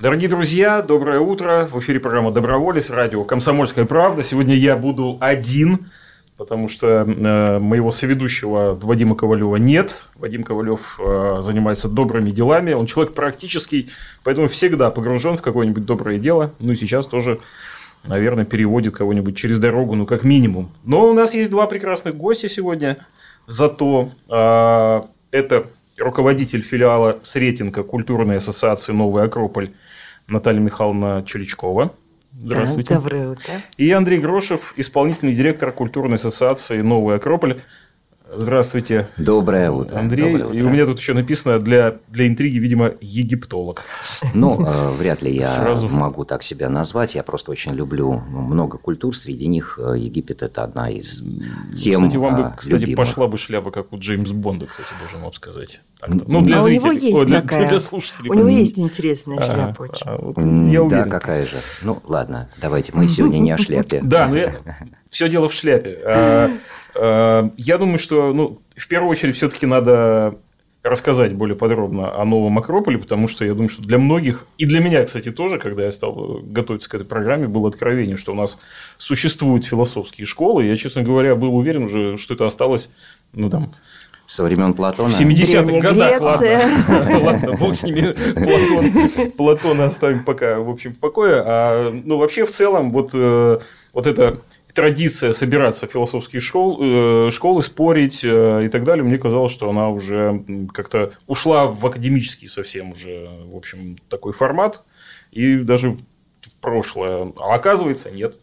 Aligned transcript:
Дорогие 0.00 0.28
друзья, 0.28 0.80
доброе 0.80 1.18
утро. 1.18 1.68
В 1.72 1.80
эфире 1.80 1.98
программа 1.98 2.30
«Доброволец», 2.30 2.88
радио 2.88 3.24
«Комсомольская 3.24 3.84
правда». 3.84 4.22
Сегодня 4.22 4.54
я 4.54 4.76
буду 4.76 5.18
один, 5.20 5.90
потому 6.36 6.68
что 6.68 7.04
э, 7.04 7.58
моего 7.58 7.90
соведущего 7.90 8.78
Вадима 8.80 9.16
Ковалева 9.16 9.56
нет. 9.56 10.04
Вадим 10.14 10.44
Ковалев 10.44 11.00
э, 11.00 11.38
занимается 11.40 11.88
добрыми 11.88 12.30
делами. 12.30 12.74
Он 12.74 12.86
человек 12.86 13.12
практический, 13.12 13.90
поэтому 14.22 14.46
всегда 14.46 14.92
погружен 14.92 15.36
в 15.36 15.42
какое-нибудь 15.42 15.84
доброе 15.84 16.20
дело. 16.20 16.52
Ну 16.60 16.74
и 16.74 16.76
сейчас 16.76 17.04
тоже, 17.04 17.40
наверное, 18.04 18.44
переводит 18.44 18.94
кого-нибудь 18.94 19.36
через 19.36 19.58
дорогу, 19.58 19.96
ну 19.96 20.06
как 20.06 20.22
минимум. 20.22 20.70
Но 20.84 21.08
у 21.10 21.12
нас 21.12 21.34
есть 21.34 21.50
два 21.50 21.66
прекрасных 21.66 22.16
гостя 22.16 22.48
сегодня. 22.48 22.98
Зато 23.48 24.10
э, 24.28 25.02
это 25.32 25.66
руководитель 25.98 26.62
филиала 26.62 27.18
Сретенка 27.24 27.82
культурной 27.82 28.36
ассоциации 28.36 28.92
«Новый 28.92 29.24
Акрополь» 29.24 29.72
Наталья 30.28 30.60
Михайловна 30.60 31.24
Чуличкова. 31.24 31.94
Здравствуйте. 32.32 32.94
Доброе 32.94 33.30
утро. 33.30 33.54
И 33.78 33.90
Андрей 33.90 34.20
Грошев, 34.20 34.74
исполнительный 34.76 35.32
директор 35.32 35.72
культурной 35.72 36.16
ассоциации 36.16 36.82
«Новый 36.82 37.16
Акрополь». 37.16 37.62
Здравствуйте. 38.30 39.08
Доброе 39.16 39.70
утро. 39.70 39.96
Андрей. 39.98 40.24
Доброе 40.32 40.44
утро. 40.48 40.58
И 40.58 40.62
у 40.62 40.68
меня 40.68 40.84
тут 40.84 40.98
еще 40.98 41.14
написано 41.14 41.58
для, 41.58 41.96
для 42.08 42.26
интриги, 42.28 42.58
видимо, 42.58 42.92
египтолог. 43.00 43.82
Ну, 44.34 44.64
э, 44.66 44.88
вряд 44.98 45.22
ли 45.22 45.34
я 45.34 45.48
Сразу. 45.48 45.88
могу 45.88 46.24
так 46.26 46.42
себя 46.42 46.68
назвать. 46.68 47.14
Я 47.14 47.22
просто 47.22 47.50
очень 47.52 47.72
люблю 47.72 48.12
много 48.28 48.76
культур. 48.76 49.16
Среди 49.16 49.46
них 49.46 49.78
э, 49.82 49.94
Египет– 49.98 50.42
это 50.44 50.62
одна 50.64 50.90
из 50.90 51.22
тем 51.74 52.02
кстати, 52.02 52.16
вам 52.16 52.36
бы, 52.36 52.42
э, 52.42 52.52
кстати, 52.56 52.80
любимых. 52.82 52.96
пошла 53.08 53.28
бы 53.28 53.38
шляпа, 53.38 53.70
как 53.70 53.92
у 53.94 53.98
Джеймс 53.98 54.30
Бонда, 54.30 54.66
кстати, 54.66 54.88
должен 55.00 55.22
вам 55.22 55.32
сказать. 55.32 55.80
Так-то. 55.98 56.24
Ну, 56.28 56.42
для 56.42 56.60
а 56.60 56.64
у 56.64 56.68
него 56.68 56.90
зрителей. 56.90 57.06
есть 57.08 57.18
Ой, 57.18 57.26
для, 57.26 57.40
такая. 57.40 57.68
для 57.68 57.78
слушателей. 57.78 58.30
У 58.30 58.34
него 58.34 58.48
есть 58.48 58.78
интересная 58.78 59.38
Ага, 59.38 59.52
шляпа 59.52 59.82
очень. 59.82 60.06
а 60.06 60.16
вот 60.18 60.36
я 60.38 60.44
Да, 60.44 60.82
уверен. 60.82 61.10
какая 61.10 61.44
же. 61.46 61.56
Ну, 61.82 61.98
ладно, 62.04 62.50
давайте 62.60 62.92
мы 62.94 63.08
сегодня 63.08 63.38
не 63.38 63.52
о 63.52 63.58
шляпе. 63.58 64.00
Да, 64.02 64.28
но 64.28 64.36
все 65.10 65.28
дело 65.28 65.48
в 65.48 65.54
шляпе. 65.54 65.98
А, 66.04 66.50
а, 66.94 67.50
Я 67.56 67.78
думаю, 67.78 67.98
что 67.98 68.32
ну, 68.32 68.60
в 68.76 68.88
первую 68.88 69.10
очередь 69.10 69.36
все-таки 69.36 69.66
надо 69.66 70.36
рассказать 70.82 71.34
более 71.34 71.56
подробно 71.56 72.14
о 72.18 72.24
новом 72.24 72.58
Акрополе, 72.58 72.98
потому 72.98 73.28
что 73.28 73.44
я 73.44 73.52
думаю, 73.52 73.68
что 73.68 73.82
для 73.82 73.98
многих, 73.98 74.46
и 74.58 74.64
для 74.64 74.80
меня, 74.80 75.04
кстати, 75.04 75.30
тоже, 75.30 75.58
когда 75.58 75.82
я 75.84 75.92
стал 75.92 76.40
готовиться 76.42 76.88
к 76.88 76.94
этой 76.94 77.04
программе, 77.04 77.46
было 77.48 77.68
откровение, 77.68 78.16
что 78.16 78.32
у 78.32 78.34
нас 78.34 78.58
существуют 78.96 79.64
философские 79.66 80.26
школы. 80.26 80.64
Я, 80.64 80.76
честно 80.76 81.02
говоря, 81.02 81.34
был 81.34 81.54
уверен 81.56 81.84
уже, 81.84 82.16
что 82.16 82.34
это 82.34 82.46
осталось, 82.46 82.88
ну, 83.32 83.50
там, 83.50 83.72
Со 84.26 84.44
времен 84.44 84.72
Платона. 84.72 85.08
в 85.08 85.20
70-х 85.20 85.62
Древняя 85.62 85.80
годах, 85.80 86.20
ладно. 86.20 87.20
Ладно, 87.22 87.52
бог 87.58 87.74
с 87.74 87.82
ними, 87.82 88.14
Платон, 88.34 89.30
Платона 89.32 89.84
оставим 89.86 90.24
пока, 90.24 90.58
в 90.60 90.70
общем, 90.70 90.94
в 90.94 90.98
покое. 90.98 91.42
А, 91.44 91.90
ну, 91.90 92.18
вообще, 92.18 92.46
в 92.46 92.50
целом, 92.50 92.92
вот, 92.92 93.10
э, 93.14 93.58
вот 93.92 94.06
эта 94.06 94.38
традиция 94.78 95.32
собираться 95.32 95.88
в 95.88 95.90
философские 95.90 96.40
школ, 96.40 96.78
э, 96.80 97.30
школы, 97.32 97.64
спорить 97.64 98.22
э, 98.22 98.66
и 98.66 98.68
так 98.68 98.84
далее, 98.84 99.02
мне 99.02 99.18
казалось, 99.18 99.50
что 99.50 99.68
она 99.68 99.88
уже 99.88 100.44
как-то 100.72 101.14
ушла 101.26 101.66
в 101.66 101.84
академический 101.84 102.48
совсем 102.48 102.92
уже, 102.92 103.28
в 103.50 103.56
общем, 103.56 103.98
такой 104.08 104.32
формат. 104.32 104.84
И 105.32 105.56
даже 105.56 105.98
в 106.42 106.52
прошлое. 106.60 107.32
А 107.40 107.56
оказывается, 107.56 108.12
нет. 108.12 108.36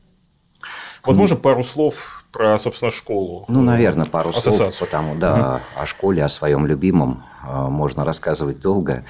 Вот 1.05 1.15
можно 1.15 1.37
пару 1.37 1.63
слов 1.63 2.25
про, 2.33 2.57
собственно, 2.57 2.91
школу. 2.91 3.45
Ну, 3.47 3.61
наверное, 3.61 4.05
пару 4.05 4.33
слов, 4.33 4.47
Ассоциацию. 4.47 4.87
потому 4.87 5.15
да, 5.15 5.61
о 5.77 5.85
школе, 5.85 6.21
о 6.21 6.27
своем 6.27 6.67
любимом 6.67 7.23
э, 7.47 7.67
можно 7.69 8.03
рассказывать 8.03 8.59
долго. 8.59 9.05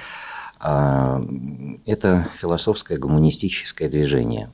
Это 0.58 2.26
философское 2.40 2.96
гуманистическое 2.96 3.88
движение. 3.88 4.48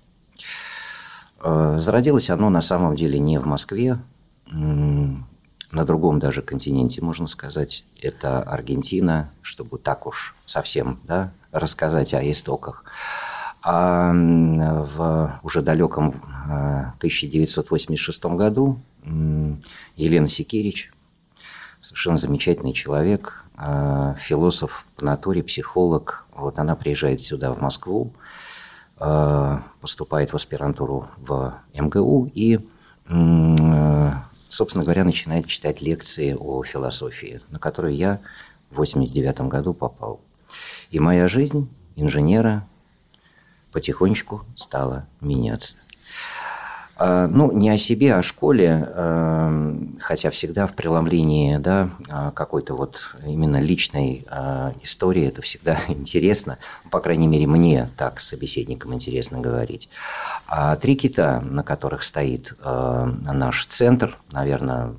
Э, 1.42 1.76
Зародилось 1.78 2.30
оно 2.30 2.50
на 2.50 2.60
самом 2.60 2.94
деле 2.94 3.18
не 3.18 3.38
в 3.38 3.46
Москве, 3.46 3.98
на 4.46 5.84
другом 5.86 6.18
даже 6.18 6.42
континенте, 6.42 7.00
можно 7.00 7.26
сказать. 7.26 7.84
Это 8.00 8.42
Аргентина, 8.42 9.30
чтобы 9.40 9.78
так 9.78 10.06
уж 10.06 10.34
совсем 10.44 11.00
да, 11.04 11.32
рассказать 11.50 12.12
о 12.14 12.30
истоках. 12.30 12.84
А 13.62 14.12
в 14.12 15.40
уже 15.44 15.62
далеком 15.62 16.20
э, 16.48 16.92
1986 16.98 18.24
году 18.24 18.80
м, 19.04 19.60
Елена 19.96 20.26
Секирич, 20.26 20.92
совершенно 21.80 22.18
замечательный 22.18 22.72
человек, 22.72 23.44
э, 23.56 24.14
философ 24.18 24.84
по 24.96 25.04
натуре, 25.04 25.44
психолог, 25.44 26.26
вот 26.34 26.58
она 26.58 26.74
приезжает 26.74 27.20
сюда, 27.20 27.52
в 27.52 27.60
Москву, 27.60 28.12
э, 28.16 28.18
поступает 28.96 30.32
в 30.32 30.36
аспирантуру 30.36 31.08
в 31.16 31.54
МГУ 31.74 32.30
и, 32.32 32.60
э, 33.08 34.10
собственно 34.48 34.84
говоря, 34.84 35.04
начинает 35.04 35.46
читать 35.46 35.80
лекции 35.80 36.36
о 36.38 36.62
философии, 36.62 37.40
на 37.50 37.58
которые 37.58 37.98
я 37.98 38.20
в 38.70 38.76
89 38.76 39.48
году 39.48 39.74
попал. 39.74 40.20
И 40.90 41.00
моя 41.00 41.26
жизнь 41.26 41.68
инженера 41.96 42.68
потихонечку 43.72 44.44
стала 44.54 45.06
меняться. 45.20 45.76
А, 47.04 47.26
Ну, 47.26 47.50
не 47.50 47.68
о 47.68 47.76
себе, 47.76 48.14
а 48.14 48.18
о 48.18 48.22
школе, 48.22 48.86
э, 48.86 49.76
хотя 49.98 50.30
всегда 50.30 50.68
в 50.68 50.74
преломлении 50.74 51.56
да, 51.56 51.90
а, 52.08 52.30
какой-то 52.30 52.74
вот 52.76 53.16
именно 53.26 53.60
личной 53.60 54.24
а, 54.28 54.72
истории 54.82 55.26
это 55.26 55.42
всегда 55.42 55.78
интересно. 55.88 56.58
По 56.92 57.00
крайней 57.00 57.26
мере, 57.26 57.48
мне 57.48 57.90
так 57.96 58.20
с 58.20 58.28
собеседником 58.28 58.94
интересно 58.94 59.40
говорить. 59.40 59.88
А 60.46 60.76
три 60.76 60.94
кита, 60.94 61.40
на 61.40 61.64
которых 61.64 62.04
стоит 62.04 62.54
наш 62.62 63.66
центр, 63.66 64.16
наверное, 64.30 64.94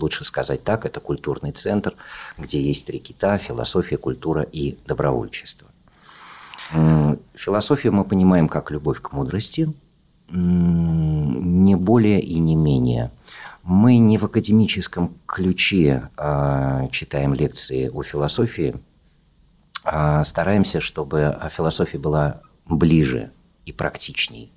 лучше 0.00 0.24
сказать 0.24 0.64
так, 0.64 0.86
это 0.86 1.00
культурный 1.00 1.52
центр, 1.52 1.94
где 2.38 2.62
есть 2.62 2.86
три 2.86 2.98
кита– 2.98 3.36
философия, 3.38 3.98
культура 3.98 4.42
и 4.42 4.78
добровольчество. 4.86 5.68
Философию 7.34 7.92
мы 7.92 8.04
понимаем 8.04 8.48
как 8.48 8.70
любовь 8.70 9.00
к 9.00 9.12
мудрости, 9.12 9.72
не 10.32 11.76
более 11.76 12.20
и 12.20 12.38
не 12.38 12.56
менее. 12.56 13.10
Мы 13.62 13.98
не 13.98 14.18
в 14.18 14.24
академическом 14.24 15.14
ключе 15.26 16.08
а, 16.16 16.88
читаем 16.88 17.34
лекции 17.34 17.88
о 17.88 18.02
философии, 18.02 18.74
а 19.84 20.24
стараемся, 20.24 20.80
чтобы 20.80 21.38
философия 21.50 21.98
была 21.98 22.40
ближе 22.66 23.30
и 23.66 23.72
практичней. 23.72 24.50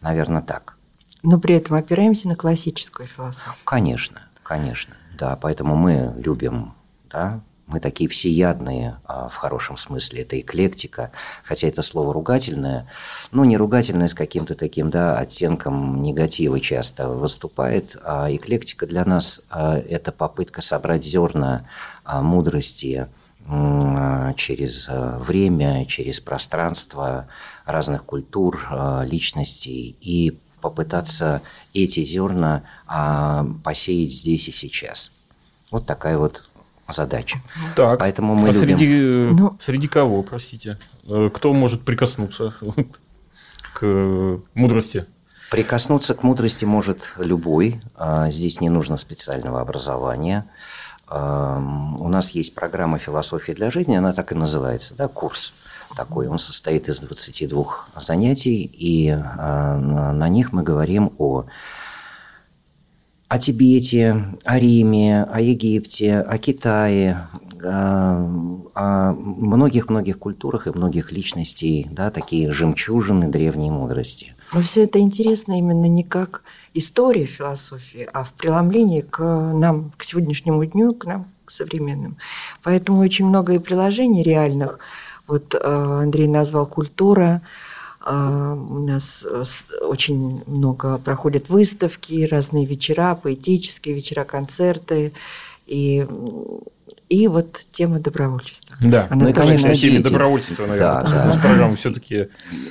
Наверное, 0.00 0.42
так. 0.42 0.76
Но 1.22 1.38
при 1.38 1.54
этом 1.54 1.76
опираемся 1.76 2.28
на 2.28 2.36
классическую 2.36 3.08
философию. 3.08 3.54
Конечно, 3.64 4.22
конечно. 4.42 4.96
Да, 5.16 5.36
поэтому 5.36 5.74
мы 5.74 6.14
любим, 6.16 6.74
да, 7.10 7.40
мы 7.68 7.80
такие 7.80 8.08
всеядные 8.08 8.98
а, 9.04 9.28
в 9.28 9.36
хорошем 9.36 9.76
смысле, 9.76 10.22
это 10.22 10.40
эклектика, 10.40 11.12
хотя 11.44 11.68
это 11.68 11.82
слово 11.82 12.14
ругательное, 12.14 12.88
ну, 13.30 13.44
не 13.44 13.58
ругательное 13.58 14.08
с 14.08 14.14
каким-то 14.14 14.54
таким, 14.54 14.90
да, 14.90 15.18
оттенком 15.18 16.02
негатива 16.02 16.58
часто 16.60 17.08
выступает, 17.08 17.96
а 18.02 18.34
эклектика 18.34 18.86
для 18.86 19.04
нас 19.04 19.42
а, 19.50 19.76
это 19.76 20.12
попытка 20.12 20.62
собрать 20.62 21.04
зерна 21.04 21.66
а, 22.04 22.22
мудрости 22.22 23.06
через 24.36 24.90
время, 24.90 25.86
через 25.86 26.20
пространство 26.20 27.28
разных 27.64 28.04
культур, 28.04 28.68
личностей 29.04 29.96
и 30.02 30.38
попытаться 30.60 31.40
эти 31.72 32.04
зерна 32.04 32.64
посеять 33.64 34.12
здесь 34.12 34.48
и 34.48 34.52
сейчас. 34.52 35.12
Вот 35.70 35.86
такая 35.86 36.18
вот 36.18 36.47
задача. 36.88 37.38
Так, 37.76 37.98
Поэтому 38.00 38.34
мы 38.34 38.48
а 38.48 38.52
любим- 38.52 38.60
среди, 38.78 38.86
э, 39.00 39.30
Ну. 39.32 39.56
среди 39.60 39.88
кого, 39.88 40.22
простите? 40.22 40.78
Э, 41.06 41.30
Кто 41.32 41.52
может 41.52 41.82
прикоснуться 41.84 42.54
к 43.74 43.80
э, 43.82 44.38
мудрости? 44.54 45.04
Прикоснуться 45.50 46.14
к 46.14 46.22
мудрости 46.24 46.64
может 46.66 47.14
любой. 47.18 47.80
А, 47.96 48.30
Здесь 48.30 48.60
не 48.60 48.68
нужно 48.68 48.96
специального 48.96 49.60
образования. 49.60 50.44
у 51.10 52.08
нас 52.10 52.32
есть 52.32 52.54
программа 52.54 52.98
«Философия 52.98 53.54
для 53.54 53.70
жизни», 53.70 53.96
она 53.96 54.12
так 54.12 54.30
и 54.32 54.34
называется, 54.34 54.94
да, 54.94 55.08
курс 55.08 55.54
такой. 55.96 56.26
Он 56.28 56.38
состоит 56.38 56.86
из 56.90 57.00
22 57.00 57.86
занятий, 57.96 58.70
и 58.70 59.10
на 59.14 60.28
них 60.28 60.52
мы 60.52 60.62
говорим 60.62 61.12
о 61.18 61.46
о 63.28 63.38
Тибете, 63.38 64.24
о 64.44 64.58
Риме, 64.58 65.24
о 65.24 65.40
Египте, 65.40 66.20
о 66.20 66.38
Китае, 66.38 67.28
о 67.62 69.12
многих-многих 69.12 70.18
культурах 70.18 70.66
и 70.66 70.70
многих 70.70 71.12
личностей, 71.12 71.86
да, 71.90 72.10
такие 72.10 72.52
жемчужины 72.52 73.28
древней 73.28 73.70
мудрости. 73.70 74.34
Но 74.54 74.62
все 74.62 74.84
это 74.84 74.98
интересно 74.98 75.58
именно 75.58 75.86
не 75.86 76.04
как 76.04 76.42
история 76.72 77.26
философии, 77.26 78.08
а 78.12 78.24
в 78.24 78.32
преломлении 78.32 79.00
к 79.00 79.20
нам, 79.22 79.92
к 79.96 80.04
сегодняшнему 80.04 80.64
дню, 80.64 80.94
к 80.94 81.04
нам, 81.04 81.26
к 81.44 81.50
современным. 81.50 82.16
Поэтому 82.62 83.00
очень 83.00 83.26
много 83.26 83.54
и 83.54 83.58
приложений 83.58 84.22
реальных. 84.22 84.78
Вот 85.26 85.54
э, 85.54 85.58
Андрей 86.02 86.28
назвал 86.28 86.66
культура, 86.66 87.42
а, 87.42 87.42
у 88.10 88.86
нас 88.86 89.24
э, 89.28 89.44
очень 89.82 90.42
много 90.46 90.98
проходят 90.98 91.48
выставки, 91.48 92.26
разные 92.26 92.64
вечера, 92.64 93.18
поэтические 93.20 93.94
вечера, 93.94 94.24
концерты. 94.24 95.12
И 95.66 96.06
и 97.08 97.26
вот 97.26 97.64
тема 97.72 98.00
добровольчества. 98.00 98.76
Да, 98.80 99.06
Она 99.10 99.24
ну 99.24 99.30
и, 99.30 99.32
конечно, 99.32 99.74
теме 99.74 100.00
добровольчества, 100.00 100.66
наверное, 100.66 101.02
да, 101.02 101.32
да. 101.32 101.40
программа 101.40 101.70
все-таки 101.70 102.28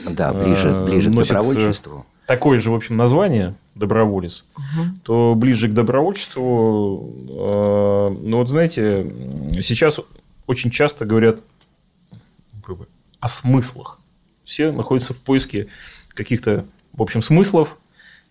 да, 0.08 0.32
ближе, 0.32 0.70
э, 0.70 0.86
ближе 0.86 1.10
к 1.10 1.14
добровольчеству. 1.14 2.06
Такое 2.28 2.58
же, 2.58 2.72
в 2.72 2.76
общем, 2.76 2.98
название 2.98 3.56
доброволец, 3.74 4.44
угу. 4.56 4.86
то 5.04 5.34
ближе 5.36 5.70
к 5.70 5.74
добровольчеству, 5.74 7.14
э, 7.30 8.18
ну 8.22 8.38
вот 8.38 8.50
знаете, 8.50 9.12
сейчас 9.62 10.00
очень 10.46 10.70
часто 10.70 11.06
говорят 11.06 11.40
о 13.20 13.28
смыслах 13.28 14.00
все 14.48 14.72
находятся 14.72 15.14
в 15.14 15.20
поиске 15.20 15.68
каких-то, 16.10 16.66
в 16.94 17.04
общем, 17.04 17.22
смыслов. 17.22 17.78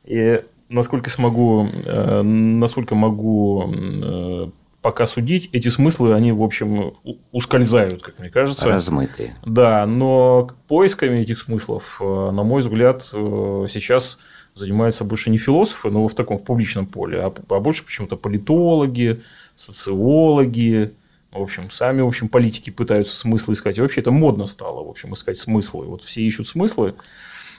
И 0.05 0.43
насколько 0.69 1.11
смогу, 1.11 1.69
э, 1.69 2.23
насколько 2.23 2.95
могу 2.95 3.71
э, 3.75 4.49
пока 4.81 5.07
судить, 5.07 5.51
эти 5.53 5.69
смыслы, 5.69 6.15
они, 6.15 6.33
в 6.33 6.43
общем, 6.43 6.95
ускользают, 7.33 8.03
как 8.03 8.19
мне 8.19 8.31
кажется. 8.31 8.69
Размытые. 8.69 9.35
Да, 9.45 9.87
но 9.87 10.51
поисками 10.69 11.19
этих 11.19 11.39
смыслов, 11.39 11.99
э, 12.01 12.31
на 12.33 12.43
мой 12.43 12.63
взгляд, 12.63 13.05
сейчас 13.05 14.19
занимаются 14.55 15.05
больше 15.05 15.29
не 15.29 15.37
философы, 15.37 15.91
но 15.91 16.09
в 16.09 16.15
таком 16.15 16.39
в 16.39 16.45
публичном 16.45 16.87
поле, 16.87 17.21
а, 17.21 17.35
а 17.51 17.61
больше 17.61 17.85
почему-то 17.85 18.17
политологи, 18.17 19.23
социологи, 19.55 20.95
в 21.37 21.43
общем, 21.43 21.71
сами, 21.71 22.01
в 22.01 22.07
общем, 22.07 22.29
политики 22.29 22.71
пытаются 22.71 23.17
смыслы 23.17 23.55
искать. 23.55 23.79
И 23.79 23.81
вообще 23.81 24.01
это 24.01 24.11
модно 24.11 24.47
стало, 24.47 24.85
в 24.85 24.89
общем, 24.89 25.15
искать 25.15 25.39
смыслы. 25.39 25.87
Вот 25.87 26.03
все 26.03 26.23
ищут 26.23 26.49
смыслы. 26.49 26.95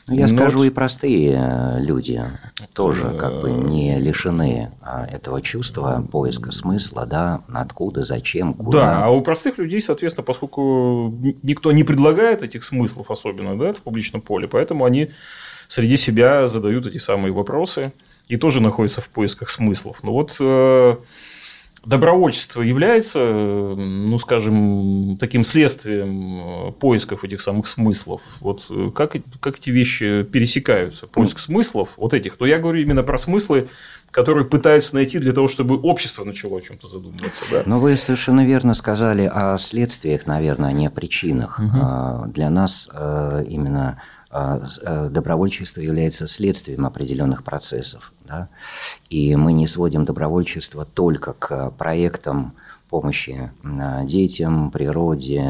Ну, 0.08 0.16
я 0.16 0.28
Но 0.28 0.38
скажу, 0.38 0.64
и 0.64 0.70
простые 0.70 1.38
э, 1.38 1.80
люди 1.82 2.24
тоже 2.74 3.14
как 3.20 3.42
бы 3.42 3.52
не 3.52 4.00
лишены 4.00 4.72
а, 4.82 5.06
этого 5.06 5.42
чувства 5.42 6.02
поиска 6.10 6.52
смысла, 6.54 7.06
да, 7.06 7.42
откуда, 7.54 8.04
зачем, 8.04 8.54
куда. 8.54 8.80
Да, 8.80 9.06
а 9.06 9.10
у 9.10 9.22
простых 9.22 9.58
людей, 9.58 9.82
соответственно, 9.82 10.24
поскольку 10.24 11.14
никто 11.44 11.74
не 11.74 11.84
предлагает 11.84 12.42
этих 12.42 12.64
смыслов 12.64 13.12
особенно, 13.12 13.58
да, 13.60 13.74
в 13.74 13.82
публичном 13.82 14.22
поле, 14.22 14.48
поэтому 14.48 14.86
они 14.86 15.12
среди 15.68 15.98
себя 15.98 16.48
задают 16.48 16.88
эти 16.88 17.00
самые 17.00 17.34
вопросы 17.34 17.92
и 18.30 18.38
тоже 18.38 18.62
находятся 18.62 19.02
в 19.02 19.10
поисках 19.10 19.50
смыслов. 19.50 20.00
Ну 20.04 20.14
вот 20.14 20.38
э, 20.40 20.96
добровольчество 21.88 22.62
является, 22.62 23.20
ну, 23.20 24.18
скажем, 24.18 25.18
таким 25.18 25.44
следствием 25.44 26.70
э, 26.70 26.72
поисков 26.74 27.24
этих 27.24 27.40
самых 27.42 27.66
смыслов. 27.68 28.22
Вот 28.42 28.66
э, 28.70 28.92
как, 28.94 29.16
как 29.40 29.58
эти 29.58 29.70
вещи 29.70 30.24
пересекаются? 30.24 31.08
Поиск 31.08 31.40
смыслов, 31.40 31.94
вот 31.96 32.14
этих. 32.14 32.40
Но 32.40 32.46
я 32.46 32.60
говорю 32.60 32.82
именно 32.82 33.04
про 33.04 33.18
смыслы, 33.18 33.70
которые 34.12 34.46
пытаются 34.46 34.96
найти 34.96 35.18
для 35.18 35.32
того, 35.32 35.48
чтобы 35.48 35.80
общество 35.80 36.26
начало 36.26 36.58
о 36.58 36.62
чем-то 36.62 36.90
задумываться. 36.90 37.46
Да? 37.52 37.64
Но 37.66 37.80
вы 37.80 37.96
совершенно 37.96 38.46
верно 38.46 38.74
сказали 38.74 39.30
о 39.34 39.58
следствиях, 39.58 40.28
наверное, 40.28 40.70
а 40.70 40.74
не 40.74 40.88
о 40.88 40.92
причинах. 40.92 41.60
Угу. 41.60 42.32
Для 42.34 42.50
нас 42.50 42.90
э, 42.92 43.46
именно 43.48 44.02
э, 44.02 44.17
добровольчество 45.10 45.82
является 45.82 46.28
следствием 46.28 46.86
определенных 46.86 47.44
процессов. 47.44 48.12
Да? 48.28 48.50
И 49.10 49.36
мы 49.36 49.54
не 49.54 49.68
сводим 49.68 50.06
добровольчество 50.06 50.86
только 50.86 51.34
к 51.34 51.72
проектам 51.72 52.54
помощи 52.90 53.52
а, 53.64 54.04
детям, 54.04 54.72
природе, 54.72 55.44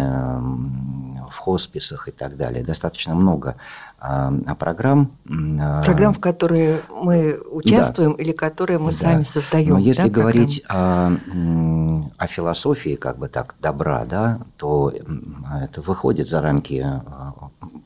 в 1.29 1.37
хосписах 1.37 2.07
и 2.07 2.11
так 2.11 2.37
далее. 2.37 2.63
Достаточно 2.63 3.13
много 3.13 3.55
а, 3.99 4.31
программ. 4.55 5.11
Программ, 5.25 6.13
в 6.13 6.19
которые 6.19 6.81
мы 6.89 7.39
участвуем 7.51 8.15
да. 8.15 8.23
или 8.23 8.31
которые 8.31 8.79
мы 8.79 8.91
да. 8.91 8.97
сами 8.97 9.23
создаем. 9.23 9.71
Но 9.71 9.79
если 9.79 10.03
да, 10.03 10.09
говорить 10.09 10.63
о, 10.67 11.11
о 12.17 12.27
философии, 12.27 12.95
как 12.95 13.17
бы 13.17 13.27
так, 13.27 13.55
добра, 13.59 14.05
да, 14.05 14.39
то 14.57 14.93
это 15.61 15.81
выходит 15.81 16.27
за 16.27 16.41
рамки 16.41 16.85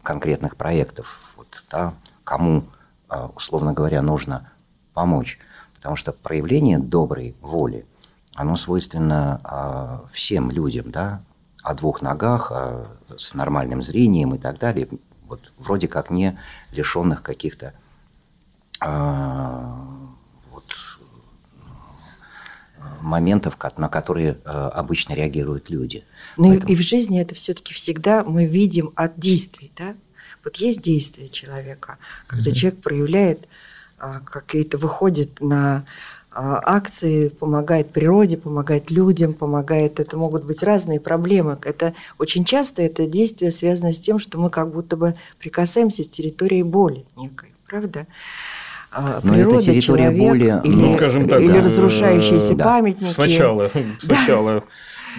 конкретных 0.03 0.55
проектов, 0.55 1.33
вот, 1.35 1.63
да, 1.69 1.93
кому, 2.23 2.63
а, 3.09 3.31
условно 3.35 3.73
говоря, 3.73 4.01
нужно 4.01 4.51
помочь. 4.93 5.39
Потому 5.75 5.95
что 5.95 6.11
проявление 6.11 6.77
доброй 6.79 7.35
воли, 7.41 7.85
оно 8.35 8.55
свойственно 8.55 9.41
а, 9.43 10.03
всем 10.13 10.51
людям, 10.51 10.91
да, 10.91 11.21
о 11.63 11.73
двух 11.73 12.01
ногах, 12.01 12.51
а, 12.51 12.87
с 13.17 13.33
нормальным 13.33 13.81
зрением 13.81 14.35
и 14.35 14.37
так 14.37 14.59
далее, 14.59 14.87
вот 15.27 15.51
вроде 15.57 15.87
как 15.87 16.09
не 16.09 16.37
лишенных 16.71 17.21
каких-то 17.21 17.73
вот, 18.83 20.00
моментов, 23.01 23.57
на 23.77 23.89
которые 23.89 24.37
обычно 24.43 25.13
реагируют 25.13 25.69
люди. 25.69 26.03
Ну 26.37 26.49
Поэтому... 26.49 26.71
и 26.71 26.75
в 26.75 26.81
жизни 26.81 27.21
это 27.21 27.35
все-таки 27.35 27.73
всегда 27.73 28.23
мы 28.23 28.45
видим 28.45 28.91
от 28.95 29.19
действий, 29.19 29.71
да? 29.77 29.95
Вот 30.43 30.57
есть 30.57 30.81
действие 30.81 31.29
человека, 31.29 31.97
когда 32.27 32.49
mm-hmm. 32.49 32.53
человек 32.55 32.81
проявляет 32.81 33.47
а, 33.99 34.19
какие-то, 34.21 34.77
выходит 34.77 35.41
на 35.41 35.85
а, 36.31 36.59
акции, 36.63 37.29
помогает 37.29 37.91
природе, 37.91 38.37
помогает 38.37 38.89
людям, 38.89 39.33
помогает. 39.33 39.99
Это 39.99 40.17
могут 40.17 40.43
быть 40.43 40.63
разные 40.63 40.99
проблемы. 40.99 41.59
Это 41.63 41.93
очень 42.17 42.43
часто 42.43 42.81
это 42.81 43.05
действие 43.05 43.51
связано 43.51 43.93
с 43.93 43.99
тем, 43.99 44.17
что 44.17 44.39
мы 44.39 44.49
как 44.49 44.71
будто 44.71 44.97
бы 44.97 45.15
прикасаемся 45.37 46.03
с 46.03 46.07
территорией 46.07 46.63
боли 46.63 47.05
некой, 47.15 47.53
правда? 47.67 48.07
А, 48.91 49.21
Но 49.23 49.33
природа, 49.33 49.55
это 49.55 49.65
территория 49.65 50.03
человек, 50.03 50.19
боли, 50.19 50.61
или, 50.65 50.75
ну, 50.75 50.93
скажем 50.95 51.29
так, 51.29 51.41
или 51.41 51.57
разрушающиеся 51.57 52.55
да. 52.55 52.65
памятники. 52.65 53.09
Сначала, 53.09 53.71
сначала 53.99 54.63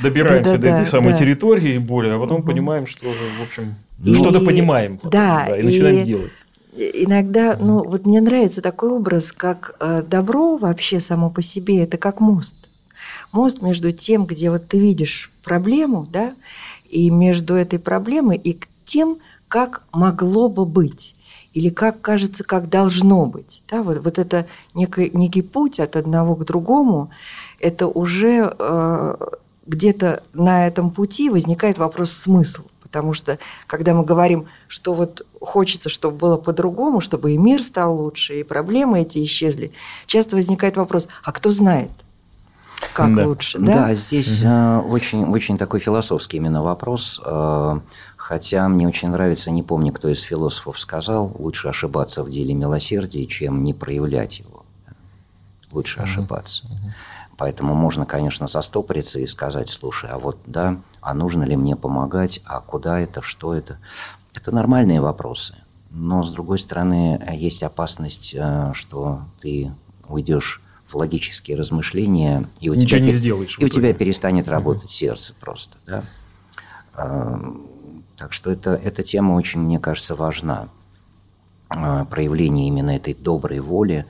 добираемся 0.03 0.53
да, 0.53 0.59
да, 0.59 0.63
до 0.63 0.69
этой 0.69 0.85
да, 0.85 0.91
самой 0.91 1.13
да. 1.13 1.19
территории 1.19 1.79
боли, 1.79 2.11
а 2.11 2.19
потом 2.19 2.41
угу. 2.41 2.49
понимаем, 2.49 2.87
что, 2.87 3.07
в 3.07 3.43
общем, 3.43 3.75
и, 4.05 4.15
что-то 4.15 4.41
понимаем. 4.41 4.97
Потом, 4.97 5.11
да, 5.11 5.47
да, 5.47 5.57
и, 5.57 5.63
и 5.63 5.65
начинаем 5.65 6.05
делать. 6.05 6.33
Иногда, 6.75 7.57
ну, 7.59 7.83
вот 7.83 8.05
мне 8.05 8.21
нравится 8.21 8.61
такой 8.61 8.91
образ, 8.91 9.33
как 9.33 9.75
э, 9.81 10.03
добро 10.03 10.57
вообще 10.57 11.01
само 11.01 11.31
по 11.31 11.41
себе, 11.41 11.83
это 11.83 11.97
как 11.97 12.21
мост. 12.21 12.55
Мост 13.31 13.63
между 13.63 13.91
тем, 13.93 14.27
где 14.27 14.51
вот 14.51 14.69
ты 14.69 14.79
видишь 14.79 15.31
проблему, 15.43 16.07
да, 16.11 16.35
и 16.91 17.11
между 17.11 17.55
этой 17.55 17.79
проблемой 17.79 18.37
и 18.37 18.59
тем, 18.85 19.17
как 19.49 19.83
могло 19.93 20.49
бы 20.49 20.67
быть 20.67 21.15
или 21.55 21.69
как 21.69 22.01
кажется, 22.01 22.45
как 22.45 22.69
должно 22.69 23.27
быть. 23.27 23.63
Да, 23.71 23.83
вот, 23.83 23.99
вот 23.99 24.19
это 24.19 24.47
некий, 24.75 25.11
некий 25.13 25.43
путь 25.43 25.81
от 25.81 25.97
одного 25.97 26.35
к 26.35 26.45
другому, 26.45 27.11
это 27.61 27.87
уже 27.87 28.55
э, 28.59 29.17
где-то 29.67 30.23
на 30.33 30.67
этом 30.67 30.91
пути 30.91 31.31
возникает 31.31 31.79
вопрос 31.79 32.13
смысла. 32.13 32.65
Потому 32.83 33.15
что, 33.15 33.39
когда 33.67 33.95
мы 33.95 34.05
говорим, 34.05 34.47
что 34.69 34.93
вот 34.93 35.27
хочется, 35.41 35.89
чтобы 35.89 36.19
было 36.19 36.37
по-другому, 36.37 37.01
чтобы 37.01 37.33
и 37.33 37.39
мир 37.39 37.63
стал 37.63 37.97
лучше, 37.97 38.41
и 38.41 38.43
проблемы 38.43 39.01
эти 39.01 39.23
исчезли, 39.25 39.73
часто 40.07 40.37
возникает 40.37 40.77
вопрос, 40.77 41.09
а 41.25 41.33
кто 41.33 41.51
знает? 41.51 41.91
Как 42.95 43.15
да. 43.15 43.27
лучше, 43.27 43.59
да? 43.59 43.75
Да, 43.75 43.95
здесь 43.95 44.43
угу. 44.43 44.93
очень, 44.93 45.25
очень 45.25 45.59
такой 45.59 45.81
философский 45.81 46.37
именно 46.39 46.63
вопрос. 46.63 47.21
Э, 47.25 47.81
хотя 48.17 48.69
мне 48.69 48.87
очень 48.87 49.11
нравится, 49.11 49.51
не 49.51 49.63
помню, 49.63 49.93
кто 49.93 50.09
из 50.09 50.21
философов 50.21 50.79
сказал, 50.79 51.35
лучше 51.39 51.69
ошибаться 51.69 52.23
в 52.23 52.31
деле 52.31 52.55
милосердия, 52.55 53.27
чем 53.27 53.63
не 53.63 53.73
проявлять 53.75 54.41
его. 54.41 54.65
Лучше 55.71 56.01
угу. 56.01 56.05
ошибаться. 56.05 56.65
Угу. 56.67 56.93
Поэтому 57.39 57.75
можно, 57.75 58.05
конечно, 58.05 58.47
застопориться 58.47 59.19
и 59.19 59.27
сказать, 59.27 59.69
слушай, 59.71 60.11
а 60.11 60.19
вот 60.19 60.39
да, 60.47 60.77
а 61.01 61.15
нужно 61.15 61.45
ли 61.45 61.57
мне 61.57 61.77
помогать, 61.77 62.41
а 62.45 62.61
куда 62.61 63.01
это, 63.01 63.23
что 63.23 63.55
это. 63.55 63.79
Это 64.35 64.55
нормальные 64.55 65.01
вопросы. 65.01 65.57
Но, 65.91 66.23
с 66.23 66.31
другой 66.31 66.59
стороны, 66.59 67.21
есть 67.35 67.63
опасность, 67.63 68.35
э, 68.35 68.73
что 68.75 69.23
ты 69.41 69.73
уйдешь 70.09 70.63
в 70.93 70.97
логические 70.97 71.57
размышления, 71.57 72.49
и 72.61 72.69
у 72.69 72.75
Ничего 72.75 72.99
тебя, 72.99 73.01
не 73.01 73.13
сделаешь. 73.13 73.59
И 73.59 73.65
у 73.65 73.69
тебя 73.69 73.95
перестанет 73.95 74.49
работать 74.49 74.85
угу. 74.85 74.91
сердце 74.91 75.35
просто. 75.41 75.77
Да? 75.87 76.05
Так 78.17 78.33
что 78.33 78.53
это, 78.53 78.73
эта 78.73 79.03
тема 79.03 79.33
очень, 79.33 79.61
мне 79.61 79.79
кажется, 79.79 80.15
важна. 80.15 80.69
А, 81.69 82.05
проявление 82.05 82.69
именно 82.69 82.95
этой 82.95 83.15
доброй 83.15 83.61
воли, 83.61 84.07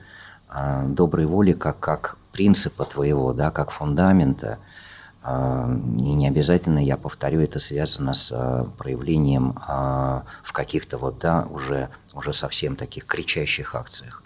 а, 0.49 0.85
доброй 0.85 1.25
воли 1.25 1.53
как, 1.53 1.79
как 1.79 2.17
принципа 2.31 2.85
твоего, 2.85 3.33
да, 3.33 3.51
как 3.51 3.71
фундамента. 3.71 4.59
А, 5.23 5.67
и 5.99 6.13
не 6.13 6.27
обязательно, 6.27 6.79
я 6.79 6.97
повторю, 6.97 7.41
это 7.41 7.59
связано 7.59 8.13
с 8.13 8.67
проявлением 8.77 9.57
в 10.43 10.51
каких-то 10.51 10.97
вот, 10.97 11.19
да, 11.19 11.47
уже, 11.49 11.89
уже 12.13 12.33
совсем 12.33 12.75
таких 12.75 13.05
кричащих 13.05 13.75
акциях. 13.75 14.22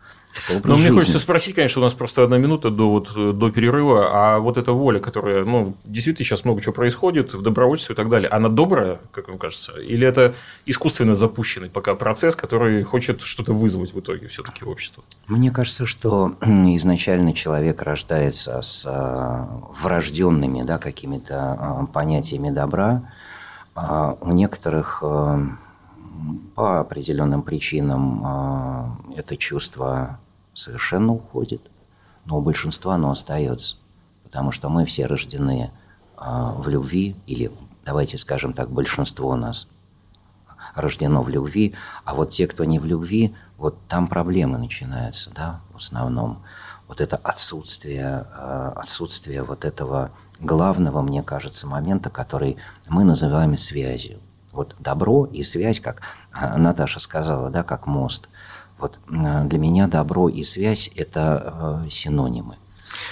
Но 0.50 0.76
жизни. 0.76 0.90
мне 0.90 1.00
хочется 1.00 1.20
спросить, 1.20 1.56
конечно, 1.56 1.82
у 1.82 1.84
нас 1.84 1.94
просто 1.94 2.24
одна 2.24 2.38
минута 2.38 2.70
до, 2.70 2.90
вот, 2.90 3.38
до 3.38 3.52
перерыва, 3.52 4.10
а 4.12 4.40
вот 4.40 4.58
эта 4.58 4.72
воля, 4.72 5.00
которая, 5.00 5.44
ну, 5.46 5.76
действительно 5.86 6.26
сейчас 6.26 6.46
много 6.46 6.62
чего 6.62 6.74
происходит 6.74 7.34
в 7.34 7.42
добровольстве 7.42 7.94
и 7.94 7.96
так 7.96 8.10
далее, 8.10 8.30
она 8.30 8.50
добрая, 8.50 9.00
как 9.12 9.28
вам 9.28 9.38
кажется? 9.38 9.74
Или 9.80 10.08
это 10.08 10.36
искусственно 10.66 11.16
запущенный 11.16 11.70
пока 11.70 11.96
процесс, 11.96 12.36
который 12.36 12.84
хочет 12.84 13.22
что-то 13.22 13.54
вызвать 13.54 13.94
в 13.94 14.00
итоге 14.00 14.28
все-таки 14.28 14.64
в 14.64 14.70
общество? 14.70 15.04
Мне 15.28 15.52
кажется, 15.52 15.86
что 15.86 16.36
изначально 16.42 17.34
человек 17.34 17.82
рождается 17.82 18.62
с 18.62 18.86
а, 18.86 19.48
врожденными 19.82 20.64
да, 20.64 20.78
какими-то 20.78 21.58
а, 21.60 21.86
понятиями 21.86 22.50
добра. 22.50 23.04
А 23.76 24.18
у 24.22 24.32
некоторых 24.32 25.04
по 26.56 26.80
определенным 26.80 27.44
причинам 27.44 28.98
это 29.16 29.38
чувство 29.38 30.20
совершенно 30.58 31.14
уходит, 31.14 31.62
но 32.26 32.38
у 32.40 32.42
большинства 32.42 32.96
оно 32.96 33.12
остается, 33.12 33.78
потому 34.24 34.52
что 34.52 34.70
мы 34.70 34.86
все 34.86 35.06
рождены 35.06 35.72
а, 36.18 36.52
в 36.52 36.68
любви, 36.68 37.16
или 37.28 37.52
давайте 37.86 38.18
скажем 38.18 38.54
так, 38.54 38.70
большинство 38.70 39.36
нас 39.36 39.68
рождено 40.76 41.22
в 41.22 41.30
любви, 41.30 41.76
а 42.04 42.16
вот 42.16 42.32
те, 42.32 42.48
кто 42.48 42.66
не 42.66 42.80
в 42.80 42.86
любви, 42.86 43.36
вот 43.58 43.78
там 43.88 44.08
проблемы 44.08 44.58
начинаются, 44.58 45.30
да, 45.32 45.62
в 45.74 45.78
основном. 45.78 46.44
Вот 46.88 47.02
это 47.02 47.18
отсутствие, 47.18 48.26
а, 48.34 48.74
отсутствие 48.76 49.44
вот 49.44 49.64
этого 49.64 50.12
главного, 50.40 51.02
мне 51.02 51.22
кажется, 51.22 51.68
момента, 51.68 52.10
который 52.10 52.58
мы 52.90 53.04
называем 53.04 53.56
связью. 53.58 54.20
Вот 54.52 54.76
добро 54.80 55.26
и 55.26 55.44
связь, 55.44 55.80
как 55.80 56.02
а, 56.32 56.58
Наташа 56.58 57.00
сказала, 57.00 57.50
да, 57.50 57.64
как 57.64 57.86
мост. 57.86 58.28
Вот 58.80 59.00
для 59.08 59.58
меня 59.58 59.88
добро 59.88 60.30
и 60.30 60.44
связь– 60.44 60.92
это 60.96 61.84
э, 61.86 61.90
синонимы. 61.90 62.56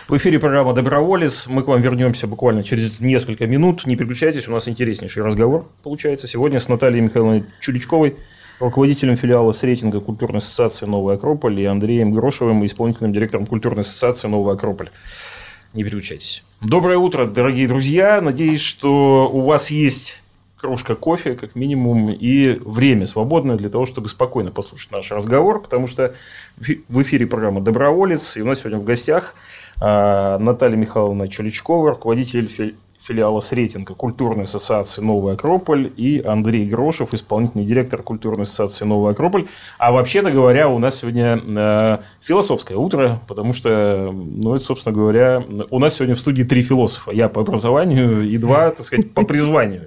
В 0.08 0.16
эфире 0.18 0.40
программа 0.40 0.74
«Доброволец». 0.74 1.48
Мы 1.48 1.64
к 1.64 1.68
вам 1.68 1.82
вернемся 1.82 2.28
буквально 2.28 2.64
через 2.64 3.00
несколько 3.00 3.48
минут. 3.48 3.86
Не 3.86 3.96
переключайтесь, 3.96 4.48
у 4.48 4.52
нас 4.52 4.68
интереснейший 4.68 5.24
разговор 5.24 5.68
получается. 5.84 6.28
Сегодня 6.28 6.60
с 6.60 6.70
Натальей 6.70 7.02
Михайловной 7.02 7.46
Чуличковой, 7.60 8.16
руководителем 8.60 9.18
филиала 9.18 9.52
с 9.52 9.64
рейтинга 9.64 10.02
культурной 10.02 10.40
ассоциации 10.40 10.86
«Новая 10.86 11.16
Акрополь» 11.16 11.60
и 11.60 11.66
Андреем 11.66 12.14
Грошевым, 12.14 12.66
исполнительным 12.66 13.14
директором 13.14 13.48
культурной 13.48 13.82
ассоциации 13.82 14.28
«Новая 14.28 14.54
Акрополь». 14.54 14.90
Не 15.74 15.84
переключайтесь. 15.84 16.44
Доброе 16.62 16.98
утро, 16.98 17.26
дорогие 17.26 17.68
друзья. 17.68 18.22
Надеюсь, 18.22 18.62
что 18.62 19.30
у 19.32 19.42
вас 19.42 19.72
есть 19.72 20.24
кружка 20.66 20.96
кофе, 20.96 21.36
как 21.36 21.54
минимум, 21.56 22.10
и 22.10 22.60
время 22.66 23.06
свободное 23.06 23.56
для 23.56 23.70
того, 23.70 23.86
чтобы 23.86 24.10
спокойно 24.10 24.50
послушать 24.52 24.92
наш 24.92 25.12
разговор, 25.12 25.62
потому 25.62 25.88
что 25.88 26.16
в 26.58 27.02
эфире 27.04 27.28
программа 27.28 27.62
«Доброволец», 27.62 28.36
и 28.36 28.42
у 28.42 28.46
нас 28.46 28.60
сегодня 28.60 28.80
в 28.80 28.84
гостях 28.84 29.36
а, 29.80 30.40
Наталья 30.40 30.76
Михайловна 30.76 31.28
Чуличкова, 31.28 31.92
руководитель 31.92 32.76
филиала 33.06 33.40
Сретенка 33.40 33.94
Культурной 33.94 34.46
ассоциации 34.46 35.02
«Новая 35.02 35.36
Акрополь» 35.36 35.92
и 35.96 36.22
Андрей 36.26 36.68
Грошев, 36.68 37.14
исполнительный 37.14 37.66
директор 37.66 38.02
Культурной 38.02 38.44
ассоциации 38.44 38.86
«Новая 38.86 39.12
Акрополь». 39.12 39.46
А 39.78 39.92
вообще-то 39.92 40.32
говоря, 40.32 40.70
у 40.70 40.80
нас 40.80 41.00
сегодня 41.00 41.40
э, 41.46 41.98
философское 42.22 42.76
утро, 42.76 43.22
потому 43.28 43.54
что, 43.54 44.12
ну, 44.12 44.56
это, 44.56 44.64
собственно 44.64 44.96
говоря, 44.96 45.44
у 45.70 45.80
нас 45.80 45.96
сегодня 45.96 46.16
в 46.16 46.20
студии 46.20 46.44
три 46.44 46.64
философа. 46.64 47.12
Я 47.12 47.30
по 47.30 47.42
образованию 47.42 48.28
и 48.28 48.38
два, 48.38 48.72
так 48.72 48.86
сказать, 48.86 49.12
по 49.12 49.24
призванию. 49.24 49.84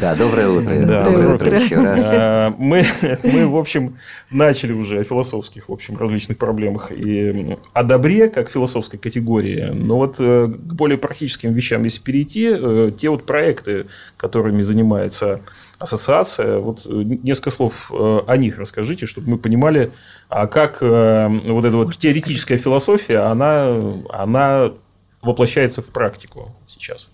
Да, 0.00 0.14
доброе 0.14 0.48
утро. 0.48 0.86
Да, 0.86 1.02
доброе 1.02 1.34
утро 1.34 1.58
еще 1.58 1.76
раз. 1.76 2.08
А, 2.14 2.54
мы, 2.56 2.86
мы, 3.24 3.48
в 3.48 3.56
общем, 3.56 3.96
начали 4.30 4.72
уже 4.72 5.00
о 5.00 5.04
философских, 5.04 5.68
в 5.68 5.72
общем, 5.72 5.96
различных 5.96 6.38
проблемах 6.38 6.92
и 6.92 7.56
о 7.72 7.82
добре, 7.82 8.28
как 8.28 8.50
философской 8.50 8.98
категории. 8.98 9.70
Но 9.72 9.96
вот 9.96 10.16
э, 10.20 10.46
к 10.46 10.74
более 10.74 10.98
практическим 10.98 11.52
вещам, 11.52 11.82
если 11.84 12.00
перейти, 12.12 12.48
э, 12.52 12.90
те 12.98 13.08
вот 13.08 13.24
проекты, 13.24 13.86
которыми 14.18 14.62
занимается 14.62 15.40
ассоциация, 15.78 16.58
вот 16.58 16.82
э, 16.84 16.90
несколько 16.90 17.50
слов 17.50 17.90
э, 17.90 18.20
о 18.26 18.36
них 18.36 18.58
расскажите, 18.58 19.06
чтобы 19.06 19.30
мы 19.30 19.38
понимали, 19.38 19.92
а 20.28 20.46
как 20.46 20.80
вот 20.80 21.64
эта 21.64 21.76
вот 21.76 21.96
теоретическая 21.96 22.56
философия, 22.56 23.18
она, 23.18 23.74
она 24.08 24.72
воплощается 25.20 25.82
в 25.82 25.86
практику 25.86 26.54
сейчас. 26.68 27.10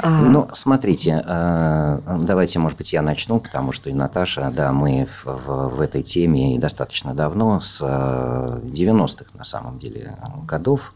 А... 0.00 0.08
Ну, 0.08 0.48
смотрите, 0.52 1.22
давайте, 1.24 2.58
может 2.58 2.78
быть, 2.78 2.92
я 2.92 3.02
начну, 3.02 3.40
потому 3.40 3.72
что 3.72 3.90
и 3.90 3.94
Наташа, 3.94 4.50
да, 4.54 4.72
мы 4.72 5.06
в, 5.06 5.26
в, 5.26 5.68
в 5.76 5.80
этой 5.80 6.02
теме 6.02 6.58
достаточно 6.58 7.14
давно, 7.14 7.60
с 7.60 7.82
90-х, 7.82 9.26
на 9.34 9.44
самом 9.44 9.78
деле, 9.78 10.16
годов. 10.46 10.92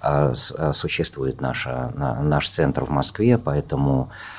А, 0.00 0.32
а, 0.56 0.72
существует 0.72 1.40
наша, 1.40 1.92
наш 1.94 2.48
центр 2.48 2.84
в 2.84 2.90
Москве, 2.90 3.38
поэтому 3.38 4.10
а, 4.10 4.37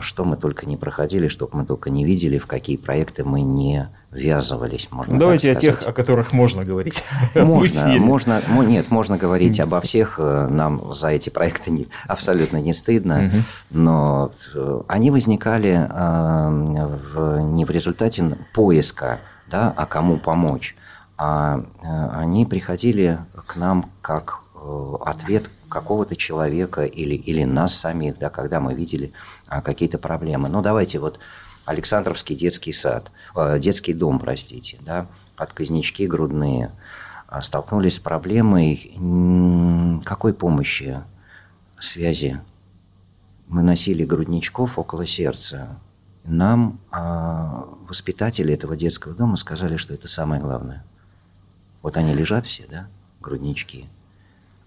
что 0.00 0.24
мы 0.24 0.36
только 0.36 0.66
не 0.66 0.76
проходили, 0.76 1.28
что 1.28 1.48
мы 1.52 1.64
только 1.64 1.90
не 1.90 2.04
видели, 2.04 2.38
в 2.38 2.46
какие 2.46 2.76
проекты 2.76 3.24
мы 3.24 3.42
не 3.42 3.88
ввязывались, 4.12 4.88
можно 4.90 5.18
Давайте 5.18 5.52
о 5.52 5.54
тех, 5.54 5.82
о 5.86 5.92
которых 5.92 6.32
можно 6.32 6.64
говорить. 6.64 7.02
Можно, 7.34 7.86
можно, 7.98 8.40
нет, 8.62 8.90
можно 8.90 9.16
говорить 9.16 9.58
обо 9.58 9.80
всех. 9.80 10.16
Э, 10.18 10.48
нам 10.48 10.92
за 10.92 11.08
эти 11.08 11.30
проекты 11.30 11.70
не, 11.70 11.86
абсолютно 12.06 12.58
не 12.58 12.74
стыдно, 12.74 13.26
угу. 13.26 13.42
но 13.70 14.32
э, 14.54 14.80
они 14.88 15.10
возникали 15.10 15.88
э, 15.88 16.98
в, 17.14 17.40
не 17.40 17.64
в 17.64 17.70
результате 17.70 18.36
поиска, 18.52 19.20
да, 19.50 19.72
а 19.76 19.86
кому 19.86 20.18
помочь, 20.18 20.76
а 21.16 21.62
они 22.12 22.44
приходили 22.46 23.18
к 23.46 23.56
нам 23.56 23.90
как 24.00 24.40
ответ 25.04 25.48
какого-то 25.72 26.16
человека 26.16 26.84
или, 26.84 27.14
или 27.14 27.44
нас 27.44 27.74
самих, 27.74 28.18
да, 28.18 28.28
когда 28.28 28.60
мы 28.60 28.74
видели 28.74 29.14
а, 29.48 29.62
какие-то 29.62 29.96
проблемы. 29.96 30.50
Ну, 30.50 30.60
давайте 30.60 30.98
вот 30.98 31.18
Александровский 31.64 32.36
детский 32.36 32.74
сад, 32.74 33.10
э, 33.34 33.58
детский 33.58 33.94
дом, 33.94 34.18
простите, 34.18 34.76
да, 34.82 35.06
отказнички 35.34 36.06
грудные 36.06 36.72
а, 37.26 37.40
столкнулись 37.40 37.96
с 37.96 38.00
проблемой 38.00 38.92
какой 40.04 40.34
помощи, 40.34 41.00
связи. 41.80 42.38
Мы 43.48 43.62
носили 43.62 44.04
грудничков 44.04 44.78
около 44.78 45.06
сердца. 45.06 45.78
Нам 46.24 46.80
а, 46.90 47.66
воспитатели 47.88 48.52
этого 48.52 48.76
детского 48.76 49.14
дома 49.14 49.36
сказали, 49.36 49.78
что 49.78 49.94
это 49.94 50.06
самое 50.06 50.42
главное. 50.42 50.84
Вот 51.80 51.96
они 51.96 52.12
лежат 52.12 52.44
все, 52.44 52.66
да, 52.70 52.88
груднички– 53.22 53.86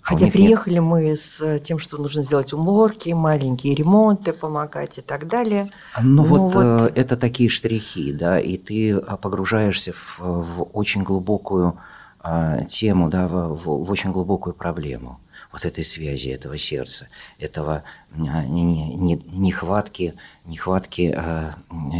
Хотя 0.05 0.27
приехали 0.27 0.75
нет. 0.75 0.83
мы 0.83 1.15
с 1.15 1.59
тем, 1.61 1.79
что 1.79 1.97
нужно 1.97 2.23
сделать 2.23 2.53
уборки, 2.53 3.09
маленькие 3.09 3.73
ремонты, 3.73 4.33
помогать 4.33 4.99
и 4.99 5.01
так 5.01 5.27
далее. 5.27 5.71
Ну, 5.99 6.21
ну 6.21 6.23
вот, 6.23 6.53
вот 6.53 6.63
э, 6.63 6.91
это 6.93 7.17
такие 7.17 7.49
штрихи, 7.49 8.13
да, 8.13 8.39
и 8.39 8.57
ты 8.57 8.93
а, 8.93 9.17
погружаешься 9.17 9.93
в, 9.93 10.19
в 10.19 10.69
очень 10.73 11.01
глубокую 11.01 11.79
а, 12.19 12.63
тему, 12.65 13.09
да, 13.09 13.27
в, 13.27 13.55
в, 13.55 13.89
очень 13.89 14.11
глубокую 14.11 14.53
проблему 14.53 15.19
вот 15.51 15.65
этой 15.65 15.83
связи, 15.83 16.27
этого 16.27 16.55
сердца, 16.59 17.07
этого 17.39 17.83
а, 18.11 18.45
нехватки, 18.45 20.13
нехватки 20.45 21.15
а, 21.17 21.55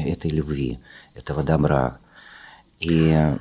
этой 0.05 0.29
любви, 0.29 0.77
этого 1.15 1.41
добра. 1.41 1.97
И 2.79 3.35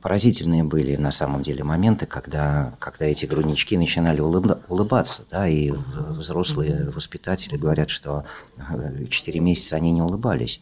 поразительные 0.00 0.64
были 0.64 0.96
на 0.96 1.10
самом 1.10 1.42
деле 1.42 1.62
моменты, 1.62 2.06
когда, 2.06 2.72
когда 2.78 3.04
эти 3.04 3.26
груднички 3.26 3.76
начинали 3.76 4.20
улыба, 4.20 4.60
улыбаться, 4.68 5.24
да, 5.30 5.46
и 5.46 5.70
взрослые 5.70 6.90
воспитатели 6.90 7.56
говорят, 7.56 7.90
что 7.90 8.24
4 9.10 9.38
э, 9.38 9.42
месяца 9.42 9.76
они 9.76 9.90
не 9.92 10.02
улыбались. 10.02 10.60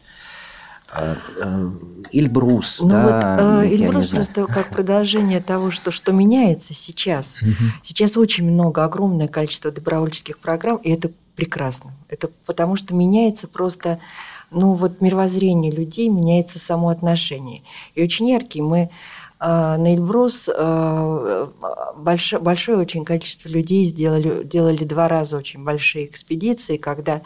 А, 0.93 1.17
э, 1.41 1.71
Ильбрус, 2.13 2.79
ну 2.81 2.89
да. 2.89 3.39
Вот, 3.41 3.65
э, 3.65 3.75
Ильбрус 3.75 4.09
просто 4.09 4.47
как 4.47 4.71
продолжение 4.71 5.41
того, 5.41 5.71
что, 5.71 5.91
что 5.91 6.13
меняется 6.13 6.75
сейчас. 6.75 7.39
Сейчас 7.83 8.17
очень 8.17 8.45
много, 8.45 8.85
огромное 8.85 9.29
количество 9.29 9.71
добровольческих 9.71 10.39
программ, 10.39 10.79
и 10.79 10.91
это 10.91 11.11
прекрасно. 11.37 11.93
Это 12.09 12.29
потому 12.45 12.77
что 12.77 12.95
меняется 12.95 13.47
просто 13.47 14.01
ну 14.50 14.75
вот 14.75 15.00
мировоззрение 15.00 15.73
людей, 15.73 16.09
меняется 16.09 16.59
само 16.59 16.88
отношение. 16.88 17.62
И 17.95 18.03
очень 18.03 18.29
яркий 18.29 18.62
мы 18.62 18.91
а, 19.38 19.76
на 19.76 19.95
Эльбрус 19.95 20.49
а, 20.49 21.50
большое, 21.97 22.41
большое 22.41 22.79
очень 22.79 23.05
количество 23.05 23.49
людей 23.49 23.85
сделали, 23.85 24.45
делали 24.45 24.85
два 24.85 25.09
раза 25.09 25.37
очень 25.37 25.62
большие 25.62 26.07
экспедиции, 26.07 26.76
когда 26.76 27.23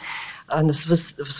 с 0.48 0.86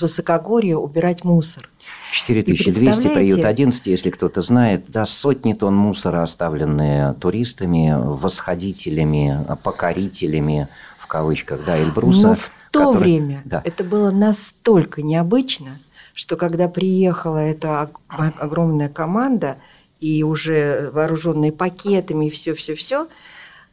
высокогорья 0.01 0.77
убирать 0.77 1.25
мусор. 1.25 1.69
4200, 2.13 3.09
приют 3.09 3.45
11, 3.45 3.87
если 3.89 4.11
кто-то 4.11 4.41
знает, 4.41 4.85
да, 4.87 5.05
сотни 5.05 5.53
тонн 5.53 5.75
мусора, 5.75 6.23
оставленные 6.23 7.15
туристами, 7.15 7.93
восходителями, 7.93 9.45
покорителями, 9.65 10.69
в 10.97 11.09
кавычках, 11.09 11.65
да, 11.65 11.77
Эльбруса. 11.77 12.29
Но 12.29 12.35
в 12.37 12.53
то 12.71 12.93
который... 12.93 13.03
время 13.03 13.43
да. 13.45 13.63
это 13.65 13.85
было 13.85 14.11
настолько 14.11 15.03
необычно, 15.03 15.79
что 16.15 16.37
когда 16.37 16.69
приехала 16.69 17.39
эта 17.39 17.91
огромная 18.09 18.89
команда 18.89 19.57
и 20.01 20.23
уже 20.23 20.91
вооруженные 20.93 21.53
пакетами 21.53 22.27
и 22.27 22.31
все-все-все, 22.31 23.09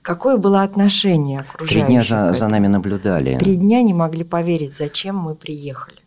какое 0.02 0.38
было 0.38 0.64
отношение 0.64 1.42
окружающих? 1.42 1.86
Три 1.86 1.94
дня 1.94 2.04
за, 2.04 2.34
за 2.34 2.48
нами 2.48 2.68
наблюдали. 2.68 3.38
Три 3.38 3.56
дня 3.56 3.82
не 3.82 3.94
могли 3.94 4.24
поверить, 4.24 4.76
зачем 4.76 5.18
мы 5.18 5.36
приехали. 5.36 5.98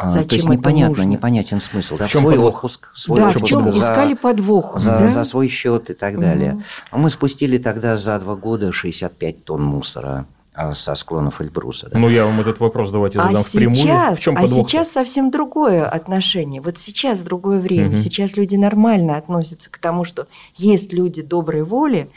А, 0.00 0.10
Зачем 0.10 0.28
то 0.28 0.34
есть 0.36 0.48
непонятно, 0.48 0.88
нужно? 0.90 1.10
непонятен 1.10 1.60
смысл. 1.60 1.96
Да? 1.98 2.06
В 2.06 2.08
чем 2.08 2.20
свой 2.20 2.34
подвох? 2.34 2.54
отпуск, 2.54 2.90
свой 2.94 3.18
да, 3.18 3.28
отпуск 3.30 3.44
в 3.44 3.48
чем 3.48 3.72
за, 3.72 3.78
искали 3.80 4.14
подвох. 4.14 4.78
За, 4.78 4.92
да? 4.92 5.08
за 5.08 5.24
свой 5.24 5.48
счет 5.48 5.90
и 5.90 5.94
так 5.94 6.20
далее. 6.20 6.62
Угу. 6.92 7.00
Мы 7.00 7.10
спустили 7.10 7.58
тогда 7.58 7.96
за 7.96 8.16
два 8.20 8.36
года 8.36 8.70
65 8.70 9.44
тонн 9.44 9.64
мусора 9.64 10.26
со 10.72 10.94
склонов 10.94 11.40
Эльбруса. 11.40 11.88
Да? 11.90 11.98
Ну, 11.98 12.08
я 12.08 12.24
вам 12.24 12.40
этот 12.40 12.58
вопрос 12.60 12.90
давайте 12.90 13.18
задам 13.18 13.36
а 13.36 13.42
впрямую. 13.42 13.76
Сейчас, 13.76 14.18
в 14.18 14.20
чем 14.20 14.36
а 14.36 14.46
сейчас 14.46 14.90
совсем 14.90 15.30
другое 15.30 15.88
отношение. 15.88 16.60
Вот 16.60 16.78
сейчас 16.78 17.20
другое 17.20 17.60
время. 17.60 17.90
Угу. 17.90 17.96
Сейчас 17.96 18.36
люди 18.36 18.56
нормально 18.56 19.16
относятся 19.16 19.70
к 19.70 19.78
тому, 19.78 20.04
что 20.04 20.26
есть 20.56 20.92
люди 20.92 21.22
доброй 21.22 21.62
воли, 21.62 22.10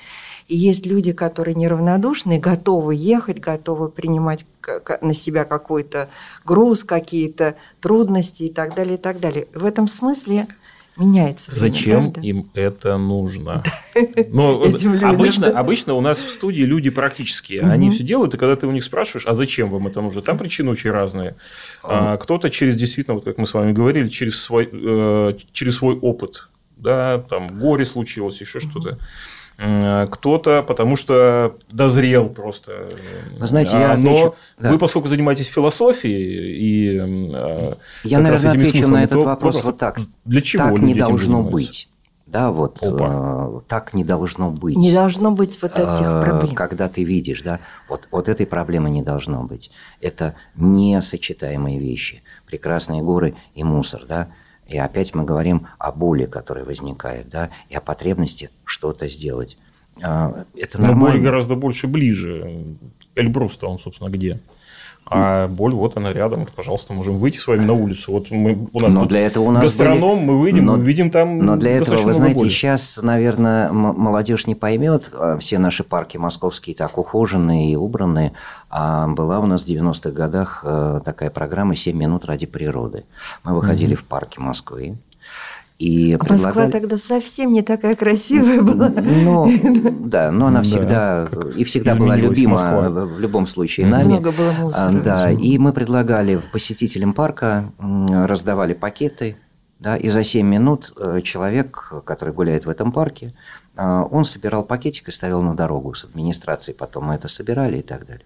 и 0.48 0.58
есть 0.58 0.86
люди, 0.86 1.14
которые 1.14 1.56
неравнодушны, 1.56 2.40
готовы 2.40 2.96
ехать, 2.96 3.40
готовы 3.40 3.88
принимать 3.88 4.46
на 5.02 5.14
себя 5.14 5.46
какой-то 5.46 6.10
груз, 6.44 6.84
какие-то 6.84 7.56
трудности 7.80 8.44
и 8.44 8.50
так 8.50 8.76
далее, 8.76 8.96
и 8.96 8.98
так 8.98 9.20
далее. 9.20 9.48
В 9.54 9.66
этом 9.66 9.88
смысле 9.88 10.48
меняется. 10.96 11.52
Время, 11.52 11.74
Зачем 11.74 12.12
правда? 12.12 12.28
им 12.28 12.52
это 12.54 12.98
нужно? 12.98 13.64
Но 14.30 14.64
обычно, 15.04 15.48
обычно 15.48 15.94
у 15.94 16.02
нас 16.02 16.24
в 16.24 16.30
студии 16.30 16.64
люди 16.64 16.90
практические. 16.90 17.62
Они 17.62 17.90
все 17.90 18.04
делают, 18.04 18.34
и 18.34 18.38
когда 18.38 18.56
ты 18.56 18.68
у 18.68 18.72
них 18.72 18.84
спрашиваешь, 18.84 19.26
а 19.28 19.34
зачем 19.34 19.70
вам 19.70 19.88
это 19.88 20.02
нужно? 20.02 20.22
Там 20.22 20.38
причины 20.38 20.72
очень 20.72 20.92
разные. 20.92 21.36
А, 21.84 22.18
кто-то 22.18 22.50
через 22.50 22.76
действительно, 22.76 23.16
вот 23.16 23.26
как 23.26 23.38
мы 23.38 23.46
с 23.46 23.54
вами 23.54 23.72
говорили, 23.72 24.10
через 24.10 24.42
свой, 24.42 24.70
э, 24.72 25.34
через 25.52 25.76
свой 25.76 25.96
опыт. 25.96 26.48
Да, 26.78 27.20
там 27.20 27.60
горе 27.60 27.86
случилось, 27.86 28.42
еще 28.42 28.60
что-то 28.60 28.98
кто-то 30.12 30.64
потому 30.68 30.96
что 30.96 31.56
дозрел 31.70 32.30
просто. 32.30 32.90
Вы 33.38 33.46
знаете, 33.48 33.78
я 33.78 33.92
отвечу, 33.94 34.24
Но 34.24 34.36
да. 34.58 34.70
вы, 34.72 34.80
поскольку 34.80 35.08
занимаетесь 35.08 35.48
философией 35.48 36.56
и 36.58 36.96
я, 38.04 38.20
наверное, 38.20 38.52
отвечу 38.52 38.72
смыслами, 38.72 38.94
на 38.94 39.04
этот 39.04 39.24
вопрос 39.24 39.64
вот 39.64 39.78
так. 39.78 40.00
Для 40.26 40.42
чего 40.42 40.64
так 40.64 40.80
не 40.80 40.96
должно 40.96 41.44
быть? 41.44 41.88
Да, 42.32 42.50
вот 42.50 42.80
э, 42.82 43.60
так 43.68 43.94
не 43.94 44.06
должно 44.06 44.52
быть. 44.52 44.78
Не 44.78 44.94
должно 44.94 45.32
быть 45.32 45.62
вот 45.62 45.74
этих 45.74 46.02
э, 46.02 46.24
проблем. 46.24 46.56
Когда 46.56 46.88
ты 46.88 47.04
видишь, 47.04 47.42
да, 47.42 47.60
вот, 47.90 48.08
вот 48.10 48.30
этой 48.30 48.46
проблемы 48.46 48.90
не 48.90 49.02
должно 49.02 49.44
быть. 49.44 49.70
Это 50.00 50.36
несочетаемые 50.56 51.78
вещи. 51.78 52.24
Прекрасные 52.46 53.02
горы 53.02 53.36
и 53.54 53.66
мусор, 53.66 54.04
да. 54.08 54.30
И 54.72 54.78
опять 54.78 55.14
мы 55.14 55.26
говорим 55.26 55.68
о 55.78 55.92
боли, 55.92 56.26
которая 56.26 56.64
возникает, 56.64 57.30
да, 57.30 57.50
и 57.70 57.76
о 57.76 57.82
потребности 57.82 58.50
что-то 58.64 59.10
сделать. 59.10 59.58
А, 60.02 60.46
это 60.56 60.80
нормально. 60.80 61.06
Но 61.06 61.12
боль 61.12 61.22
гораздо 61.22 61.56
больше 61.56 61.88
ближе. 61.88 62.78
Эльбрус-то 63.16 63.68
он, 63.68 63.80
собственно, 63.80 64.10
где? 64.10 64.40
А 65.06 65.48
боль, 65.50 65.74
вот 65.74 65.98
она 65.98 66.14
рядом, 66.14 66.48
пожалуйста, 66.56 66.94
можем 66.94 67.18
выйти 67.18 67.38
с 67.38 67.48
вами 67.48 67.66
на 67.66 67.74
улицу. 67.74 68.14
Вот 68.14 68.32
мы, 68.32 68.68
у 68.72 68.80
нас 68.80 68.94
но 68.94 69.06
для 69.06 69.26
этого 69.26 69.44
у 69.44 69.52
нас 69.52 69.62
гастроном, 69.62 70.20
были... 70.20 70.26
мы 70.26 70.40
выйдем, 70.40 70.66
но, 70.66 70.74
увидим 70.74 71.12
там 71.12 71.40
Но 71.40 71.58
для 71.58 71.72
этого, 71.72 71.96
вы 71.96 72.14
знаете, 72.14 72.40
боли. 72.40 72.50
сейчас, 72.50 73.00
наверное, 73.02 73.72
молодежь 73.74 74.48
не 74.48 74.56
поймет, 74.56 75.10
а 75.14 75.38
все 75.38 75.60
наши 75.60 75.84
парки 75.84 76.16
московские 76.16 76.76
так 76.78 76.98
ухоженные 76.98 77.74
и 77.74 77.76
убранные, 77.76 78.32
а 78.70 79.08
была 79.08 79.40
у 79.40 79.46
нас 79.46 79.66
в 79.66 79.68
90-х 79.68 80.12
годах 80.12 80.64
э, 80.66 81.02
такая 81.04 81.30
программа 81.30 81.74
«7 81.74 81.92
минут 81.92 82.24
ради 82.24 82.46
природы». 82.46 83.04
Мы 83.44 83.54
выходили 83.54 83.94
mm-hmm. 83.94 84.00
в 84.00 84.04
парки 84.06 84.40
Москвы, 84.40 84.96
и 85.82 86.14
а 86.14 86.20
предлагали... 86.20 86.46
Москва 86.46 86.70
тогда 86.70 86.98
совсем 86.98 87.54
не 87.54 87.64
такая 87.64 87.96
красивая 87.96 88.62
была. 88.62 88.90
Ну, 88.90 89.52
да, 90.08 90.32
но 90.32 90.48
она 90.48 90.62
всегда 90.62 91.28
и 91.56 91.64
всегда 91.64 91.96
была 91.96 92.16
любима 92.16 92.58
в 92.58 93.20
любом 93.20 93.48
случае 93.48 93.88
нами. 93.88 94.20
Много 94.20 94.32
было 94.32 94.52
мусора. 94.52 94.92
Да, 95.04 95.32
и 95.32 95.58
мы 95.58 95.74
предлагали 95.74 96.40
посетителям 96.52 97.14
парка, 97.14 97.72
раздавали 97.80 98.74
пакеты, 98.74 99.38
да, 99.80 99.98
и 99.98 100.10
за 100.10 100.24
7 100.24 100.46
минут 100.46 100.94
э, 100.96 101.22
человек, 101.24 101.92
который 102.06 102.36
гуляет 102.36 102.68
в 102.68 102.70
этом 102.70 102.92
парке, 102.92 103.34
а, 103.76 104.04
он 104.04 104.26
собирал 104.26 104.64
пакетик 104.64 105.10
и 105.10 105.12
ставил 105.12 105.42
на 105.42 105.56
дорогу 105.56 105.96
с 105.96 106.04
администрацией, 106.04 106.78
потом 106.78 107.06
мы 107.06 107.16
это 107.16 107.28
собирали 107.28 107.80
и 107.80 107.82
так 107.82 108.06
далее. 108.06 108.26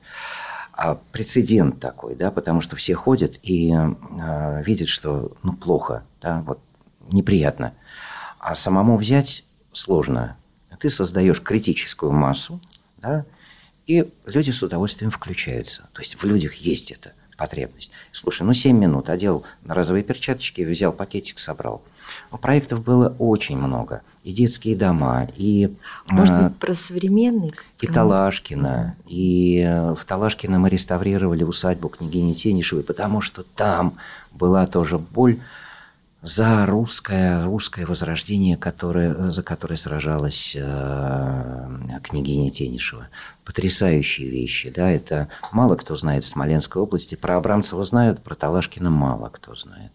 А 0.74 0.98
прецедент 1.13 1.80
такой, 1.80 2.15
да, 2.15 2.30
потому 2.30 2.60
что 2.60 2.76
все 2.76 2.94
ходят 2.96 3.39
и 3.44 3.74
э, 3.74 4.63
видят, 4.63 4.89
что 4.89 5.32
ну 5.44 5.54
плохо, 5.54 6.04
да, 6.22 6.44
вот 6.46 6.60
неприятно. 7.12 7.74
А 8.39 8.56
самому 8.56 8.98
взять 8.98 9.46
сложно. 9.72 10.38
Ты 10.80 10.89
создаешь 10.89 11.41
критическую 11.41 12.12
массу, 12.12 12.60
да, 12.98 13.26
и 13.88 14.12
люди 14.26 14.52
с 14.52 14.62
удовольствием 14.63 15.12
включаются. 15.12 15.84
То 15.94 16.02
есть 16.02 16.15
в 16.15 16.26
людях 16.26 16.56
есть 16.56 16.91
эта 16.91 17.13
потребность. 17.38 17.91
Слушай, 18.12 18.44
ну 18.44 18.54
7 18.54 18.78
минут, 18.78 19.10
одел 19.10 19.44
на 19.63 19.74
розовые 19.74 20.04
перчаточки, 20.04 20.62
взял 20.62 20.91
пакетик, 20.91 21.39
собрал. 21.39 21.84
Но 22.32 22.38
проектов 22.38 22.84
было 22.84 23.15
очень 23.20 23.58
много. 23.58 24.02
И 24.24 24.32
детские 24.32 24.76
дома, 24.76 25.28
и... 25.36 25.76
Может 26.08 26.34
а, 26.34 26.44
быть, 26.44 26.58
про 26.58 26.74
современный? 26.74 27.52
И 27.80 27.88
Талашкина. 27.88 28.96
И 29.06 29.60
э, 29.60 29.94
в 29.94 30.04
Талашкино 30.06 30.60
мы 30.60 30.70
реставрировали 30.70 31.44
усадьбу 31.44 31.89
княгини 31.89 32.34
Тенишевой, 32.34 32.84
потому 32.84 33.22
что 33.22 33.44
там 33.44 33.98
была 34.32 34.65
тоже 34.65 34.98
боль 34.98 35.39
за 36.26 36.66
русское, 36.66 37.46
русское 37.46 37.86
возрождение, 37.86 38.58
которое, 38.58 39.30
за 39.30 39.44
которое 39.44 39.78
сражалась 39.78 40.56
э, 40.60 41.68
княгиня 42.02 42.50
Тенишева. 42.50 43.10
Потрясающие 43.44 44.30
вещи. 44.30 44.72
Да? 44.72 44.90
Это 44.90 45.28
мало 45.52 45.76
кто 45.76 45.96
знает 45.96 46.24
в 46.24 46.28
Смоленской 46.28 46.82
области. 46.82 47.14
Про 47.14 47.38
Абрамцева 47.38 47.84
знают, 47.84 48.24
про 48.24 48.34
Талашкина 48.34 48.90
мало 48.90 49.30
кто 49.30 49.56
знает. 49.56 49.92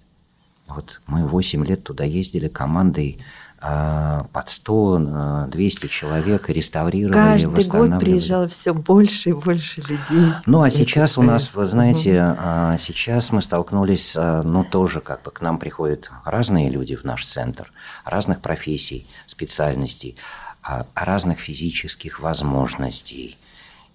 Вот 0.68 1.00
мы 1.08 1.26
8 1.26 1.66
лет 1.66 1.82
туда 1.82 2.04
ездили 2.04 2.46
командой 2.46 3.18
под 3.60 4.48
100, 4.48 5.48
200 5.48 5.86
человек 5.88 6.48
реставрировали, 6.48 7.12
Каждый 7.12 7.68
год 7.68 8.00
приезжало 8.00 8.48
все 8.48 8.72
больше 8.72 9.30
и 9.30 9.32
больше 9.34 9.82
людей. 9.82 10.32
Ну, 10.46 10.62
а 10.62 10.70
сейчас 10.70 11.18
у 11.18 11.22
нас, 11.22 11.52
вы 11.52 11.66
знаете, 11.66 12.24
угу. 12.24 12.78
сейчас 12.78 13.32
мы 13.32 13.42
столкнулись, 13.42 14.14
а, 14.16 14.40
ну, 14.42 14.64
тоже 14.64 15.00
как 15.00 15.22
бы 15.24 15.30
к 15.30 15.42
нам 15.42 15.58
приходят 15.58 16.10
разные 16.24 16.70
люди 16.70 16.96
в 16.96 17.04
наш 17.04 17.26
центр, 17.26 17.70
разных 18.06 18.40
профессий, 18.40 19.06
специальностей, 19.26 20.16
разных 20.94 21.38
физических 21.38 22.20
возможностей. 22.20 23.36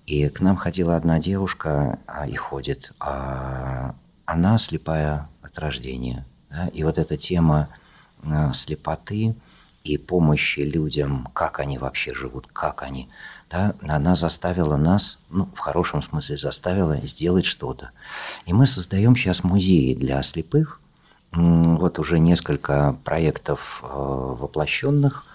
И 0.05 0.29
к 0.29 0.41
нам 0.41 0.57
ходила 0.57 0.95
одна 0.95 1.17
девушка, 1.17 1.97
и 2.27 2.35
ходит, 2.35 2.91
она 2.99 4.57
слепая 4.59 5.27
от 5.41 5.57
рождения. 5.57 6.23
Да? 6.51 6.67
И 6.67 6.83
вот 6.83 6.99
эта 6.99 7.17
тема 7.17 7.69
слепоты– 8.53 9.33
и 9.85 9.97
помощи 9.97 10.61
людям, 10.61 11.29
как 11.33 11.59
они 11.59 11.77
вообще 11.77 12.13
живут, 12.13 12.47
как 12.51 12.81
они, 12.81 13.07
да, 13.49 13.75
она 13.87 14.15
заставила 14.15 14.75
нас, 14.75 15.19
ну, 15.29 15.47
в 15.53 15.59
хорошем 15.59 16.01
смысле 16.01 16.37
заставила 16.37 16.97
сделать 17.05 17.45
что-то. 17.45 17.91
И 18.47 18.53
мы 18.53 18.65
создаем 18.65 19.15
сейчас 19.15 19.43
музеи 19.43 19.93
для 19.93 20.21
слепых, 20.23 20.81
вот 21.31 21.99
уже 21.99 22.17
несколько 22.17 22.97
проектов 23.03 23.83
э, 23.83 23.87
воплощенных, 23.87 25.25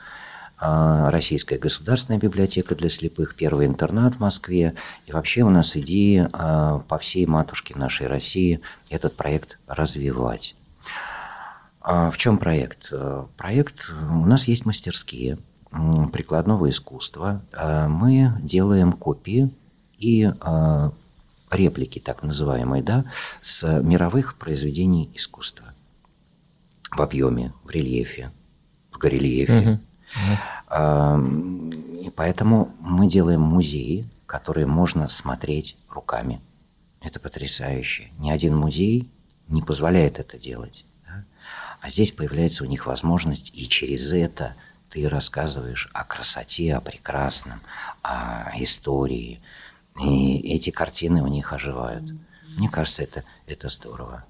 э, 0.60 1.08
Российская 1.10 1.58
государственная 1.58 2.18
библиотека 2.18 2.74
для 2.74 2.90
слепых, 2.90 3.36
первый 3.36 3.66
интернат 3.66 4.14
в 4.14 4.20
Москве. 4.20 4.74
И 5.06 5.12
вообще 5.12 5.42
у 5.42 5.50
нас 5.50 5.76
идея 5.76 6.30
э, 6.32 6.80
по 6.88 6.98
всей 6.98 7.26
матушке 7.26 7.76
нашей 7.76 8.06
России 8.06 8.60
этот 8.88 9.14
проект 9.14 9.58
развивать. 9.66 10.56
А 11.80 12.10
в 12.10 12.18
чем 12.18 12.38
проект? 12.38 12.88
Э, 12.92 13.24
проект 13.36 13.90
у 14.10 14.26
нас 14.26 14.48
есть 14.48 14.66
мастерские 14.66 15.38
прикладного 16.12 16.68
искусства. 16.68 17.42
Э, 17.52 17.88
мы 17.88 18.38
делаем 18.42 18.92
копии 18.92 19.50
и 19.98 20.30
э, 20.30 20.90
реплики, 21.50 21.98
так 21.98 22.22
называемые, 22.22 22.82
да, 22.82 23.04
с 23.40 23.80
мировых 23.80 24.36
произведений 24.36 25.10
искусства 25.14 25.66
в 26.90 27.00
объеме, 27.00 27.52
в 27.64 27.70
рельефе, 27.70 28.30
в 28.90 28.98
горельефе. 28.98 29.80
И 30.70 32.10
поэтому 32.16 32.70
мы 32.80 33.06
делаем 33.08 33.40
музеи, 33.40 34.08
которые 34.26 34.66
можно 34.66 35.06
смотреть 35.06 35.76
руками. 35.88 36.40
Это 37.00 37.20
потрясающе. 37.20 38.10
Ни 38.18 38.30
один 38.30 38.56
музей 38.56 39.08
не 39.48 39.62
позволяет 39.62 40.18
это 40.18 40.38
делать. 40.38 40.84
А 41.80 41.88
здесь 41.88 42.12
появляется 42.12 42.64
у 42.64 42.66
них 42.66 42.86
возможность, 42.86 43.50
и 43.54 43.68
через 43.68 44.12
это 44.12 44.54
ты 44.90 45.08
рассказываешь 45.08 45.88
о 45.92 46.04
красоте, 46.04 46.74
о 46.74 46.80
прекрасном, 46.80 47.60
о 48.02 48.50
истории. 48.56 49.40
И 50.02 50.54
эти 50.54 50.70
картины 50.70 51.22
у 51.22 51.26
них 51.26 51.52
оживают. 51.52 52.12
Мне 52.60 52.68
кажется, 52.68 53.02
это, 53.02 53.24
это 53.46 53.70
здорово. 53.70 54.24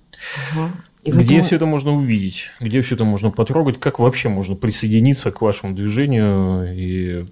Угу. 0.54 0.68
И 1.02 1.10
Где 1.10 1.36
этом... 1.36 1.46
все 1.46 1.56
это 1.56 1.66
можно 1.66 1.92
увидеть? 1.92 2.50
Где 2.60 2.80
все 2.82 2.94
это 2.94 3.04
можно 3.04 3.30
потрогать? 3.30 3.80
Как 3.80 3.98
вообще 3.98 4.28
можно 4.28 4.54
присоединиться 4.54 5.32
к 5.32 5.40
вашему 5.40 5.74
движению 5.74 6.72
и 6.72 7.26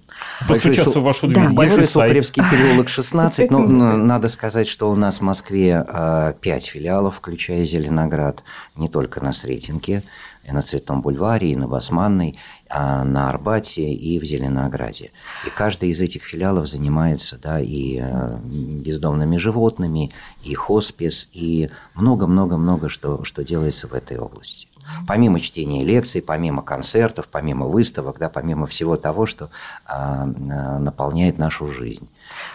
постучаться 0.45 0.85
Большой, 0.85 1.01
в 1.01 1.05
вашу 1.05 1.27
дверь? 1.27 1.43
Да, 1.45 1.53
Большой 1.53 1.83
Сухаревский 1.85 2.43
переулок 2.51 2.89
16. 2.89 3.49
Ну, 3.49 3.65
надо 3.65 4.27
сказать, 4.27 4.67
что 4.67 4.91
у 4.91 4.95
нас 4.97 5.19
в 5.19 5.21
Москве 5.21 5.85
5 5.85 5.87
а, 5.87 6.33
филиалов, 6.59 7.15
включая 7.15 7.63
Зеленоград. 7.63 8.43
Не 8.75 8.89
только 8.89 9.23
на 9.23 9.31
Сретенке, 9.31 10.03
на 10.47 10.61
Цветном 10.61 11.01
бульваре, 11.01 11.51
и 11.51 11.55
на 11.55 11.67
Басманной, 11.67 12.37
а 12.69 13.03
на 13.03 13.29
Арбате 13.29 13.91
и 13.91 14.19
в 14.19 14.23
Зеленограде. 14.23 15.11
И 15.45 15.49
каждый 15.49 15.89
из 15.89 16.01
этих 16.01 16.23
филиалов 16.23 16.67
занимается 16.67 17.37
да, 17.37 17.59
и 17.59 17.99
э, 17.99 18.39
бездомными 18.43 19.37
животными, 19.37 20.11
и 20.43 20.53
хоспис, 20.53 21.29
и 21.33 21.69
много-много-много 21.93 22.89
что, 22.89 23.23
что 23.23 23.43
делается 23.43 23.87
в 23.87 23.93
этой 23.93 24.17
области. 24.17 24.67
Помимо 25.07 25.39
чтения 25.39 25.83
лекций, 25.83 26.21
помимо 26.21 26.61
концертов, 26.61 27.27
помимо 27.31 27.67
выставок, 27.67 28.17
да, 28.19 28.29
помимо 28.29 28.67
всего 28.67 28.95
того, 28.95 29.25
что 29.25 29.49
а, 29.85 30.23
а, 30.23 30.79
наполняет 30.79 31.37
нашу 31.37 31.71
жизнь. 31.71 32.09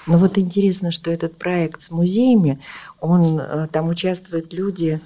Но 0.07 0.19
вот 0.19 0.39
интересно, 0.39 0.93
что 0.93 1.11
этот 1.11 1.37
проект 1.37 1.83
с 1.83 1.91
музеями, 1.91 2.61
он, 3.01 3.39
э, 3.39 3.69
там 3.71 3.89
участвуют 3.89 4.53
люди, 4.53 5.01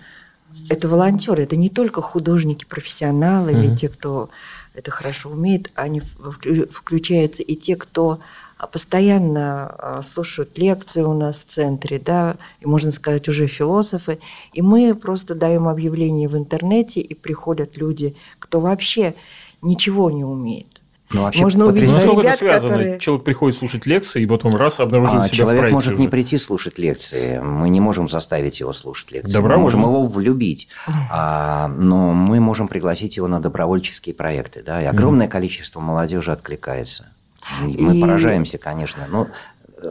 это 0.69 0.89
волонтеры, 0.89 1.43
это 1.43 1.57
не 1.57 1.69
только 1.69 2.03
художники, 2.03 2.65
профессионалы 2.65 3.53
mm-hmm. 3.53 3.65
или 3.65 3.77
те, 3.77 3.89
кто 3.89 4.31
это 4.75 4.91
хорошо 4.91 5.31
умеет, 5.31 5.71
они 5.75 6.01
включаются 6.01 7.43
и 7.43 7.57
те, 7.57 7.77
кто 7.77 8.21
постоянно 8.67 9.67
а, 9.67 10.03
слушают 10.03 10.59
лекции 10.59 11.03
у 11.03 11.15
нас 11.15 11.39
в 11.39 11.45
центре, 11.45 12.01
да, 12.05 12.37
и 12.61 12.67
можно 12.67 12.91
сказать 12.91 13.29
уже 13.29 13.47
философы, 13.47 14.19
и 14.53 14.63
мы 14.63 14.95
просто 14.95 15.35
даем 15.35 15.69
объявление 15.69 16.29
в 16.29 16.37
интернете, 16.37 17.01
и 17.01 17.15
приходят 17.15 17.77
люди, 17.77 18.17
кто 18.39 18.61
вообще 18.61 19.15
ничего 19.63 20.11
не 20.11 20.25
умеет. 20.25 20.78
Ну, 21.11 21.23
вообще 21.23 21.41
Можно 21.41 21.67
увидеть 21.67 21.91
ну, 22.05 22.21
ребят, 22.21 22.27
это 22.27 22.39
связано? 22.39 22.75
Которые... 22.75 23.01
Человек 23.01 23.25
приходит 23.25 23.59
слушать 23.59 23.87
лекции, 23.87 24.23
и 24.23 24.27
потом 24.27 24.55
раз 24.55 24.79
обнаружил 24.79 25.21
а, 25.21 25.25
себя 25.25 25.37
человек 25.37 25.59
в 25.59 25.63
проекте 25.63 25.75
может 25.75 25.93
уже. 25.95 26.03
не 26.03 26.09
прийти 26.09 26.37
слушать 26.37 26.79
лекции. 26.79 27.39
Мы 27.39 27.71
не 27.71 27.81
можем 27.81 28.09
заставить 28.11 28.61
его 28.61 28.75
слушать 28.75 29.13
лекции. 29.13 29.33
Добровольно. 29.33 29.57
Мы 29.57 29.63
можем 29.63 29.83
его 29.83 30.07
влюбить. 30.07 30.69
А, 31.11 31.69
но 31.69 32.13
мы 32.13 32.41
можем 32.41 32.69
пригласить 32.69 33.17
его 33.17 33.27
на 33.27 33.41
добровольческие 33.41 34.15
проекты. 34.15 34.63
Да? 34.63 34.83
И 34.83 34.85
огромное 34.85 35.29
mm. 35.29 35.31
количество 35.31 35.81
молодежи 35.81 36.31
откликается. 36.31 37.07
Мы 37.59 37.97
и... 37.97 38.01
поражаемся, 38.01 38.59
конечно. 38.59 39.07
Но 39.09 39.29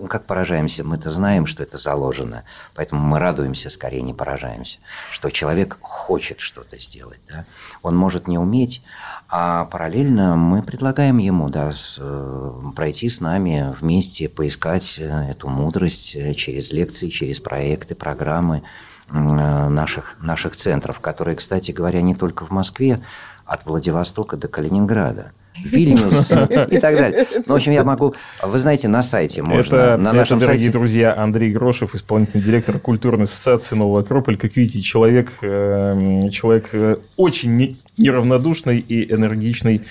как 0.09 0.25
поражаемся, 0.25 0.83
мы-то 0.83 1.09
знаем, 1.09 1.45
что 1.45 1.63
это 1.63 1.77
заложено, 1.77 2.43
поэтому 2.75 3.01
мы 3.01 3.19
радуемся, 3.19 3.69
скорее 3.69 4.01
не 4.01 4.13
поражаемся, 4.13 4.79
что 5.11 5.29
человек 5.29 5.77
хочет 5.81 6.39
что-то 6.39 6.79
сделать. 6.79 7.19
Да? 7.27 7.45
Он 7.81 7.95
может 7.95 8.27
не 8.27 8.37
уметь, 8.37 8.81
а 9.29 9.65
параллельно 9.65 10.35
мы 10.35 10.61
предлагаем 10.61 11.17
ему 11.17 11.49
да, 11.49 11.73
с, 11.73 11.97
э, 11.99 12.61
пройти 12.75 13.09
с 13.09 13.19
нами 13.19 13.75
вместе, 13.79 14.29
поискать 14.29 14.97
э, 14.99 15.31
эту 15.31 15.49
мудрость 15.49 16.15
э, 16.15 16.33
через 16.33 16.71
лекции, 16.71 17.09
через 17.09 17.39
проекты, 17.39 17.95
программы 17.95 18.63
наших, 19.09 20.17
наших 20.19 20.57
центров, 20.57 20.99
которые, 20.99 21.37
кстати 21.37 21.71
говоря, 21.71 22.01
не 22.01 22.13
только 22.13 22.45
в 22.45 22.49
Москве, 22.51 23.01
от 23.47 23.65
Владивостока 23.65 24.37
до 24.37 24.47
Калининграда. 24.47 25.31
Вильнюс 25.63 26.31
и 26.69 26.79
так 26.79 26.95
далее. 26.95 27.25
Ну, 27.45 27.53
в 27.53 27.55
общем, 27.55 27.71
я 27.71 27.83
могу... 27.83 28.13
Вы 28.43 28.59
знаете, 28.59 28.87
на 28.87 29.01
сайте 29.01 29.41
можно... 29.41 29.75
Это, 29.75 29.97
на 29.97 30.13
нашем 30.13 30.37
это 30.37 30.47
дорогие 30.47 30.65
сайте... 30.65 30.77
друзья, 30.77 31.17
Андрей 31.17 31.51
Грошев, 31.51 31.95
исполнительный 31.95 32.43
директор 32.43 32.79
культурной 32.79 33.25
ассоциации 33.25 33.75
«Новый 33.75 34.03
Акрополь». 34.03 34.37
Как 34.37 34.55
видите, 34.55 34.81
человек, 34.81 35.31
эм, 35.41 36.29
человек 36.29 36.69
э, 36.73 36.97
очень 37.15 37.77
неравнодушный 37.97 38.79
и 38.79 39.11
энергичный. 39.11 39.81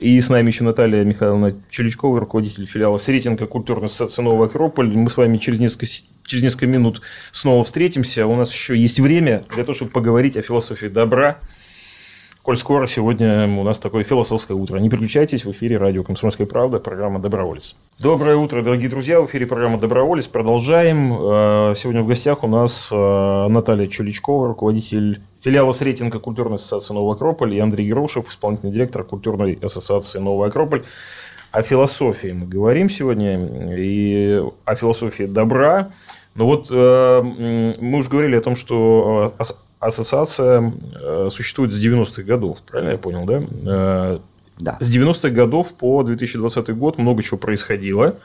И 0.00 0.20
с 0.20 0.28
нами 0.28 0.48
еще 0.48 0.64
Наталья 0.64 1.04
Михайловна 1.04 1.54
Чуличкова, 1.70 2.18
руководитель 2.20 2.66
филиала 2.66 2.98
Сретенка 2.98 3.46
культурной 3.46 3.86
ассоциации 3.86 4.22
«Новый 4.22 4.48
Акрополь». 4.48 4.88
Мы 4.88 5.08
с 5.08 5.16
вами 5.16 5.38
через 5.38 5.60
несколько, 5.60 5.86
через 6.24 6.42
несколько 6.42 6.66
минут 6.66 7.02
снова 7.30 7.62
встретимся. 7.62 8.26
У 8.26 8.34
нас 8.34 8.52
еще 8.52 8.76
есть 8.76 8.98
время 8.98 9.44
для 9.54 9.62
того, 9.62 9.74
чтобы 9.74 9.92
поговорить 9.92 10.36
о 10.36 10.42
философии 10.42 10.86
добра, 10.86 11.38
Коль 12.42 12.56
скоро 12.56 12.88
сегодня 12.88 13.46
у 13.56 13.62
нас 13.62 13.78
такое 13.78 14.02
философское 14.02 14.54
утро. 14.54 14.76
Не 14.78 14.90
переключайтесь, 14.90 15.44
в 15.44 15.52
эфире 15.52 15.76
радио 15.76 16.02
«Комсомольская 16.02 16.44
правда», 16.44 16.80
программа 16.80 17.20
«Доброволец». 17.20 17.76
Доброе 18.00 18.34
утро, 18.34 18.62
дорогие 18.62 18.90
друзья, 18.90 19.20
в 19.20 19.26
эфире 19.26 19.46
программа 19.46 19.78
«Доброволец». 19.78 20.26
Продолжаем. 20.26 21.12
Э, 21.12 21.74
сегодня 21.76 22.02
в 22.02 22.08
гостях 22.08 22.42
у 22.42 22.48
нас 22.48 22.88
э, 22.90 23.46
Наталья 23.48 23.86
Чуличкова, 23.86 24.48
руководитель 24.48 25.20
филиала 25.40 25.70
Сретенка 25.70 26.18
культурной 26.18 26.56
ассоциации 26.56 26.92
«Новый 26.94 27.14
Акрополь» 27.14 27.54
и 27.54 27.60
Андрей 27.60 27.86
Герошев, 27.86 28.28
исполнительный 28.28 28.72
директор 28.72 29.04
культурной 29.04 29.56
ассоциации 29.62 30.18
«Новый 30.18 30.48
Акрополь». 30.48 30.82
О 31.52 31.62
философии 31.62 32.32
мы 32.32 32.46
говорим 32.46 32.90
сегодня 32.90 33.76
и 33.76 34.42
о 34.64 34.74
философии 34.74 35.24
добра. 35.24 35.92
Но 36.34 36.46
вот 36.46 36.68
э, 36.70 37.22
мы 37.22 37.98
уже 37.98 38.08
говорили 38.08 38.34
о 38.34 38.40
том, 38.40 38.56
что 38.56 39.32
ассоциация 39.82 40.72
э, 40.94 41.28
существует 41.30 41.72
с 41.72 41.78
90-х 41.78 42.22
годов, 42.22 42.58
правильно 42.62 42.92
я 42.92 42.98
понял, 42.98 43.24
да? 43.24 43.42
Э, 43.66 44.18
да. 44.58 44.76
С 44.80 44.94
90-х 44.94 45.30
годов 45.30 45.74
по 45.74 46.02
2020 46.04 46.76
год 46.76 46.98
много 46.98 47.22
чего 47.22 47.36
происходило. 47.36 48.16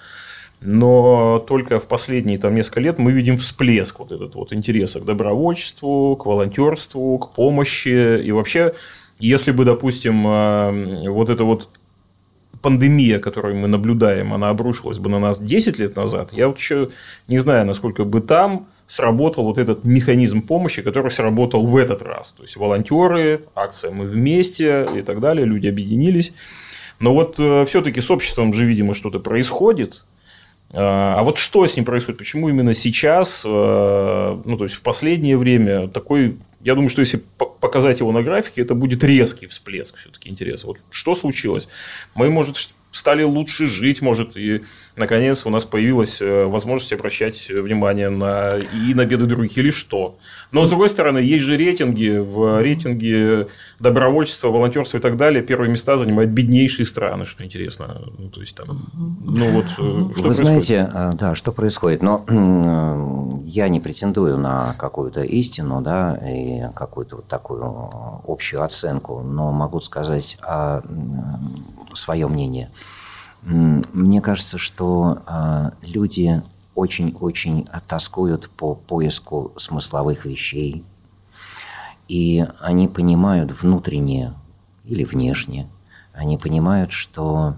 Но 0.60 1.44
только 1.48 1.80
в 1.80 1.88
последние 1.88 2.40
там, 2.40 2.56
несколько 2.56 2.80
лет 2.80 3.00
мы 3.00 3.12
видим 3.12 3.38
всплеск 3.38 4.00
вот 4.00 4.12
этот 4.12 4.36
вот 4.36 4.54
интереса 4.54 5.00
к 5.00 5.06
добровольчеству, 5.06 6.16
к 6.16 6.26
волонтерству, 6.26 7.18
к 7.20 7.34
помощи. 7.34 8.22
И 8.24 8.32
вообще, 8.32 8.74
если 9.20 9.52
бы, 9.52 9.66
допустим, 9.66 10.28
э, 10.28 11.10
вот 11.10 11.30
эта 11.30 11.44
вот 11.44 11.70
пандемия, 12.62 13.20
которую 13.20 13.56
мы 13.56 13.68
наблюдаем, 13.68 14.34
она 14.34 14.50
обрушилась 14.50 15.00
бы 15.00 15.10
на 15.10 15.20
нас 15.20 15.40
10 15.40 15.80
лет 15.80 15.96
назад, 15.96 16.34
я 16.34 16.48
вот 16.48 16.58
еще 16.58 16.90
не 17.28 17.38
знаю, 17.40 17.66
насколько 17.66 18.04
бы 18.04 18.22
там 18.22 18.68
сработал 18.88 19.44
вот 19.44 19.58
этот 19.58 19.84
механизм 19.84 20.42
помощи, 20.42 20.82
который 20.82 21.12
сработал 21.12 21.66
в 21.66 21.76
этот 21.76 22.02
раз. 22.02 22.32
То 22.32 22.44
есть 22.44 22.56
волонтеры, 22.56 23.42
акция 23.56 23.92
«Мы 23.92 24.06
вместе» 24.06 24.88
и 24.96 25.02
так 25.02 25.20
далее, 25.20 25.46
люди 25.46 25.68
объединились. 25.68 26.34
Но 27.00 27.14
вот 27.14 27.36
э, 27.38 27.66
все-таки 27.66 28.02
с 28.02 28.10
обществом 28.10 28.54
же, 28.54 28.66
видимо, 28.66 28.94
что-то 28.94 29.20
происходит. 29.20 30.04
А, 30.74 31.16
а 31.20 31.24
вот 31.24 31.38
что 31.38 31.66
с 31.66 31.76
ним 31.76 31.86
происходит? 31.86 32.18
Почему 32.18 32.50
именно 32.50 32.74
сейчас, 32.74 33.44
э, 33.46 34.42
ну, 34.46 34.58
то 34.58 34.64
есть 34.64 34.76
в 34.76 34.82
последнее 34.82 35.38
время 35.38 35.90
такой, 35.90 36.38
я 36.62 36.74
думаю, 36.74 36.90
что 36.90 37.02
если 37.02 37.22
показать 37.38 38.00
его 38.00 38.12
на 38.12 38.24
графике, 38.24 38.62
это 38.62 38.74
будет 38.74 39.04
резкий 39.04 39.48
всплеск 39.48 39.98
все-таки 39.98 40.30
интереса. 40.30 40.68
Вот 40.68 40.78
что 40.90 41.14
случилось? 41.14 41.68
Мы, 42.16 42.30
может, 42.30 42.58
стали 42.92 43.24
лучше 43.24 43.68
жить, 43.68 44.02
может, 44.02 44.36
и, 44.36 44.62
наконец, 44.98 45.46
у 45.46 45.50
нас 45.50 45.64
появилась 45.64 46.22
э, 46.22 46.46
возможность 46.46 46.92
обращать 46.92 47.48
внимание 47.50 48.10
на, 48.10 48.50
и 48.50 48.94
на 48.94 49.06
беды 49.06 49.26
других, 49.26 49.58
или 49.58 49.72
что. 49.72 50.18
Но, 50.52 50.66
с 50.66 50.70
другой 50.70 50.90
стороны, 50.90 51.20
есть 51.20 51.44
же 51.44 51.56
рейтинги, 51.58 52.18
в 52.18 52.62
рейтинге 52.62 53.48
добровольчества, 53.80 54.50
волонтерства 54.50 54.98
и 54.98 55.02
так 55.02 55.18
далее 55.18 55.44
первые 55.44 55.72
места 55.72 55.98
занимают 55.98 56.32
беднейшие 56.32 56.86
страны, 56.86 57.26
что 57.26 57.44
интересно. 57.44 58.02
Ну, 58.18 58.30
то 58.30 58.42
есть, 58.42 58.56
там, 58.56 58.90
ну, 58.94 59.52
вот, 59.52 59.66
э, 59.66 59.70
что 59.70 59.84
Вы 59.84 60.10
происходит? 60.10 60.38
знаете, 60.38 60.90
э, 60.94 61.12
да, 61.14 61.36
что 61.36 61.52
происходит, 61.52 62.02
но 62.02 62.26
я 63.46 63.70
не 63.70 63.80
претендую 63.80 64.38
на 64.38 64.74
какую-то 64.78 65.22
истину, 65.22 65.82
да, 65.82 66.18
и 66.18 66.64
какую-то 66.76 67.18
вот 67.18 67.28
такую 67.28 67.64
общую 68.28 68.64
оценку, 68.64 69.22
но 69.22 69.52
могу 69.52 69.80
сказать 69.80 70.38
о 70.42 70.82
свое 71.94 72.28
мнение. 72.28 72.70
Мне 73.42 74.22
кажется, 74.22 74.58
что 74.58 75.24
а, 75.26 75.74
люди 75.82 76.42
очень-очень 76.76 77.68
тоскуют 77.88 78.50
по 78.50 78.76
поиску 78.76 79.52
смысловых 79.56 80.26
вещей, 80.26 80.84
и 82.08 82.46
они 82.60 82.88
понимают 82.88 83.52
внутренне 83.62 84.34
или 84.84 85.04
внешне, 85.04 85.68
они 86.14 86.38
понимают, 86.38 86.92
что 86.92 87.56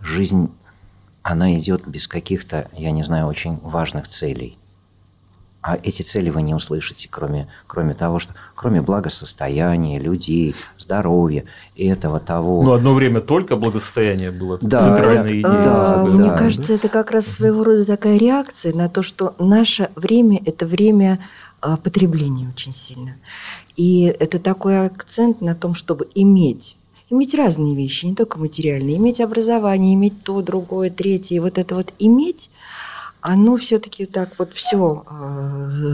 жизнь, 0.00 0.50
она 1.22 1.56
идет 1.56 1.86
без 1.86 2.06
каких-то, 2.06 2.68
я 2.72 2.90
не 2.90 3.02
знаю, 3.02 3.26
очень 3.26 3.58
важных 3.60 4.08
целей. 4.08 4.58
А 5.66 5.78
эти 5.82 6.02
цели 6.02 6.28
вы 6.28 6.42
не 6.42 6.52
услышите, 6.52 7.08
кроме, 7.10 7.48
кроме 7.66 7.94
того, 7.94 8.18
что 8.18 8.34
кроме 8.54 8.82
благосостояния 8.82 9.98
людей, 9.98 10.54
здоровья, 10.76 11.44
этого, 11.74 12.20
того. 12.20 12.62
Ну, 12.62 12.74
одно 12.74 12.92
время 12.92 13.22
только 13.22 13.56
благосостояние 13.56 14.30
было 14.30 14.58
Да, 14.60 14.78
центральной 14.80 15.20
это- 15.20 15.28
идеей. 15.28 15.42
да, 15.42 15.96
да, 15.96 16.04
Мне 16.04 16.28
да. 16.28 16.36
кажется, 16.36 16.74
это 16.74 16.90
как 16.90 17.12
раз 17.12 17.24
своего 17.28 17.64
рода 17.64 17.86
такая 17.86 18.18
реакция 18.18 18.74
на 18.74 18.90
то, 18.90 19.02
что 19.02 19.34
наше 19.38 19.88
время– 19.96 20.38
это 20.44 20.66
время 20.66 21.18
а, 21.62 21.78
потребления 21.78 22.52
очень 22.54 22.74
сильно. 22.74 23.16
И 23.74 24.02
это 24.20 24.38
такой 24.38 24.84
акцент 24.84 25.40
на 25.40 25.54
том, 25.54 25.74
чтобы 25.74 26.06
иметь 26.14 26.76
иметь 27.08 27.34
разные 27.34 27.74
вещи, 27.74 28.04
не 28.06 28.14
только 28.14 28.38
материальные, 28.38 28.96
иметь 28.96 29.20
образование, 29.20 29.94
иметь 29.94 30.22
то, 30.24 30.42
другое, 30.42 30.90
третье. 30.90 31.36
И 31.36 31.38
вот 31.38 31.56
это 31.58 31.74
вот 31.74 31.92
иметь, 31.98 32.50
оно 33.24 33.56
все-таки 33.56 34.04
так 34.04 34.38
вот 34.38 34.52
все 34.52 35.02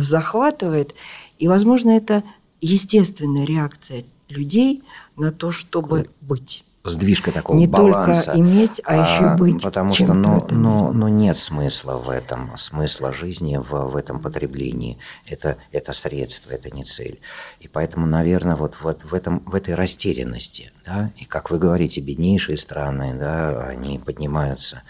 захватывает. 0.01 0.95
И, 1.39 1.47
возможно, 1.47 1.91
это 1.91 2.25
естественная 2.61 3.47
реакция 3.47 4.05
людей 4.29 4.83
на 5.17 5.31
то, 5.31 5.53
чтобы 5.53 6.11
быть. 6.21 6.65
Сдвижка 6.83 7.31
такого 7.31 7.57
Не 7.57 7.67
баланса. 7.67 8.25
только 8.33 8.41
иметь, 8.41 8.81
а 8.85 8.97
еще 8.97 9.37
быть 9.37 9.63
Потому 9.63 9.95
что 9.95 10.15
ну, 10.15 10.37
мире. 10.37 10.47
ну, 10.51 11.09
нет 11.09 11.37
смысла 11.37 11.99
в 11.99 12.09
этом, 12.09 12.57
смысла 12.57 13.13
жизни 13.13 13.59
в, 13.59 13.91
в 13.91 13.97
этом 13.97 14.19
потреблении. 14.19 14.99
Это, 15.27 15.59
это 15.73 15.93
средство, 15.93 16.53
это 16.53 16.71
не 16.71 16.85
цель. 16.85 17.21
И 17.61 17.69
поэтому, 17.69 18.07
наверное, 18.07 18.57
вот, 18.57 18.77
вот 18.81 19.05
в, 19.05 19.15
этом, 19.15 19.41
в 19.47 19.55
этой 19.55 19.75
растерянности, 19.75 20.73
да, 20.85 21.13
и 21.17 21.27
как 21.27 21.51
вы 21.51 21.59
говорите, 21.59 22.01
беднейшие 22.01 22.57
страны, 22.57 23.15
да, 23.15 23.63
они 23.63 23.99
поднимаются. 23.99 24.83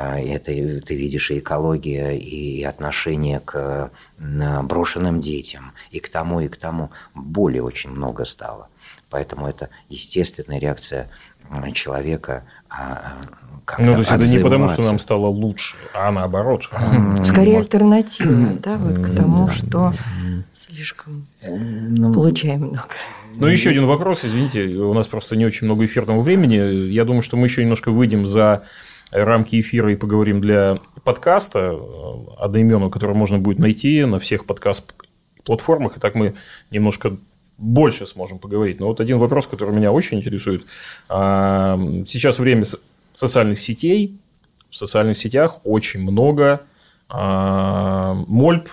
А, 0.00 0.20
Это 0.20 0.52
ты 0.52 0.94
видишь 0.94 1.30
и 1.32 1.40
экология, 1.40 2.16
и 2.16 2.62
отношение 2.62 3.40
к 3.40 3.90
брошенным 4.18 5.18
детям, 5.18 5.72
и 5.90 5.98
к 5.98 6.08
тому, 6.08 6.40
и 6.40 6.48
к 6.48 6.56
тому. 6.56 6.90
Боли 7.14 7.58
очень 7.58 7.90
много 7.90 8.24
стало. 8.24 8.68
Поэтому 9.10 9.48
это 9.48 9.70
естественная 9.88 10.60
реакция 10.60 11.08
человека. 11.74 12.44
а, 12.70 13.16
как-то 13.64 13.84
Ну, 13.84 13.92
то 13.94 13.98
есть 13.98 14.12
это 14.12 14.26
не 14.26 14.38
потому, 14.38 14.68
что 14.68 14.82
нам 14.82 14.98
стало 15.00 15.26
лучше, 15.26 15.76
а 15.94 16.12
наоборот. 16.12 16.68
Скорее 17.24 17.58
альтернатива, 17.58 18.50
да, 18.62 18.76
вот 18.76 18.98
к 18.98 19.16
тому, 19.16 19.46
да. 19.46 19.52
что 19.52 19.92
слишком 20.54 21.26
Ну, 21.42 22.14
получаем 22.14 22.60
много. 22.60 22.88
Ну, 23.34 23.46
еще 23.46 23.70
один 23.70 23.86
вопрос, 23.86 24.24
извините, 24.24 24.64
у 24.64 24.94
нас 24.94 25.06
просто 25.06 25.36
не 25.36 25.44
очень 25.44 25.66
много 25.66 25.84
эфирного 25.86 26.22
времени. 26.22 26.56
Я 26.90 27.04
думаю, 27.04 27.22
что 27.22 27.36
мы 27.36 27.46
еще 27.46 27.62
немножко 27.62 27.90
выйдем 27.90 28.26
за 28.26 28.64
рамки 29.10 29.60
эфира 29.60 29.92
и 29.92 29.96
поговорим 29.96 30.40
для 30.40 30.78
подкаста 31.04 31.72
э, 31.72 32.14
одноименного, 32.38 32.90
который 32.90 33.16
можно 33.16 33.38
будет 33.38 33.58
найти 33.58 34.04
на 34.04 34.18
всех 34.18 34.44
подкаст-платформах. 34.46 35.96
И 35.96 36.00
так 36.00 36.14
мы 36.14 36.34
немножко 36.70 37.16
больше 37.56 38.06
сможем 38.06 38.38
поговорить. 38.38 38.80
Но 38.80 38.86
вот 38.86 39.00
один 39.00 39.18
вопрос, 39.18 39.46
который 39.46 39.74
меня 39.74 39.92
очень 39.92 40.18
интересует. 40.18 40.64
А, 41.08 41.78
Сейчас 42.06 42.38
время 42.38 42.64
социальных 43.14 43.58
сетей. 43.58 44.16
В 44.70 44.76
социальных 44.76 45.18
сетях 45.18 45.58
очень 45.64 46.02
много 46.02 46.60
а, 47.08 48.14
мольб, 48.26 48.68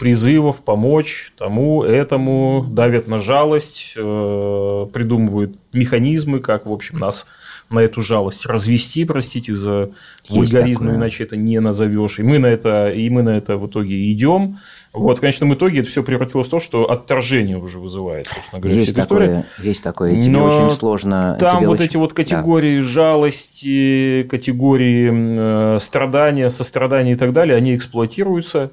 призывов 0.00 0.64
помочь 0.64 1.32
тому, 1.36 1.84
этому, 1.84 2.66
давят 2.66 3.06
на 3.06 3.18
жалость, 3.18 3.92
э, 3.96 4.86
придумывают 4.94 5.58
механизмы, 5.74 6.40
как, 6.40 6.64
в 6.64 6.72
общем, 6.72 6.98
нас 6.98 7.26
на 7.70 7.78
эту 7.80 8.02
жалость 8.02 8.46
развести, 8.46 9.04
простите 9.04 9.54
за 9.54 9.90
Есть 10.28 10.30
вульгаризм, 10.52 10.80
такое. 10.80 10.96
иначе 10.96 11.22
это 11.24 11.36
не 11.36 11.60
назовешь. 11.60 12.18
И 12.18 12.22
мы 12.24 12.38
на 12.38 12.46
это, 12.46 12.90
и 12.90 13.08
мы 13.10 13.22
на 13.22 13.30
это 13.38 13.56
в 13.56 13.66
итоге 13.68 14.10
идем. 14.12 14.58
Вот, 14.92 15.18
в 15.18 15.20
конечном 15.20 15.54
итоге 15.54 15.80
это 15.80 15.88
все 15.88 16.02
превратилось 16.02 16.48
в 16.48 16.50
то, 16.50 16.58
что 16.58 16.90
отторжение 16.90 17.56
уже 17.58 17.78
вызывает, 17.78 18.26
собственно 18.26 18.60
говоря, 18.60 18.80
есть, 18.80 18.90
вся 18.92 19.02
эта 19.02 19.06
история. 19.06 19.26
такое, 19.26 19.46
есть 19.68 19.82
такое, 19.84 20.12
и 20.14 20.20
тебе 20.20 20.32
Но 20.32 20.44
очень 20.46 20.70
сложно. 20.74 21.36
Там 21.38 21.64
вот 21.64 21.74
очень- 21.74 21.84
эти 21.84 21.96
вот 21.96 22.10
Да. 22.10 22.16
категории 22.16 22.80
жалости, 22.80 24.26
категории 24.28 25.76
э, 25.76 25.78
страдания, 25.80 26.50
сострадания 26.50 27.12
и 27.12 27.16
так 27.16 27.32
далее, 27.32 27.56
они 27.56 27.76
эксплуатируются. 27.76 28.72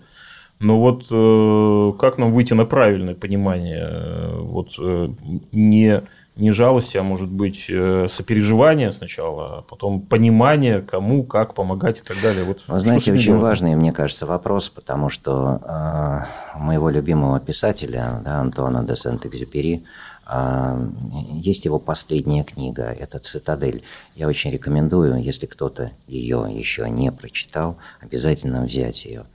Но 0.60 0.79
вот 0.79 1.05
э, 1.12 1.93
как 1.99 2.17
нам 2.17 2.33
выйти 2.33 2.53
на 2.53 2.65
правильное 2.65 3.13
понимание 3.13 3.88
э, 3.88 4.39
вот 4.39 4.69
э, 4.79 5.10
не 5.51 6.01
не 6.38 6.52
жалости, 6.52 6.97
а 6.97 7.04
может 7.04 7.30
быть 7.30 7.65
э, 7.69 8.08
сопереживание 8.10 8.91
сначала, 8.91 9.58
а 9.58 9.62
потом 9.62 10.02
понимание, 10.02 10.82
кому, 10.82 11.23
как 11.23 11.54
помогать 11.54 12.00
и 12.00 12.02
так 12.04 12.21
далее. 12.21 12.43
Вот 12.43 12.63
Вы 12.67 12.80
знаете, 12.80 13.12
очень 13.12 13.26
делать? 13.26 13.41
важный, 13.41 13.76
мне 13.76 13.91
кажется, 13.91 14.26
вопрос, 14.26 14.69
потому 14.69 15.10
что 15.10 15.60
э, 15.63 16.58
у 16.58 16.60
моего 16.60 16.89
любимого 16.89 17.39
писателя, 17.39 18.21
да, 18.23 18.39
Антуана 18.39 18.84
де 18.84 18.95
Сент-Экзюпери, 18.95 19.84
э, 20.28 20.89
есть 21.32 21.65
его 21.65 21.80
последняя 21.80 22.43
книга, 22.43 22.84
это 22.84 23.19
«Цитадель». 23.19 23.84
Я 24.15 24.28
очень 24.28 24.52
рекомендую, 24.52 25.21
если 25.21 25.47
кто-то 25.47 25.91
ее 26.08 26.47
еще 26.50 26.89
не 26.89 27.12
прочитал, 27.12 27.78
обязательно 28.00 28.63
взять 28.63 29.06
ее. 29.06 29.26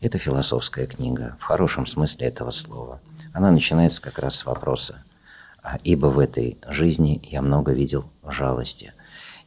Это 0.00 0.18
философская 0.18 0.86
книга, 0.86 1.36
в 1.38 1.44
хорошем 1.44 1.86
смысле 1.86 2.26
этого 2.26 2.50
слова. 2.50 3.00
Она 3.32 3.50
начинается 3.50 4.02
как 4.02 4.18
раз 4.18 4.36
с 4.36 4.46
вопроса 4.46 4.96
«А 4.96 5.09
«Ибо 5.84 6.06
в 6.06 6.18
этой 6.18 6.58
жизни 6.68 7.20
я 7.30 7.42
много 7.42 7.72
видел 7.72 8.04
жалости». 8.26 8.92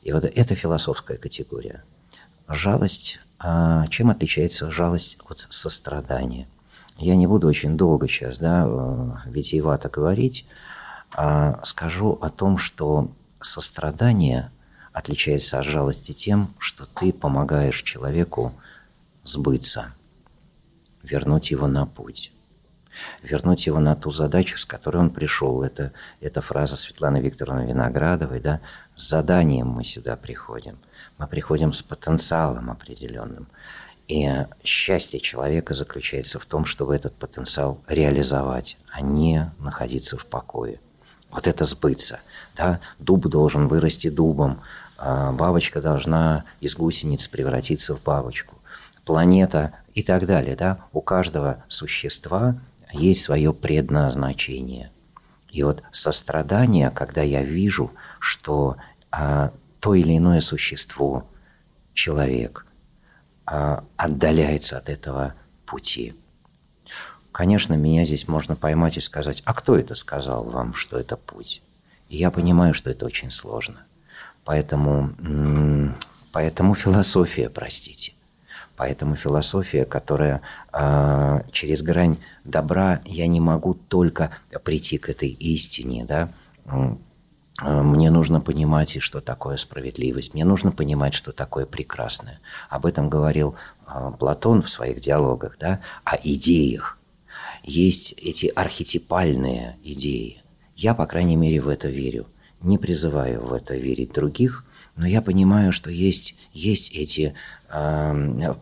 И 0.03 0.11
вот 0.11 0.25
это 0.25 0.55
философская 0.55 1.17
категория. 1.17 1.83
Жалость, 2.47 3.19
а 3.39 3.87
чем 3.87 4.09
отличается 4.09 4.69
жалость 4.69 5.19
от 5.27 5.47
сострадания? 5.49 6.47
Я 6.97 7.15
не 7.15 7.25
буду 7.25 7.47
очень 7.47 7.77
долго 7.77 8.07
сейчас, 8.07 8.37
да, 8.37 8.65
э, 8.67 9.29
витиевато 9.29 9.89
говорить, 9.89 10.45
а 11.11 11.59
скажу 11.63 12.17
о 12.21 12.29
том, 12.29 12.57
что 12.57 13.09
сострадание 13.39 14.51
отличается 14.91 15.59
от 15.59 15.65
жалости 15.65 16.11
тем, 16.11 16.53
что 16.59 16.85
ты 16.85 17.11
помогаешь 17.11 17.81
человеку 17.81 18.53
сбыться, 19.23 19.93
вернуть 21.01 21.51
его 21.51 21.67
на 21.67 21.85
путь, 21.85 22.31
вернуть 23.21 23.65
его 23.65 23.79
на 23.79 23.95
ту 23.95 24.11
задачу, 24.11 24.57
с 24.57 24.65
которой 24.65 24.97
он 24.97 25.09
пришел. 25.09 25.63
Это, 25.63 25.91
это 26.21 26.41
фраза 26.41 26.75
Светланы 26.75 27.17
Викторовны 27.17 27.67
Виноградовой, 27.67 28.39
да, 28.39 28.59
с 28.95 29.09
заданием 29.09 29.67
мы 29.67 29.83
сюда 29.83 30.15
приходим. 30.15 30.77
Мы 31.17 31.27
приходим 31.27 31.73
с 31.73 31.81
потенциалом 31.81 32.69
определенным. 32.69 33.47
И 34.07 34.29
счастье 34.63 35.19
человека 35.19 35.73
заключается 35.73 36.39
в 36.39 36.45
том, 36.45 36.65
чтобы 36.65 36.95
этот 36.95 37.15
потенциал 37.15 37.79
реализовать, 37.87 38.77
а 38.91 39.01
не 39.01 39.51
находиться 39.59 40.17
в 40.17 40.25
покое. 40.25 40.79
Вот 41.31 41.47
это 41.47 41.65
сбыться. 41.65 42.19
Да? 42.55 42.79
Дуб 42.99 43.27
должен 43.27 43.67
вырасти 43.67 44.09
дубом, 44.09 44.61
а 44.97 45.31
бабочка 45.31 45.81
должна 45.81 46.43
из 46.59 46.75
гусениц 46.75 47.27
превратиться 47.27 47.95
в 47.95 48.03
бабочку, 48.03 48.55
планета 49.05 49.73
и 49.95 50.03
так 50.03 50.25
далее. 50.25 50.55
Да? 50.55 50.79
У 50.91 51.01
каждого 51.01 51.63
существа 51.67 52.55
есть 52.91 53.21
свое 53.21 53.53
предназначение. 53.53 54.91
И 55.49 55.63
вот 55.63 55.83
сострадание, 55.91 56.89
когда 56.89 57.21
я 57.21 57.43
вижу, 57.43 57.91
что 58.19 58.77
а, 59.11 59.51
то 59.79 59.93
или 59.93 60.17
иное 60.17 60.41
существо, 60.41 61.27
человек, 61.93 62.65
а, 63.45 63.83
отдаляется 63.95 64.77
от 64.77 64.89
этого 64.89 65.35
пути. 65.65 66.15
Конечно, 67.31 67.73
меня 67.73 68.05
здесь 68.05 68.27
можно 68.27 68.55
поймать 68.55 68.97
и 68.97 69.01
сказать, 69.01 69.41
а 69.45 69.53
кто 69.53 69.77
это 69.77 69.95
сказал 69.95 70.43
вам, 70.43 70.73
что 70.73 70.97
это 70.99 71.17
путь? 71.17 71.61
И 72.09 72.17
я 72.17 72.31
понимаю, 72.31 72.73
что 72.73 72.89
это 72.89 73.05
очень 73.05 73.31
сложно. 73.31 73.85
Поэтому, 74.45 75.09
поэтому 76.31 76.75
философия, 76.75 77.49
простите. 77.49 78.13
Поэтому 78.75 79.15
философия, 79.15 79.85
которая 79.85 80.41
э, 80.71 81.41
через 81.51 81.83
грань 81.83 82.17
добра, 82.43 83.01
я 83.05 83.27
не 83.27 83.39
могу 83.39 83.75
только 83.75 84.31
прийти 84.63 84.97
к 84.97 85.09
этой 85.09 85.29
истине, 85.29 86.05
да, 86.05 86.29
э, 86.65 86.95
мне 87.61 88.09
нужно 88.09 88.41
понимать, 88.41 88.95
и 88.95 88.99
что 88.99 89.21
такое 89.21 89.57
справедливость, 89.57 90.33
мне 90.33 90.43
нужно 90.43 90.71
понимать, 90.71 91.13
что 91.13 91.31
такое 91.31 91.67
прекрасное. 91.67 92.39
Об 92.69 92.87
этом 92.87 93.09
говорил 93.09 93.55
э, 93.87 94.11
Платон 94.17 94.63
в 94.63 94.69
своих 94.69 94.99
диалогах, 94.99 95.57
да, 95.59 95.79
о 96.03 96.15
идеях. 96.15 96.97
Есть 97.63 98.13
эти 98.13 98.47
архетипальные 98.47 99.77
идеи. 99.83 100.41
Я, 100.75 100.95
по 100.95 101.05
крайней 101.05 101.35
мере, 101.35 101.61
в 101.61 101.67
это 101.67 101.87
верю. 101.87 102.25
Не 102.61 102.77
призываю 102.77 103.45
в 103.45 103.53
это 103.53 103.75
верить 103.75 104.13
других, 104.13 104.65
но 104.95 105.05
я 105.05 105.21
понимаю, 105.21 105.71
что 105.71 105.91
есть, 105.91 106.35
есть 106.53 106.91
эти 106.93 107.35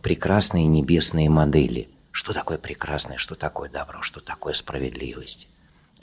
прекрасные 0.02 0.66
небесные 0.66 1.28
модели. 1.28 1.88
Что 2.10 2.32
такое 2.32 2.58
прекрасное, 2.58 3.16
что 3.16 3.34
такое 3.34 3.70
добро, 3.70 4.02
что 4.02 4.20
такое 4.20 4.54
справедливость. 4.54 5.48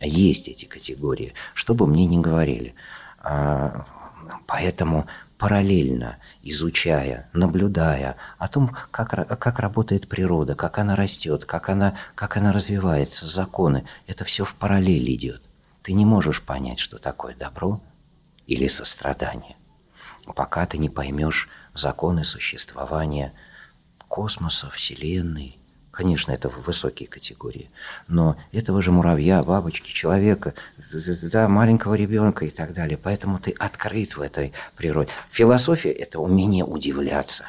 Есть 0.02 0.48
эти 0.48 0.66
категории, 0.66 1.34
что 1.54 1.74
бы 1.74 1.86
мне 1.86 2.06
ни 2.06 2.20
говорили. 2.20 2.74
А, 3.20 3.86
Поэтому, 4.46 5.08
параллельно 5.38 6.18
изучая, 6.44 7.30
наблюдая 7.34 8.18
о 8.38 8.48
том, 8.48 8.76
как, 8.92 9.10
как 9.40 9.60
работает 9.60 10.08
природа, 10.08 10.56
как 10.56 10.78
она 10.78 10.96
растет, 10.96 11.46
как 11.46 11.70
она, 11.70 11.96
как 12.16 12.38
она 12.38 12.52
развивается, 12.52 13.26
законы, 13.26 13.86
это 14.08 14.26
все 14.26 14.46
в 14.46 14.56
параллели 14.56 15.14
идет. 15.14 15.42
Ты 15.82 15.94
не 15.94 16.06
можешь 16.06 16.42
понять, 16.42 16.80
что 16.80 16.98
такое 16.98 17.36
добро 17.36 17.82
или 18.48 18.68
сострадание, 18.68 19.56
пока 20.36 20.66
ты 20.66 20.78
не 20.78 20.90
поймешь 20.90 21.48
законы 21.74 22.24
существования 22.24 23.34
космоса, 24.08 24.70
Вселенной, 24.70 25.60
Конечно, 26.00 26.32
это 26.32 26.48
высокие 26.48 27.10
категории. 27.10 27.70
Но 28.08 28.38
этого 28.54 28.82
же 28.82 28.90
муравья, 28.90 29.44
бабочки, 29.44 29.92
человека, 29.92 30.54
да, 31.24 31.50
маленького 31.50 31.96
ребенка 31.96 32.46
и 32.46 32.52
так 32.52 32.72
далее. 32.74 32.98
Поэтому 32.98 33.38
ты 33.38 33.52
открыт 33.52 34.16
в 34.16 34.22
этой 34.22 34.54
природе. 34.78 35.10
Философия– 35.30 35.92
это 35.92 36.22
умение 36.22 36.64
удивляться. 36.64 37.44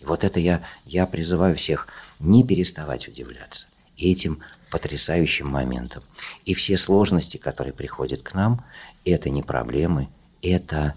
И 0.00 0.04
вот 0.04 0.22
это 0.22 0.38
я, 0.38 0.62
я 0.84 1.06
призываю 1.06 1.56
всех 1.56 1.88
не 2.20 2.44
переставать 2.44 3.08
удивляться 3.08 3.68
этим 3.96 4.40
потрясающим 4.70 5.48
моментом. 5.48 6.02
И 6.44 6.52
все 6.52 6.76
сложности, 6.76 7.38
которые 7.38 7.72
приходят 7.72 8.20
к 8.20 8.34
нам, 8.34 8.62
это 9.06 9.30
не 9.30 9.42
проблемы, 9.42 10.10
это 10.42 10.92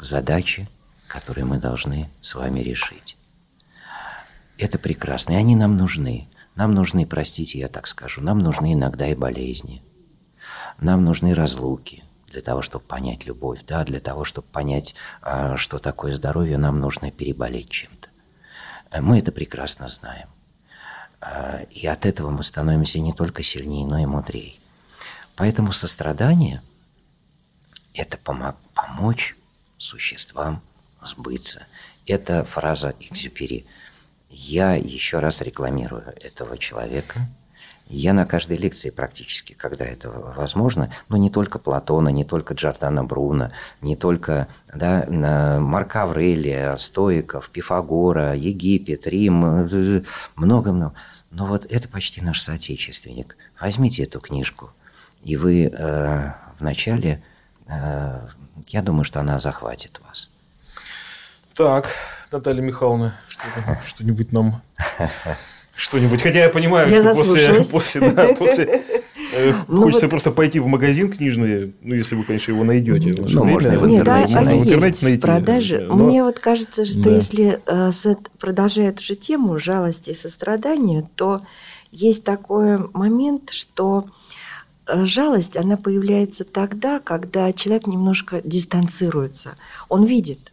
задачи, 0.00 0.68
которые 1.10 1.44
мы 1.44 1.58
должны 1.58 2.08
с 2.20 2.34
вами 2.36 2.60
решить. 2.60 3.16
Это 4.58 4.78
прекрасно, 4.78 5.32
и 5.32 5.36
они 5.36 5.56
нам 5.56 5.76
нужны. 5.76 6.28
Нам 6.54 6.72
нужны, 6.72 7.04
простите, 7.04 7.58
я 7.58 7.68
так 7.68 7.88
скажу, 7.88 8.20
нам 8.20 8.38
нужны 8.38 8.74
иногда 8.74 9.08
и 9.08 9.14
болезни. 9.14 9.82
Нам 10.78 11.04
нужны 11.04 11.34
разлуки 11.34 12.04
для 12.28 12.42
того, 12.42 12.62
чтобы 12.62 12.84
понять 12.84 13.26
любовь, 13.26 13.60
да, 13.66 13.84
для 13.84 13.98
того, 13.98 14.24
чтобы 14.24 14.46
понять, 14.52 14.94
а, 15.20 15.56
что 15.56 15.78
такое 15.78 16.14
здоровье, 16.14 16.58
нам 16.58 16.78
нужно 16.78 17.10
переболеть 17.10 17.70
чем-то. 17.70 18.08
Мы 19.00 19.18
это 19.18 19.32
прекрасно 19.32 19.88
знаем. 19.88 20.28
А, 21.20 21.62
и 21.70 21.86
от 21.88 22.06
этого 22.06 22.30
мы 22.30 22.44
становимся 22.44 23.00
не 23.00 23.12
только 23.12 23.42
сильнее, 23.42 23.86
но 23.86 23.98
и 23.98 24.06
мудрее. 24.06 24.54
Поэтому 25.34 25.72
сострадание– 25.72 26.62
это 27.94 28.16
помочь 28.16 29.34
существам 29.76 30.62
сбыться. 31.04 31.66
Это 32.06 32.44
фраза 32.44 32.94
Экзюпери– 33.00 33.66
я 34.30 34.74
еще 34.74 35.18
раз 35.18 35.40
рекламирую 35.40 36.04
этого 36.20 36.56
человека. 36.56 37.20
Я 37.88 38.12
на 38.12 38.24
каждой 38.24 38.56
лекции 38.56 38.90
практически, 38.90 39.52
когда 39.54 39.84
это 39.84 40.08
возможно, 40.08 40.92
но 41.08 41.16
не 41.16 41.28
только 41.28 41.58
Платона, 41.58 42.10
не 42.10 42.24
только 42.24 42.54
Джордана 42.54 43.02
Бруно, 43.02 43.50
не 43.80 43.96
только 43.96 44.46
да, 44.72 45.04
Марка 45.58 46.04
Аврелия, 46.04 46.76
Стоиков, 46.76 47.50
Пифагора, 47.50 48.36
Египет, 48.36 49.08
Рим, 49.08 49.68
много-много. 50.36 50.94
Но 51.32 51.46
вот 51.46 51.66
это 51.68 51.88
почти 51.88 52.20
наш 52.20 52.40
соотечественник. 52.40 53.36
Возьмите 53.60 54.04
эту 54.04 54.20
книжку, 54.20 54.70
и 55.24 55.36
вы 55.36 55.64
э, 55.64 56.32
вначале, 56.60 57.22
э, 57.66 58.28
я 58.68 58.82
думаю, 58.82 59.04
что 59.04 59.18
она 59.18 59.40
захватит 59.40 60.00
вас. 60.06 60.29
Так, 61.60 61.90
Наталья 62.32 62.62
Михайловна, 62.62 63.20
что-нибудь 63.86 64.32
нам 64.32 64.62
что-нибудь. 65.74 66.22
Хотя 66.22 66.44
я 66.44 66.48
понимаю, 66.48 66.88
я 66.88 67.02
что 67.02 67.14
после, 67.14 67.64
после, 67.64 68.10
да, 68.12 68.34
после 68.34 68.82
э, 69.34 69.52
ну, 69.68 69.82
хочется 69.82 70.06
вот... 70.06 70.10
просто 70.10 70.30
пойти 70.30 70.58
в 70.58 70.66
магазин 70.66 71.12
книжный, 71.12 71.74
ну, 71.82 71.94
если 71.94 72.14
вы, 72.14 72.24
конечно, 72.24 72.52
его 72.52 72.64
найдете. 72.64 73.12
Ну, 73.14 73.44
можно 73.44 73.72
и 73.72 73.76
в 73.76 73.84
интернете, 73.84 74.32
Нет, 74.32 74.32
да, 74.32 74.40
найти. 74.40 74.58
в 74.58 74.74
интернете 74.74 75.04
найти. 75.04 75.20
Продаже. 75.20 75.80
Но... 75.80 75.96
Мне 75.96 76.24
вот 76.24 76.38
кажется, 76.38 76.86
что 76.86 77.02
да. 77.02 77.10
если 77.10 77.60
э, 77.66 77.90
продолжая 78.38 78.88
эту 78.88 79.02
же 79.02 79.14
тему 79.14 79.58
жалости 79.58 80.08
и 80.08 80.14
сострадания, 80.14 81.06
то 81.14 81.42
есть 81.92 82.24
такой 82.24 82.78
момент, 82.94 83.50
что 83.50 84.06
э, 84.86 85.04
жалость, 85.04 85.58
она 85.58 85.76
появляется 85.76 86.44
тогда, 86.44 87.00
когда 87.00 87.52
человек 87.52 87.86
немножко 87.86 88.40
дистанцируется. 88.42 89.56
Он 89.90 90.06
видит, 90.06 90.50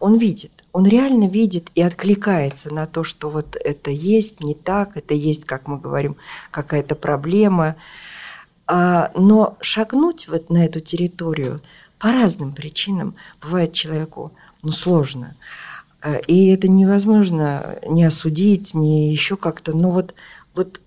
он 0.00 0.16
видит 0.16 0.64
он 0.74 0.88
реально 0.88 1.28
видит 1.28 1.68
и 1.76 1.82
откликается 1.82 2.74
на 2.74 2.88
то, 2.88 3.04
что 3.04 3.30
вот 3.30 3.56
это 3.64 3.92
есть 3.92 4.40
не 4.40 4.54
так, 4.54 4.96
это 4.96 5.14
есть, 5.14 5.44
как 5.44 5.68
мы 5.68 5.78
говорим, 5.78 6.16
какая-то 6.50 6.96
проблема. 6.96 7.76
А, 8.66 9.12
но 9.14 9.56
шагнуть 9.60 10.26
вот 10.26 10.50
на 10.50 10.64
эту 10.64 10.80
территорию 10.80 11.60
по 12.00 12.10
разным 12.10 12.52
причинам 12.52 13.14
бывает 13.40 13.72
человеку 13.72 14.32
ну, 14.64 14.72
сложно. 14.72 15.36
А, 16.00 16.16
и 16.16 16.48
это 16.48 16.66
невозможно 16.66 17.78
не 17.86 18.02
осудить, 18.02 18.74
не 18.74 19.12
еще 19.12 19.36
как-то, 19.36 19.76
но 19.76 19.92
вот, 19.92 20.12
вот 20.56 20.80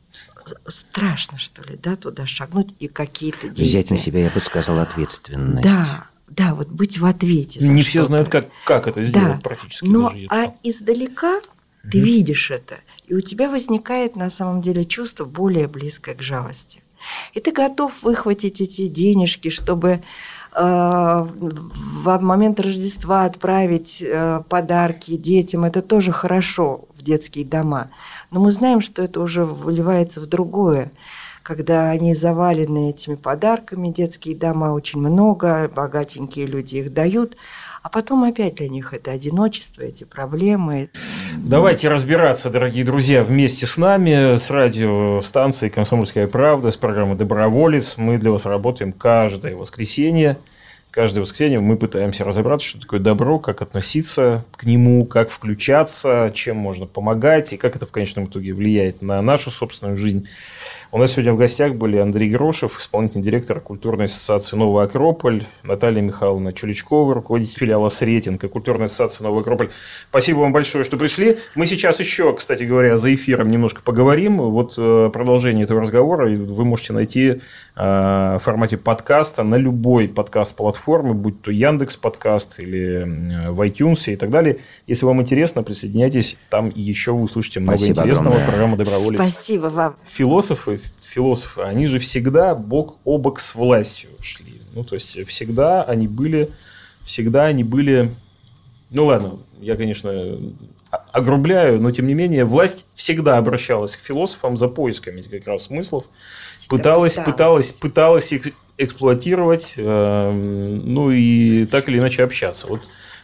страшно, 0.68 1.40
что 1.40 1.64
ли, 1.64 1.80
да, 1.82 1.96
туда 1.96 2.28
шагнуть 2.28 2.76
и 2.80 2.90
какие-то 2.90 3.48
действия. 3.48 3.64
Взять 3.64 3.90
на 3.90 3.96
себя, 3.96 4.20
я 4.26 4.32
бы 4.32 4.42
сказал, 4.42 4.80
ответственность. 4.80 5.64
Да, 5.64 6.08
да, 6.28 6.54
вот 6.54 6.68
быть 6.68 7.00
в 7.00 7.06
ответе. 7.06 7.60
За 7.60 7.72
Не 7.72 7.84
все 7.84 8.04
знают, 8.04 8.30
как, 8.30 8.50
как 8.66 8.88
это 8.88 9.04
сделать 9.04 9.36
да. 9.36 9.40
практически. 9.42 9.86
Но, 9.86 10.14
а 10.30 10.54
издалека 10.64 11.38
угу. 11.38 11.92
ты 11.92 12.00
видишь 12.00 12.52
это, 12.52 12.80
и 13.08 13.14
у 13.14 13.22
тебя 13.22 13.50
возникает 13.50 14.16
на 14.16 14.30
самом 14.30 14.62
деле 14.62 14.86
чувство 14.86 15.26
более 15.26 15.68
близкое 15.68 16.16
к 16.16 16.22
жалости. 16.22 16.82
И 17.34 17.40
ты 17.40 17.52
готов 17.52 17.92
выхватить 18.02 18.60
эти 18.60 18.88
денежки, 18.88 19.50
чтобы 19.50 19.90
э, 19.90 20.00
в 20.54 22.20
момент 22.22 22.60
Рождества 22.60 23.24
отправить 23.24 24.02
э, 24.02 24.42
подарки 24.50 25.16
детям. 25.16 25.64
Это 25.64 25.82
тоже 25.82 26.12
хорошо 26.12 26.86
в 26.98 27.02
детские 27.04 27.46
дома. 27.46 27.90
Но 28.32 28.42
мы 28.42 28.52
знаем, 28.52 28.82
что 28.82 29.04
это 29.04 29.22
уже 29.22 29.46
выливается 29.46 30.20
в 30.20 30.26
другое 30.26 30.92
когда 31.48 31.92
они 31.92 32.14
завалены 32.14 32.90
этими 32.90 33.16
подарками, 33.16 33.88
детские 33.88 34.36
дома 34.36 34.74
очень 34.74 35.00
много, 35.00 35.72
богатенькие 35.74 36.46
люди 36.46 36.76
их 36.76 36.94
дают, 36.94 37.38
а 37.82 37.88
потом 37.88 38.26
опять 38.26 38.56
для 38.56 38.68
них 38.68 38.94
это 38.94 39.12
одиночество, 39.12 39.84
эти 39.84 40.04
проблемы. 40.04 40.90
Давайте 41.38 41.88
разбираться, 41.88 42.50
дорогие 42.50 42.84
друзья, 42.84 43.24
вместе 43.24 43.66
с 43.66 43.78
нами, 43.78 44.36
с 44.36 44.52
радиостанцией 44.52 45.72
«Комсомольская 45.72 46.28
правда», 46.28 46.70
с 46.70 46.76
программой 46.76 47.16
«Доброволец». 47.16 47.96
Мы 47.96 48.18
для 48.18 48.32
вас 48.32 48.46
работаем 48.46 48.92
каждое 48.92 49.56
воскресенье. 49.56 50.36
Каждое 50.92 51.22
воскресенье 51.22 51.60
мы 51.60 51.78
пытаемся 51.78 52.26
разобраться, 52.26 52.68
что 52.68 52.82
такое 52.82 53.00
добро, 53.00 53.40
как 53.40 53.62
относиться 53.62 54.44
к 54.58 54.66
нему, 54.66 55.06
как 55.06 55.30
включаться, 55.30 56.30
чем 56.34 56.58
можно 56.58 56.88
помогать 56.88 57.54
и 57.54 57.58
как 57.58 57.78
это 57.78 57.86
в 57.86 57.92
конечном 57.92 58.26
итоге 58.26 58.52
влияет 58.52 59.02
на 59.02 59.22
нашу 59.22 59.50
собственную 59.50 59.96
жизнь. 59.96 60.28
У 60.90 60.98
нас 61.00 61.12
сегодня 61.12 61.34
в 61.34 61.38
гостях 61.38 61.76
были 61.76 61.98
Андрей 61.98 62.30
Грошев, 62.30 62.80
исполнительный 62.80 63.22
директор 63.22 63.60
культурной 63.60 64.06
ассоциации 64.06 64.56
«Новый 64.56 64.86
Акрополь», 64.86 65.44
Наталья 65.62 66.02
Михайловна 66.02 66.54
Чуличкова, 66.54 67.14
руководитель 67.14 67.60
филиала 67.60 67.90
Сретенка, 67.90 68.48
культурной 68.48 68.86
ассоциации 68.86 69.26
«Новый 69.26 69.42
Акрополь». 69.42 69.70
Спасибо 70.10 70.40
вам 70.40 70.54
большое, 70.54 70.86
что 70.86 70.96
пришли. 70.96 71.40
Мы 71.56 71.66
сейчас 71.66 72.00
еще, 72.00 72.34
кстати 72.34 72.64
говоря, 72.64 72.96
за 72.96 73.14
эфиром 73.14 73.52
немножко 73.52 73.82
поговорим. 73.82 74.38
Вот 74.38 74.76
э, 74.78 75.10
продолжение 75.12 75.66
этого 75.66 75.82
разговора 75.82 76.30
вы 76.30 76.64
можете 76.64 76.94
найти 76.94 77.42
в 77.78 78.42
формате 78.44 78.76
подкаста 78.78 79.44
на 79.44 79.56
любой 79.56 80.08
подкаст-платформе, 80.08 81.14
будь 81.14 81.42
то 81.44 81.52
Яндекс 81.52 81.96
подкаст 81.96 82.60
или 82.60 83.50
в 83.50 83.62
iTunes 83.62 84.12
и 84.12 84.16
так 84.16 84.32
далее. 84.32 84.60
Если 84.88 85.06
вам 85.06 85.22
интересно, 85.22 85.62
присоединяйтесь, 85.62 86.38
там 86.50 86.72
еще 86.74 87.12
вы 87.12 87.24
услышите 87.24 87.60
много 87.60 87.78
Спасибо 87.78 88.02
интересного. 88.02 88.36
Огромное. 88.36 88.50
Программа 88.50 88.78
«Доброволец». 88.78 89.20
Спасибо 89.20 89.68
вам. 89.68 89.96
Философы 90.08 90.80
философы, 91.18 91.62
они 91.62 91.88
же 91.88 92.00
всегда 92.00 92.54
бок 92.54 92.98
о 93.04 93.18
бок 93.18 93.40
с 93.40 93.56
властью 93.56 94.10
шли. 94.22 94.62
Ну, 94.76 94.84
то 94.84 94.96
есть, 94.96 95.28
всегда 95.28 95.84
они 95.84 96.08
были, 96.08 96.50
всегда 97.04 97.46
они 97.46 97.64
были... 97.64 98.14
Ну, 98.92 99.06
ладно, 99.06 99.40
я, 99.60 99.76
конечно, 99.76 100.38
огрубляю, 101.12 101.82
но, 101.82 101.92
тем 101.92 102.08
не 102.08 102.14
менее, 102.14 102.46
власть 102.46 102.86
всегда 102.94 103.38
обращалась 103.38 103.96
к 103.98 104.02
философам 104.02 104.58
за 104.58 104.68
поисками 104.68 105.22
как 105.22 105.48
раз 105.48 105.64
смыслов. 105.64 106.04
Пыталась, 106.70 107.16
пыталась, 107.16 107.72
пыталась, 107.72 108.34
эксплуатировать, 108.78 109.74
э, 109.78 110.32
ну, 110.32 111.12
и 111.12 111.66
так 111.66 111.90
или 111.90 111.98
иначе 112.00 112.24
общаться. 112.24 112.68
Вот 112.68 112.82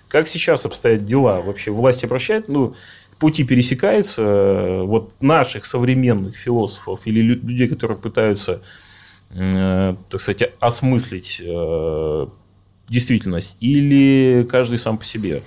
как 0.07 0.27
сейчас 0.27 0.65
обстоят 0.65 1.05
дела? 1.05 1.41
Вообще 1.41 1.71
власть 1.71 2.03
обращает, 2.03 2.47
ну, 2.47 2.75
пути 3.19 3.43
пересекаются 3.43 4.21
э, 4.21 4.81
вот 4.83 5.11
наших 5.21 5.65
современных 5.65 6.35
философов 6.35 6.99
или 7.05 7.21
людей, 7.21 7.67
которые 7.67 7.97
пытаются, 7.97 8.61
э, 9.31 9.95
так 10.09 10.21
сказать, 10.21 10.53
осмыслить 10.59 11.41
э, 11.43 12.27
действительность, 12.89 13.55
или 13.59 14.45
каждый 14.49 14.77
сам 14.77 14.97
по 14.97 15.05
себе? 15.05 15.41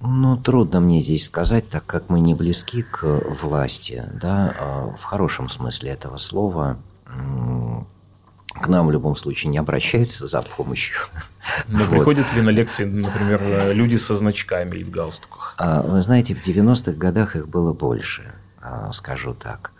Ну, 0.00 0.36
трудно 0.36 0.80
мне 0.80 1.00
здесь 1.00 1.26
сказать, 1.26 1.68
так 1.68 1.86
как 1.86 2.08
мы 2.10 2.20
не 2.20 2.34
близки 2.34 2.82
к 2.82 3.04
власти, 3.40 4.04
да, 4.12 4.54
а 4.58 4.94
в 4.96 5.02
хорошем 5.04 5.48
смысле 5.48 5.90
этого 5.90 6.16
слова. 6.18 6.76
к 7.06 8.68
нам 8.68 8.86
в 8.86 8.90
любом 8.90 9.16
случае 9.16 9.50
не 9.50 9.58
обращаются 9.58 10.26
за 10.26 10.42
помощью. 10.42 10.96
Но 11.68 11.78
вот. 11.78 11.90
приходят 11.90 12.32
ли 12.34 12.42
на 12.42 12.50
лекции, 12.50 12.84
например, 12.84 13.72
люди 13.72 13.96
со 13.96 14.16
значками 14.16 14.76
и 14.76 14.84
в 14.84 14.90
галстуках? 14.90 15.54
А, 15.58 15.82
вы 15.82 16.02
знаете, 16.02 16.34
в 16.34 16.46
90-х 16.46 16.92
годах 16.92 17.36
их 17.36 17.48
было 17.48 17.72
больше, 17.72 18.32
а, 18.60 18.92
скажу 18.92 19.34
так. 19.34 19.72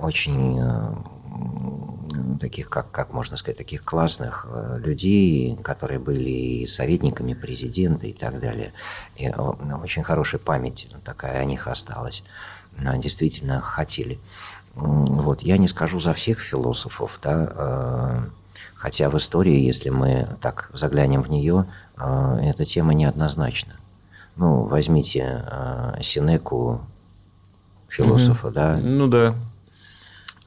Очень 0.00 0.58
таких, 2.40 2.68
как, 2.68 2.90
как 2.90 3.12
можно 3.12 3.36
сказать, 3.36 3.58
таких 3.58 3.84
классных 3.84 4.46
людей, 4.76 5.56
которые 5.62 5.98
были 5.98 6.30
и 6.30 6.66
советниками 6.66 7.34
президента 7.34 8.06
и 8.06 8.12
так 8.12 8.40
далее. 8.40 8.72
И 9.16 9.28
очень 9.28 10.02
хорошая 10.02 10.40
память 10.40 10.88
такая 11.04 11.40
о 11.40 11.44
них 11.44 11.68
осталась. 11.68 12.22
Действительно 12.98 13.60
хотели 13.60 14.18
вот, 14.74 15.42
я 15.42 15.56
не 15.56 15.68
скажу 15.68 16.00
за 16.00 16.12
всех 16.12 16.40
философов, 16.40 17.18
да, 17.22 17.48
э, 17.54 18.22
хотя 18.74 19.08
в 19.08 19.16
истории, 19.16 19.60
если 19.60 19.90
мы 19.90 20.26
так 20.40 20.70
заглянем 20.72 21.22
в 21.22 21.30
нее, 21.30 21.66
э, 21.96 22.38
эта 22.42 22.64
тема 22.64 22.92
неоднозначна. 22.94 23.74
Ну, 24.36 24.64
возьмите 24.64 25.44
э, 25.46 26.02
Синеку, 26.02 26.80
философа, 27.88 28.48
угу. 28.48 28.54
да. 28.54 28.76
Ну 28.76 29.06
да. 29.06 29.36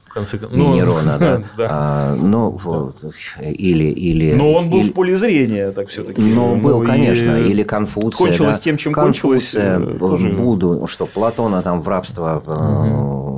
В 0.08 0.14
конце 0.14 0.38
концов. 0.38 0.58
Ну, 0.58 0.74
Нерона, 0.74 1.18
да. 1.18 1.42
да. 1.56 1.68
А, 1.70 2.14
ну, 2.14 2.50
вот, 2.50 2.96
или, 3.40 3.84
или... 3.84 4.34
Но 4.34 4.52
он 4.52 4.70
был 4.70 4.80
или... 4.80 4.90
в 4.90 4.92
поле 4.94 5.16
зрения, 5.16 5.70
так 5.70 5.88
все-таки. 5.88 6.20
Ну, 6.20 6.56
был, 6.56 6.80
ну, 6.80 6.86
конечно. 6.86 7.36
И... 7.36 7.50
Или 7.50 7.62
Конфуция. 7.62 8.26
Кончилось 8.26 8.56
да. 8.56 8.62
тем, 8.62 8.76
чем 8.76 8.92
Конфуция, 8.92 9.78
кончилось. 9.78 9.98
Тоже... 9.98 10.28
Буду, 10.30 10.86
что 10.86 11.06
Платона 11.06 11.62
там 11.62 11.82
в 11.82 11.88
рабство 11.88 12.42
угу 12.44 13.28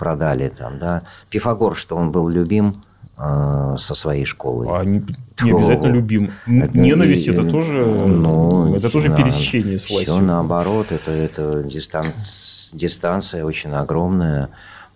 продали 0.00 0.48
там, 0.48 0.78
да. 0.78 1.02
Пифагор, 1.28 1.76
что 1.76 1.94
он 1.94 2.10
был 2.10 2.26
любим 2.28 2.82
э, 3.18 3.74
со 3.76 3.94
своей 3.94 4.24
школой. 4.24 4.66
А 4.70 4.82
не, 4.82 5.04
не 5.42 5.50
обязательно 5.52 5.92
любим. 5.92 6.32
Это, 6.46 6.78
Ненависть 6.78 7.26
и, 7.26 7.30
это 7.30 7.44
тоже, 7.44 7.84
ну, 7.84 8.74
это 8.74 8.88
тоже 8.88 9.14
пересечение 9.14 9.78
с 9.78 9.90
властью. 9.90 10.14
Все 10.14 10.24
наоборот, 10.24 10.86
это, 10.90 11.10
это 11.10 11.62
дистанция, 11.62 12.78
дистанция 12.78 13.44
очень 13.44 13.72
огромная. 13.72 14.48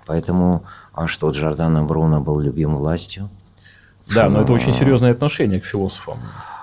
Поэтому, 0.07 0.65
а 0.95 1.07
что, 1.07 1.31
Джордано 1.31 1.85
Бруно 1.85 2.21
был 2.21 2.41
любим 2.41 2.77
властью? 2.77 3.29
Да, 4.13 4.29
но 4.29 4.43
это 4.43 4.53
очень 4.53 4.73
серьезное 4.73 5.13
отношение 5.13 5.61
к 5.61 5.65
философам. 5.65 6.19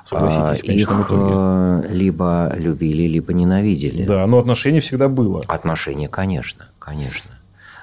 Согласитесь, 0.05 0.63
в 0.63 0.65
конечном 0.65 1.01
Их 1.01 1.07
итоге. 1.07 1.33
Э, 1.33 1.87
либо 1.89 2.51
любили, 2.55 3.03
либо 3.03 3.33
ненавидели. 3.33 4.03
Да, 4.05 4.25
но 4.25 4.39
отношение 4.39 4.81
всегда 4.81 5.09
было. 5.09 5.41
Отношение, 5.47 6.07
конечно, 6.07 6.67
конечно. 6.79 7.31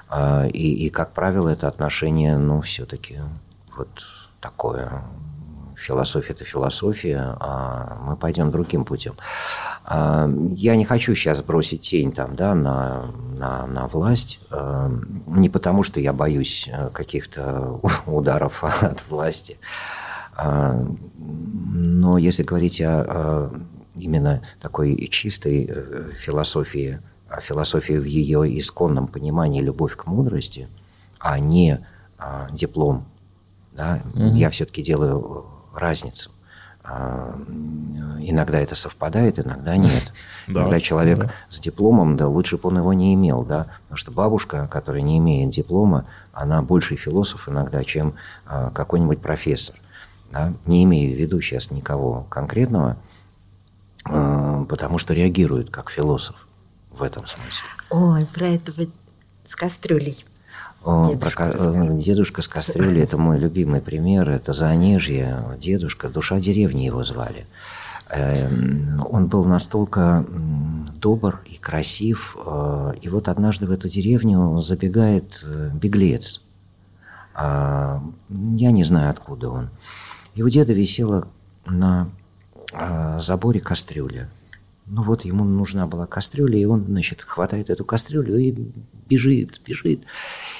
А, 0.09 0.45
и, 0.47 0.85
и, 0.85 0.89
как 0.89 1.13
правило, 1.13 1.49
это 1.49 1.67
отношение, 1.67 2.37
ну, 2.37 2.61
все-таки 2.61 3.19
вот 3.77 3.89
такое. 4.41 5.03
Философия– 5.75 6.33
это 6.33 6.43
философия, 6.43 7.37
а 7.39 7.97
мы 8.03 8.17
пойдем 8.17 8.51
другим 8.51 8.83
путем. 8.83 9.13
Я 9.89 10.75
не 10.75 10.85
хочу 10.85 11.15
сейчас 11.15 11.41
бросить 11.41 11.81
тень 11.81 12.11
там, 12.11 12.35
да, 12.35 12.53
на, 12.53 13.05
на, 13.35 13.65
на 13.65 13.87
власть, 13.87 14.39
не 15.25 15.49
потому 15.49 15.81
что 15.81 15.99
я 15.99 16.13
боюсь 16.13 16.69
э, 16.71 16.89
каких-то 16.93 17.79
ударов 18.05 18.63
от 18.83 19.03
власти, 19.09 19.57
но 20.37 22.19
если 22.19 22.43
говорить 22.43 22.81
о 22.81 23.49
именно 23.95 24.43
такой 24.61 25.07
чистой 25.07 25.65
э, 25.67 26.11
философии 26.15 26.99
а 27.29 27.41
философия 27.41 27.99
в 27.99 28.05
ее 28.05 28.57
исконном 28.57 29.07
понимании 29.07 29.61
любовь 29.61 29.95
к 29.95 30.07
мудрости, 30.07 30.67
а 31.19 31.39
не 31.39 31.79
а, 32.17 32.47
диплом. 32.51 33.05
Да? 33.71 34.01
Угу. 34.15 34.35
Я 34.35 34.49
все-таки 34.49 34.81
делаю 34.81 35.45
разницу. 35.73 36.31
А, 36.83 37.35
иногда 38.19 38.59
это 38.59 38.75
совпадает, 38.75 39.39
иногда 39.39 39.77
нет. 39.77 40.13
Да, 40.47 40.63
Когда 40.63 40.79
человек 40.79 41.19
да. 41.19 41.31
с 41.51 41.59
дипломом, 41.59 42.17
да, 42.17 42.27
лучше 42.27 42.57
бы 42.57 42.69
он 42.69 42.79
его 42.79 42.91
не 42.91 43.13
имел, 43.13 43.43
да, 43.43 43.67
потому 43.83 43.97
что 43.97 44.11
бабушка, 44.11 44.67
которая 44.67 45.03
не 45.03 45.19
имеет 45.19 45.51
диплома, 45.51 46.07
она 46.33 46.63
больше 46.63 46.95
философ 46.95 47.47
иногда, 47.47 47.83
чем 47.83 48.15
а, 48.47 48.71
какой-нибудь 48.71 49.21
профессор. 49.21 49.75
Да? 50.31 50.51
Не 50.65 50.85
имею 50.85 51.15
в 51.15 51.19
виду 51.19 51.39
сейчас 51.39 51.69
никого 51.69 52.25
конкретного, 52.31 52.97
а, 54.05 54.65
потому 54.65 54.97
что 54.97 55.13
реагирует 55.13 55.69
как 55.69 55.91
философ 55.91 56.47
в 56.89 57.03
этом 57.03 57.27
смысле. 57.27 57.67
Ой, 57.91 58.25
про 58.25 58.47
это 58.47 58.71
с 59.43 59.55
кастрюлей. 59.55 60.25
Дедушка, 60.85 61.49
про, 61.49 61.73
э, 61.73 61.99
дедушка 61.99 62.41
с 62.41 62.47
кастрюлей– 62.47 63.01
это 63.03 63.17
мой 63.17 63.37
любимый 63.37 63.81
пример. 63.81 64.29
Это 64.29 64.53
Заонежье, 64.53 65.43
дедушка, 65.59 66.09
душа 66.09 66.39
деревни 66.39 66.83
его 66.83 67.03
звали. 67.03 67.45
Эм, 68.09 69.05
он 69.09 69.27
был 69.27 69.43
настолько 69.43 70.25
добр 70.95 71.41
и 71.45 71.57
красив. 71.57 72.37
Э, 72.45 72.93
и 73.01 73.09
вот 73.09 73.27
однажды 73.27 73.65
в 73.65 73.71
эту 73.71 73.89
деревню 73.89 74.59
забегает 74.59 75.43
э, 75.43 75.69
беглец. 75.73 76.41
А, 77.33 78.01
я 78.29 78.71
не 78.71 78.83
знаю, 78.85 79.11
откуда 79.11 79.49
он. 79.49 79.69
И 80.35 80.43
у 80.43 80.49
деда 80.49 80.73
висела 80.73 81.27
на 81.65 82.09
заборе 83.19 83.59
кастрюля. 83.59 84.29
Ну 84.89 85.03
вот 85.03 85.23
ему 85.23 85.43
нужна 85.43 85.85
была 85.85 86.07
кастрюля, 86.07 86.57
и 86.57 86.65
он, 86.65 86.83
значит, 86.85 87.21
хватает 87.21 87.69
эту 87.69 87.85
кастрюлю 87.85 88.39
и 88.39 88.55
бежит, 89.07 89.61
бежит. 89.63 90.01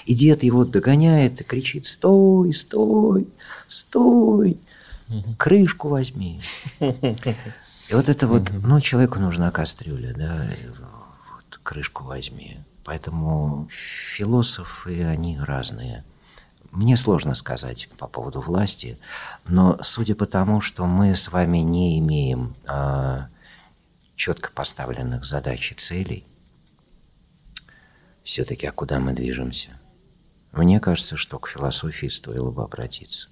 И 0.06 0.14
дед 0.14 0.44
его 0.44 0.66
догоняет 0.66 1.42
и 1.42 1.44
кричит, 1.44 1.88
стой, 1.88 2.54
стой, 2.54 3.28
стой, 3.68 4.60
крышку 5.40 5.90
возьми. 5.90 6.42
И 6.80 7.94
вот 7.94 8.08
это 8.08 8.28
вот, 8.28 8.52
ну, 8.52 8.80
человеку 8.80 9.18
нужна 9.18 9.50
кастрюля, 9.50 10.14
да, 10.16 10.48
вот, 10.78 11.60
крышку 11.64 12.04
возьми. 12.04 12.60
Поэтому 12.84 13.68
философы, 13.72 15.04
они 15.06 15.40
разные. 15.40 16.04
Мне 16.70 16.98
сложно 16.98 17.34
сказать 17.34 17.90
по 17.98 18.06
поводу 18.06 18.42
власти, 18.42 19.00
но 19.48 19.80
судя 19.82 20.14
по 20.14 20.28
тому, 20.28 20.62
что 20.62 20.86
мы 20.86 21.16
с 21.16 21.32
вами 21.32 21.58
не 21.60 21.98
имеем 21.98 22.54
а, 22.68 23.28
четко 24.20 24.52
поставленных 24.52 25.24
задач 25.24 25.72
и 25.72 25.76
целей, 25.76 26.26
все-таки 28.24 28.68
а 28.68 28.72
куда 28.72 29.00
мы 29.00 29.14
движемся? 29.14 29.70
Мне 30.52 30.80
кажется, 30.80 31.16
что 31.16 31.40
к 31.40 31.48
философии 31.48 32.08
стоило 32.08 32.52
бы 32.52 32.64
обратиться. 32.64 33.30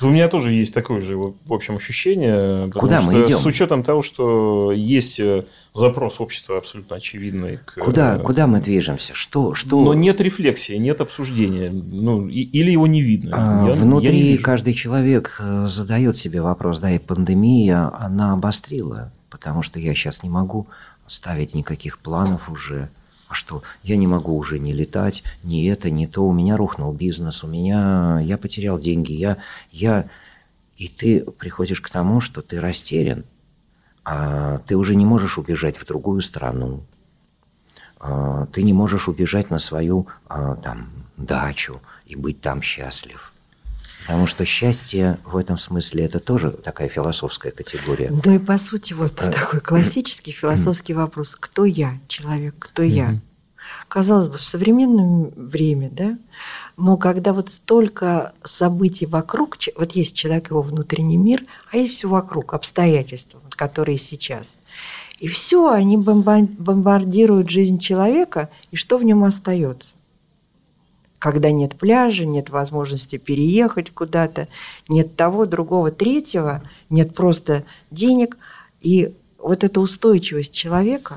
У 0.00 0.08
меня 0.08 0.28
тоже 0.28 0.52
есть 0.52 0.72
такое 0.74 1.00
же, 1.00 1.16
в 1.16 1.52
общем, 1.52 1.76
ощущение. 1.76 2.68
Куда 2.70 3.00
мы 3.00 3.24
идем? 3.24 3.38
С 3.38 3.46
учетом 3.46 3.82
того, 3.82 4.02
что 4.02 4.72
есть 4.72 5.18
э, 5.18 5.44
запрос 5.74 6.20
общества 6.20 6.58
абсолютно 6.58 6.96
очевидный. 6.96 7.58
К... 7.58 7.80
Куда, 7.80 8.18
куда 8.18 8.46
мы 8.46 8.60
движемся? 8.60 9.14
Что, 9.14 9.54
что... 9.54 9.82
Но 9.82 9.94
нет 9.94 10.20
рефлексии, 10.20 10.74
нет 10.74 11.00
обсуждения. 11.00 11.70
Ну, 11.70 12.28
или 12.28 12.70
его 12.70 12.86
не 12.86 13.02
видно. 13.02 13.30
А, 13.32 13.68
я, 13.68 13.72
внутри 13.74 14.16
я 14.16 14.32
не 14.32 14.38
каждый 14.38 14.74
человек 14.74 15.36
э, 15.40 15.66
задает 15.66 16.16
себе 16.16 16.42
вопрос, 16.42 16.78
да, 16.78 16.90
и 16.90 16.98
пандемия, 16.98 17.90
она 17.98 18.34
обострила 18.34 19.12
потому 19.34 19.62
что 19.62 19.80
я 19.80 19.94
сейчас 19.94 20.22
не 20.22 20.30
могу 20.30 20.68
ставить 21.08 21.54
никаких 21.54 21.98
планов 21.98 22.48
уже. 22.48 22.88
А 23.26 23.34
что, 23.34 23.64
я 23.82 23.96
не 23.96 24.06
могу 24.06 24.36
уже 24.36 24.60
не 24.60 24.72
летать, 24.72 25.24
ни 25.42 25.68
это, 25.68 25.90
ни 25.90 26.06
то. 26.06 26.24
У 26.24 26.32
меня 26.32 26.56
рухнул 26.56 26.92
бизнес, 26.92 27.42
у 27.42 27.48
меня... 27.48 28.20
Я 28.22 28.38
потерял 28.38 28.78
деньги, 28.78 29.10
я... 29.10 29.38
я... 29.72 30.08
И 30.76 30.86
ты 30.86 31.24
приходишь 31.32 31.80
к 31.80 31.90
тому, 31.90 32.20
что 32.20 32.42
ты 32.42 32.60
растерян. 32.60 33.24
А 34.04 34.58
ты 34.58 34.76
уже 34.76 34.94
не 34.94 35.04
можешь 35.04 35.36
убежать 35.36 35.78
в 35.78 35.84
другую 35.84 36.20
страну. 36.20 36.84
А 37.98 38.46
ты 38.46 38.62
не 38.62 38.72
можешь 38.72 39.08
убежать 39.08 39.50
на 39.50 39.58
свою 39.58 40.06
а, 40.28 40.54
там, 40.54 40.90
дачу 41.16 41.80
и 42.06 42.14
быть 42.14 42.40
там 42.40 42.62
счастлив. 42.62 43.33
Потому 44.06 44.26
что 44.26 44.44
счастье 44.44 45.18
в 45.24 45.36
этом 45.36 45.56
смысле 45.56 46.04
это 46.04 46.20
тоже 46.20 46.50
такая 46.50 46.88
философская 46.88 47.52
категория. 47.52 48.10
Да 48.10 48.34
и 48.34 48.38
по 48.38 48.58
сути 48.58 48.92
вот 48.92 49.20
а... 49.20 49.30
такой 49.30 49.60
классический 49.60 50.32
философский 50.32 50.92
вопрос: 50.92 51.36
кто 51.38 51.64
я, 51.64 51.98
человек, 52.08 52.54
кто 52.58 52.82
я? 52.82 53.18
Казалось 53.88 54.28
бы, 54.28 54.38
в 54.38 54.42
современное 54.42 55.30
время, 55.36 55.90
да, 55.90 56.18
но 56.76 56.96
когда 56.96 57.32
вот 57.32 57.50
столько 57.50 58.32
событий 58.42 59.06
вокруг, 59.06 59.56
вот 59.76 59.92
есть 59.92 60.16
человек, 60.16 60.50
его 60.50 60.62
внутренний 60.62 61.16
мир, 61.16 61.44
а 61.70 61.76
есть 61.76 61.94
все 61.94 62.08
вокруг, 62.08 62.54
обстоятельства, 62.54 63.40
которые 63.50 63.98
сейчас. 63.98 64.58
И 65.18 65.28
все, 65.28 65.70
они 65.70 65.96
бомбардируют 65.96 67.48
жизнь 67.48 67.78
человека, 67.78 68.50
и 68.70 68.76
что 68.76 68.98
в 68.98 69.04
нем 69.04 69.24
остается? 69.24 69.94
Когда 71.24 71.50
нет 71.50 71.74
пляжа, 71.74 72.26
нет 72.26 72.50
возможности 72.50 73.16
переехать 73.16 73.90
куда-то, 73.90 74.46
нет 74.90 75.16
того, 75.16 75.46
другого, 75.46 75.90
третьего, 75.90 76.60
нет 76.90 77.14
просто 77.14 77.64
денег. 77.90 78.36
И 78.82 79.14
вот 79.38 79.64
эта 79.64 79.80
устойчивость 79.80 80.52
человека, 80.52 81.16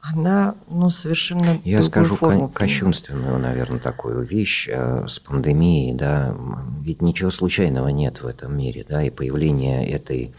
она 0.00 0.54
ну, 0.70 0.88
совершенно 0.88 1.60
Я 1.62 1.82
скажу 1.82 2.16
форму 2.16 2.48
кощунственную, 2.48 3.38
наверное, 3.38 3.80
такую 3.80 4.22
вещь 4.22 4.66
э, 4.66 5.06
с 5.06 5.18
пандемией, 5.18 5.92
да, 5.92 6.34
ведь 6.80 7.02
ничего 7.02 7.28
случайного 7.28 7.88
нет 7.88 8.22
в 8.22 8.26
этом 8.26 8.56
мире, 8.56 8.86
да, 8.88 9.02
и 9.02 9.10
появление 9.10 9.86
этой 9.90 10.32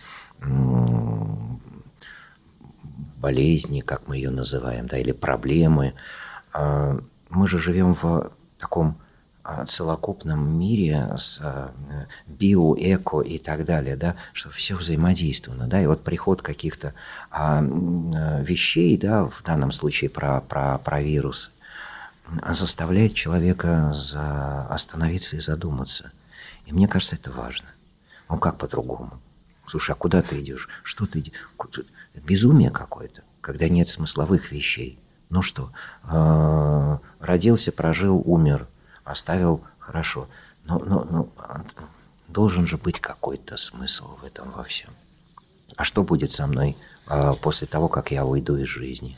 болезни, 3.17 3.81
как 3.81 4.07
мы 4.07 4.15
ее 4.15 4.31
называем, 4.31 4.87
да, 4.87 4.97
или 4.97 5.11
проблемы. 5.11 5.93
А, 6.53 6.99
мы 7.29 7.47
же 7.47 7.59
живем 7.59 7.93
в 7.93 8.31
таком 8.59 8.97
а, 9.43 9.65
целокупном 9.65 10.59
мире 10.59 11.15
с 11.17 11.39
а, 11.41 11.71
био, 12.27 12.75
эко 12.77 13.21
и 13.21 13.39
так 13.39 13.65
далее, 13.65 13.95
да, 13.95 14.15
что 14.33 14.49
все 14.49 14.75
взаимодействовано, 14.75 15.67
да, 15.67 15.81
и 15.81 15.87
вот 15.87 16.03
приход 16.03 16.41
каких-то 16.41 16.93
а, 17.31 17.61
вещей, 17.61 18.97
да, 18.97 19.25
в 19.25 19.41
данном 19.43 19.71
случае 19.71 20.09
про, 20.09 20.41
про, 20.41 20.77
про 20.77 21.01
вирус, 21.01 21.51
заставляет 22.47 23.15
человека 23.15 23.91
за, 23.95 24.67
остановиться 24.67 25.37
и 25.37 25.39
задуматься. 25.39 26.11
И 26.67 26.73
мне 26.73 26.87
кажется, 26.87 27.15
это 27.15 27.31
важно. 27.31 27.67
Ну, 28.29 28.37
как 28.37 28.57
по-другому? 28.57 29.19
Слушай, 29.65 29.91
а 29.91 29.95
куда 29.95 30.21
ты 30.21 30.39
идешь? 30.39 30.69
Что 30.83 31.07
ты? 31.07 31.23
Безумие 32.13 32.69
какое-то, 32.69 33.23
когда 33.41 33.67
нет 33.69 33.89
смысловых 33.89 34.51
вещей. 34.51 34.99
Ну 35.29 35.41
что, 35.41 35.71
родился, 37.19 37.71
прожил, 37.71 38.21
умер– 38.25 38.67
оставил 39.09 39.63
хорошо. 39.79 40.27
Но, 40.65 40.79
но, 40.79 41.03
но 41.09 41.29
должен 42.27 42.67
же 42.67 42.77
быть 42.77 42.99
какой-то 42.99 43.57
смысл 43.57 44.17
в 44.21 44.25
этом 44.25 44.51
во 44.51 44.63
всем. 44.63 44.89
А 45.75 45.83
что 45.83 46.03
будет 46.03 46.31
со 46.31 46.45
мной 46.45 46.77
а, 47.07 47.33
после 47.33 47.67
того, 47.67 47.87
как 47.87 48.11
я 48.11 48.25
уйду 48.25 48.55
из 48.57 48.67
жизни? 48.67 49.17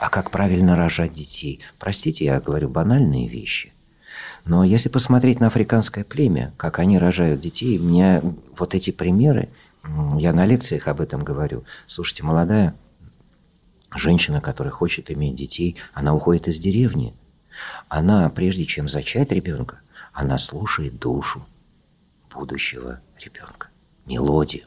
А 0.00 0.08
как 0.08 0.30
правильно 0.30 0.76
рожать 0.76 1.12
детей? 1.12 1.60
Простите, 1.78 2.24
я 2.24 2.40
говорю 2.40 2.68
банальные 2.68 3.28
вещи. 3.28 3.72
Но 4.44 4.64
если 4.64 4.88
посмотреть 4.88 5.38
на 5.38 5.48
африканское 5.48 6.02
племя, 6.02 6.52
как 6.56 6.80
они 6.80 6.98
рожают 6.98 7.40
детей, 7.40 7.78
мне 7.78 8.22
вот 8.56 8.74
эти 8.74 8.90
примеры, 8.90 9.50
я 10.16 10.32
на 10.32 10.46
лекциях 10.46 10.88
об 10.88 11.00
этом 11.00 11.22
говорю. 11.22 11.64
Слушайте, 11.86 12.24
молодая 12.24 12.74
женщина, 13.94 14.40
которая 14.40 14.72
хочет 14.72 15.10
иметь 15.10 15.34
детей, 15.34 15.76
она 15.94 16.14
уходит 16.14 16.48
из 16.48 16.58
деревни– 16.58 17.14
она, 17.88 18.28
прежде 18.28 18.64
чем 18.64 18.88
зачать 18.88 19.32
ребенка, 19.32 19.80
она 20.12 20.38
слушает 20.38 20.98
душу 20.98 21.44
будущего 22.32 23.00
ребенка, 23.18 23.68
мелодию. 24.06 24.64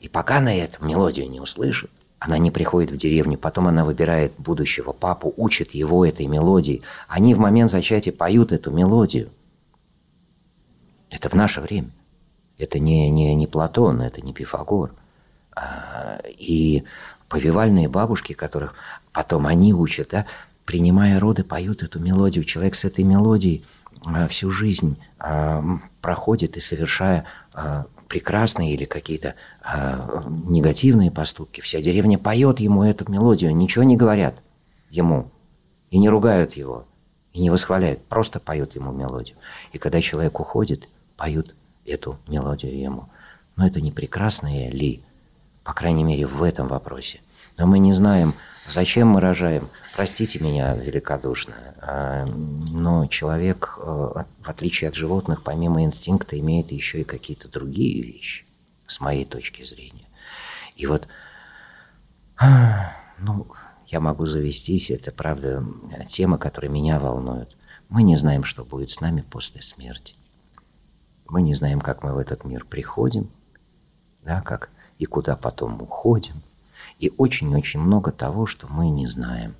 И 0.00 0.08
пока 0.08 0.40
на 0.40 0.54
этом 0.54 0.88
мелодию 0.88 1.30
не 1.30 1.40
услышит, 1.40 1.90
она 2.18 2.38
не 2.38 2.50
приходит 2.50 2.90
в 2.92 2.96
деревню, 2.96 3.36
потом 3.36 3.68
она 3.68 3.84
выбирает 3.84 4.32
будущего 4.38 4.92
папу, 4.92 5.34
учит 5.36 5.72
его 5.72 6.06
этой 6.06 6.26
мелодии. 6.26 6.82
Они 7.08 7.34
в 7.34 7.38
момент 7.38 7.70
зачатия 7.70 8.12
поют 8.12 8.52
эту 8.52 8.70
мелодию. 8.70 9.30
Это 11.10 11.28
в 11.28 11.34
наше 11.34 11.60
время. 11.60 11.90
Это 12.58 12.78
не, 12.78 13.10
не, 13.10 13.34
не 13.34 13.46
Платон, 13.46 14.00
это 14.00 14.20
не 14.20 14.32
Пифагор. 14.32 14.94
А, 15.54 16.20
и 16.38 16.84
повивальные 17.32 17.88
бабушки, 17.88 18.34
которых 18.34 18.74
потом 19.10 19.46
они 19.46 19.72
учат, 19.72 20.08
да, 20.10 20.26
принимая 20.66 21.18
роды, 21.18 21.44
поют 21.44 21.82
эту 21.82 21.98
мелодию. 21.98 22.44
Человек 22.44 22.74
с 22.74 22.84
этой 22.84 23.04
мелодией 23.04 23.64
а, 24.04 24.28
всю 24.28 24.50
жизнь 24.50 24.98
а, 25.18 25.64
проходит 26.02 26.58
и 26.58 26.60
совершая 26.60 27.24
а, 27.54 27.86
прекрасные 28.06 28.74
или 28.74 28.84
какие-то 28.84 29.34
негативные 30.26 31.10
поступки. 31.10 31.62
Вся 31.62 31.80
деревня 31.80 32.18
поет 32.18 32.60
ему 32.60 32.84
эту 32.84 33.10
мелодию, 33.10 33.56
ничего 33.56 33.84
не 33.84 33.96
говорят 33.96 34.34
ему 34.90 35.30
и 35.90 35.98
не 35.98 36.10
ругают 36.10 36.52
его, 36.52 36.84
и 37.32 37.40
не 37.40 37.48
восхваляют, 37.48 38.04
просто 38.04 38.40
поют 38.40 38.74
ему 38.74 38.92
мелодию. 38.92 39.38
И 39.72 39.78
когда 39.78 40.02
человек 40.02 40.38
уходит, 40.38 40.90
поют 41.16 41.54
эту 41.86 42.18
мелодию 42.28 42.78
ему. 42.78 43.08
Но 43.56 43.66
это 43.66 43.80
не 43.80 43.90
прекрасное 43.90 44.70
ли, 44.70 45.02
по 45.64 45.72
крайней 45.72 46.04
мере, 46.04 46.26
в 46.26 46.42
этом 46.42 46.68
вопросе. 46.68 47.20
Но 47.56 47.66
мы 47.66 47.78
не 47.78 47.92
знаем, 47.92 48.34
Зачем 48.68 49.08
мы 49.08 49.20
рожаем? 49.20 49.68
Простите 49.94 50.38
меня 50.38 50.74
великодушно, 50.74 51.54
а, 51.80 52.24
но 52.24 53.06
человек, 53.06 53.74
э, 53.78 53.80
в 53.80 54.48
отличие 54.48 54.88
от 54.88 54.94
животных, 54.94 55.42
помимо 55.42 55.82
инстинкта, 55.82 56.38
имеет 56.38 56.70
еще 56.70 57.00
и 57.00 57.04
какие-то 57.04 57.48
другие 57.48 58.02
вещи, 58.02 58.46
с 58.86 59.00
моей 59.00 59.24
точки 59.24 59.64
зрения. 59.64 60.06
И 60.76 60.86
вот, 60.86 61.08
а, 62.38 62.96
ну, 63.18 63.48
я 63.88 64.00
могу 64.00 64.26
завестись, 64.26 64.90
это, 64.90 65.10
правда, 65.10 65.64
тема, 66.06 66.38
которая 66.38 66.70
меня 66.70 66.98
волнует. 67.00 67.56
Мы 67.88 68.04
не 68.04 68.16
знаем, 68.16 68.44
что 68.44 68.64
будет 68.64 68.90
с 68.90 69.00
нами 69.00 69.22
после 69.28 69.60
смерти. 69.60 70.14
Мы 71.26 71.42
не 71.42 71.54
знаем, 71.54 71.80
как 71.80 72.02
мы 72.04 72.14
в 72.14 72.18
этот 72.18 72.44
мир 72.44 72.64
приходим, 72.64 73.28
да, 74.22 74.40
как 74.40 74.70
и 75.02 75.06
куда 75.06 75.36
потом 75.36 75.82
уходим– 75.82 76.36
и 77.02 77.12
очень-очень 77.18 77.80
много 77.80 78.12
того, 78.12 78.46
что 78.46 78.68
мы 78.68 78.88
не 78.88 79.08
знаем. 79.08 79.56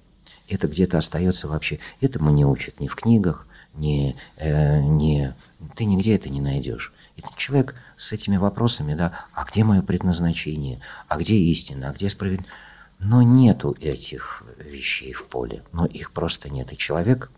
Это 0.48 0.68
где-то 0.68 0.98
остается 0.98 1.48
вообще. 1.48 1.80
Это 2.00 2.22
мы 2.22 2.30
не 2.30 2.44
учат 2.44 2.78
ни 2.78 2.86
в 2.86 2.94
книгах, 2.94 3.48
ни, 3.74 4.14
э, 4.36 4.80
ни... 4.80 5.34
Ты 5.74 5.84
нигде 5.86 6.14
это 6.14 6.28
не 6.28 6.40
найдешь. 6.40 6.92
Это 7.16 7.28
человек 7.36 7.74
с 7.96 8.12
этими 8.12 8.36
вопросами, 8.36 8.94
да, 8.94 9.26
а 9.32 9.44
где 9.44 9.64
мое 9.64 9.82
предназначение, 9.82 10.80
а 11.08 11.18
где 11.18 11.34
истина, 11.34 11.90
а 11.90 11.92
где 11.92 12.08
справедливость. 12.08 12.52
Но 13.00 13.22
нету 13.22 13.76
этих 13.80 14.44
вещей 14.58 15.12
в 15.12 15.26
поле, 15.26 15.64
но 15.72 15.84
их 15.84 16.12
просто 16.12 16.48
нет. 16.48 16.72
И 16.72 16.76
человек 16.76 17.28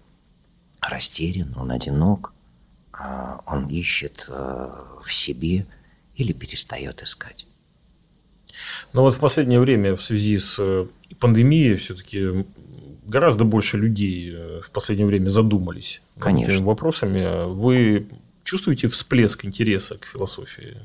растерян, 0.83 1.55
он 1.57 1.71
одинок, 1.71 2.35
а 2.93 3.41
он 3.47 3.69
ищет 3.69 4.27
э, 4.29 4.85
в 5.03 5.15
себе 5.15 5.65
или 6.15 6.35
перестает 6.35 7.03
искать. 7.03 7.47
Но 8.93 9.03
вот 9.03 9.15
в 9.15 9.19
последнее 9.19 9.61
время 9.61 9.97
в 9.97 10.03
связи 10.03 10.39
с 10.39 10.57
э, 10.59 10.87
пандемией 11.19 11.77
все-таки 11.77 12.47
гораздо 13.05 13.45
больше 13.45 13.77
людей 13.77 14.33
э, 14.33 14.61
в 14.65 14.71
последнее 14.71 15.07
время 15.07 15.29
задумались 15.29 16.01
Конечно. 16.19 16.53
этими 16.53 16.65
вопросами. 16.65 17.53
Вы 17.53 18.09
чувствуете 18.45 18.89
всплеск 18.89 19.45
интереса 19.45 19.97
к 19.99 20.05
философии? 20.05 20.77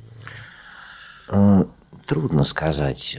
Э, 1.28 1.66
трудно 2.06 2.44
сказать. 2.44 3.18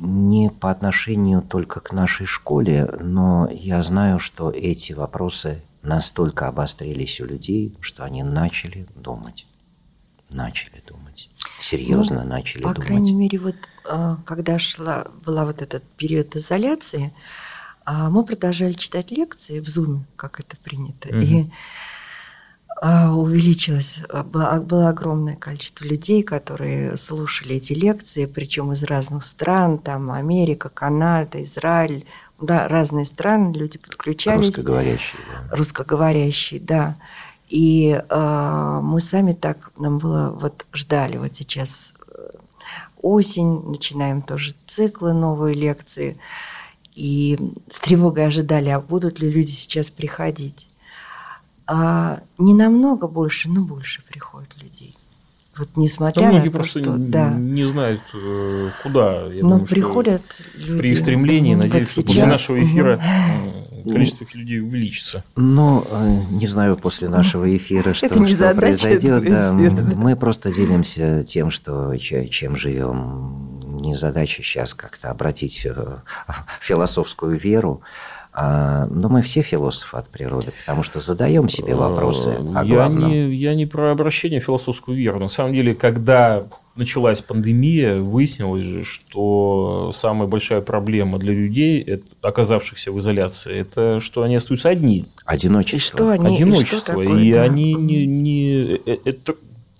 Не 0.00 0.50
по 0.50 0.70
отношению 0.70 1.42
только 1.42 1.80
к 1.80 1.92
нашей 1.92 2.26
школе, 2.26 2.90
но 3.00 3.48
я 3.50 3.82
знаю, 3.82 4.18
что 4.18 4.50
эти 4.50 4.92
вопросы 4.92 5.62
настолько 5.82 6.48
обострились 6.48 7.20
у 7.20 7.26
людей, 7.26 7.76
что 7.80 8.04
они 8.04 8.22
начали 8.22 8.86
думать. 8.96 9.46
Начали 10.30 10.82
думать 10.88 11.03
серьезно 11.64 12.22
ну, 12.22 12.30
начали 12.30 12.62
по 12.62 12.74
думать. 12.74 12.76
По 12.76 12.86
крайней 12.86 13.12
мере, 13.12 13.38
вот 13.38 13.56
а, 13.84 14.18
когда 14.24 14.58
шла, 14.58 15.06
была 15.24 15.44
вот 15.44 15.62
этот 15.62 15.82
период 15.96 16.36
изоляции, 16.36 17.12
а, 17.84 18.10
мы 18.10 18.24
продолжали 18.24 18.72
читать 18.72 19.10
лекции 19.10 19.60
в 19.60 19.64
Zoom, 19.64 20.00
как 20.16 20.40
это 20.40 20.56
принято. 20.56 21.08
Угу. 21.08 21.18
И 21.18 21.50
а, 22.80 23.14
увеличилось, 23.14 24.00
было, 24.26 24.60
было 24.60 24.88
огромное 24.88 25.36
количество 25.36 25.84
людей, 25.84 26.22
которые 26.22 26.96
слушали 26.96 27.56
эти 27.56 27.72
лекции, 27.72 28.26
причем 28.26 28.72
из 28.72 28.82
разных 28.82 29.24
стран, 29.24 29.78
там 29.78 30.10
Америка, 30.10 30.68
Канада, 30.68 31.42
Израиль, 31.44 32.04
да, 32.40 32.68
разные 32.68 33.04
страны, 33.04 33.54
люди 33.54 33.78
подключались. 33.78 34.46
Русскоговорящие. 34.46 35.20
Да. 35.30 35.56
Русскоговорящие, 35.56 36.60
да. 36.60 36.96
И 37.48 38.00
э, 38.08 38.80
мы 38.82 39.00
сами 39.00 39.32
так, 39.32 39.70
нам 39.78 39.98
было, 39.98 40.30
вот 40.30 40.64
ждали, 40.72 41.18
вот 41.18 41.34
сейчас 41.34 41.94
э, 42.08 42.30
осень, 43.02 43.62
начинаем 43.68 44.22
тоже 44.22 44.54
циклы, 44.66 45.12
новые 45.12 45.54
лекции. 45.54 46.16
И 46.94 47.38
с 47.70 47.78
тревогой 47.80 48.26
ожидали, 48.26 48.70
а 48.70 48.80
будут 48.80 49.20
ли 49.20 49.30
люди 49.30 49.50
сейчас 49.50 49.90
приходить. 49.90 50.68
А 51.66 52.20
не 52.38 52.54
намного 52.54 53.08
больше, 53.08 53.48
но 53.48 53.62
больше 53.62 54.02
приходят 54.02 54.50
людей. 54.62 54.94
Вот 55.56 55.68
несмотря 55.76 56.22
да, 56.22 56.32
на 56.32 56.42
то, 56.42 56.50
просто 56.50 56.80
что 56.80 56.96
да. 56.96 57.30
не 57.30 57.64
знают, 57.64 58.00
э, 58.12 58.70
куда. 58.82 59.26
Я 59.26 59.42
но 59.42 59.50
думаю, 59.50 59.66
приходят 59.66 60.22
люди. 60.56 60.78
При 60.78 60.96
стремлении, 60.96 61.54
надеюсь, 61.54 61.90
что 61.90 62.02
после 62.02 62.26
нашего 62.26 62.62
эфира 62.62 62.96
угу. 62.96 63.73
Количество 63.92 64.26
людей 64.34 64.60
увеличится. 64.60 65.24
Ну, 65.36 65.84
э, 65.90 66.18
не 66.30 66.46
знаю, 66.46 66.76
после 66.76 67.08
нашего 67.08 67.56
эфира, 67.56 67.94
что, 67.94 68.08
что 68.26 68.54
произойдет. 68.54 69.28
Да, 69.28 69.52
мы 69.52 70.16
просто 70.16 70.52
делимся 70.52 71.22
тем, 71.24 71.50
что, 71.50 71.96
чем 71.96 72.56
живем. 72.56 73.60
Не 73.80 73.94
задача 73.94 74.42
сейчас 74.42 74.74
как-то 74.74 75.10
обратить 75.10 75.66
философскую 76.60 77.38
веру 77.38 77.82
а, 78.36 78.86
но 78.90 79.08
мы 79.08 79.22
все 79.22 79.42
философы 79.42 79.96
от 79.96 80.08
природы, 80.08 80.52
потому 80.58 80.82
что 80.82 80.98
задаем 80.98 81.48
себе 81.48 81.76
вопросы 81.76 82.36
о 82.54 82.64
я 82.64 82.88
Не, 82.88 83.32
я 83.32 83.54
не 83.54 83.64
про 83.64 83.92
обращение 83.92 84.40
в 84.40 84.44
философскую 84.44 84.96
веру. 84.96 85.20
На 85.20 85.28
самом 85.28 85.52
деле, 85.52 85.72
когда 85.76 86.42
началась 86.76 87.20
пандемия, 87.20 88.00
выяснилось 88.00 88.64
же, 88.64 88.84
что 88.84 89.92
самая 89.94 90.28
большая 90.28 90.60
проблема 90.60 91.18
для 91.18 91.32
людей, 91.32 92.02
оказавшихся 92.22 92.92
в 92.92 92.98
изоляции, 92.98 93.54
это 93.54 94.00
что 94.00 94.22
они 94.22 94.36
остаются 94.36 94.68
одни. 94.68 95.06
Одиночество. 95.24 95.76
И 95.76 95.80
что 95.80 96.08
они, 96.10 96.36
Одиночество. 96.36 96.76
И, 96.76 96.78
что 96.78 96.86
такое, 96.86 97.20
и 97.20 97.32
да. 97.32 97.42
они 97.42 97.74
не, 97.74 98.06
не 98.06 98.80
э, 98.86 98.96
это 99.04 99.34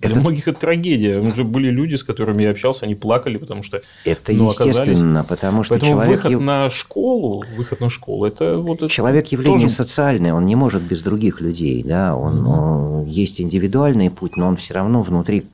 для 0.04 0.10
это... 0.10 0.20
многих 0.20 0.48
это 0.48 0.60
трагедия. 0.60 1.18
Уже 1.18 1.44
были 1.44 1.70
люди, 1.70 1.94
с 1.94 2.04
которыми 2.04 2.42
я 2.42 2.50
общался, 2.50 2.84
они 2.84 2.94
плакали, 2.94 3.36
потому 3.36 3.62
что 3.62 3.82
это 4.04 4.32
ну, 4.32 4.48
естественно, 4.48 5.20
оказались... 5.20 5.28
потому 5.28 5.64
что 5.64 5.74
Поэтому 5.74 5.92
человек 5.92 6.24
выход 6.24 6.40
на 6.40 6.70
школу, 6.70 7.44
выход 7.56 7.80
на 7.80 7.88
школу, 7.88 8.24
это 8.26 8.58
вот 8.58 8.78
это 8.78 8.88
человек 8.88 9.28
явление 9.28 9.62
тоже... 9.62 9.74
социальное, 9.74 10.34
он 10.34 10.46
не 10.46 10.56
может 10.56 10.82
без 10.82 11.02
других 11.02 11.40
людей, 11.40 11.82
да, 11.82 12.16
он, 12.16 12.44
mm-hmm. 12.44 13.00
он 13.00 13.04
есть 13.06 13.40
индивидуальный 13.40 14.10
путь, 14.10 14.36
но 14.36 14.48
он 14.48 14.56
все 14.56 14.74
равно 14.74 15.02
внутри 15.02 15.46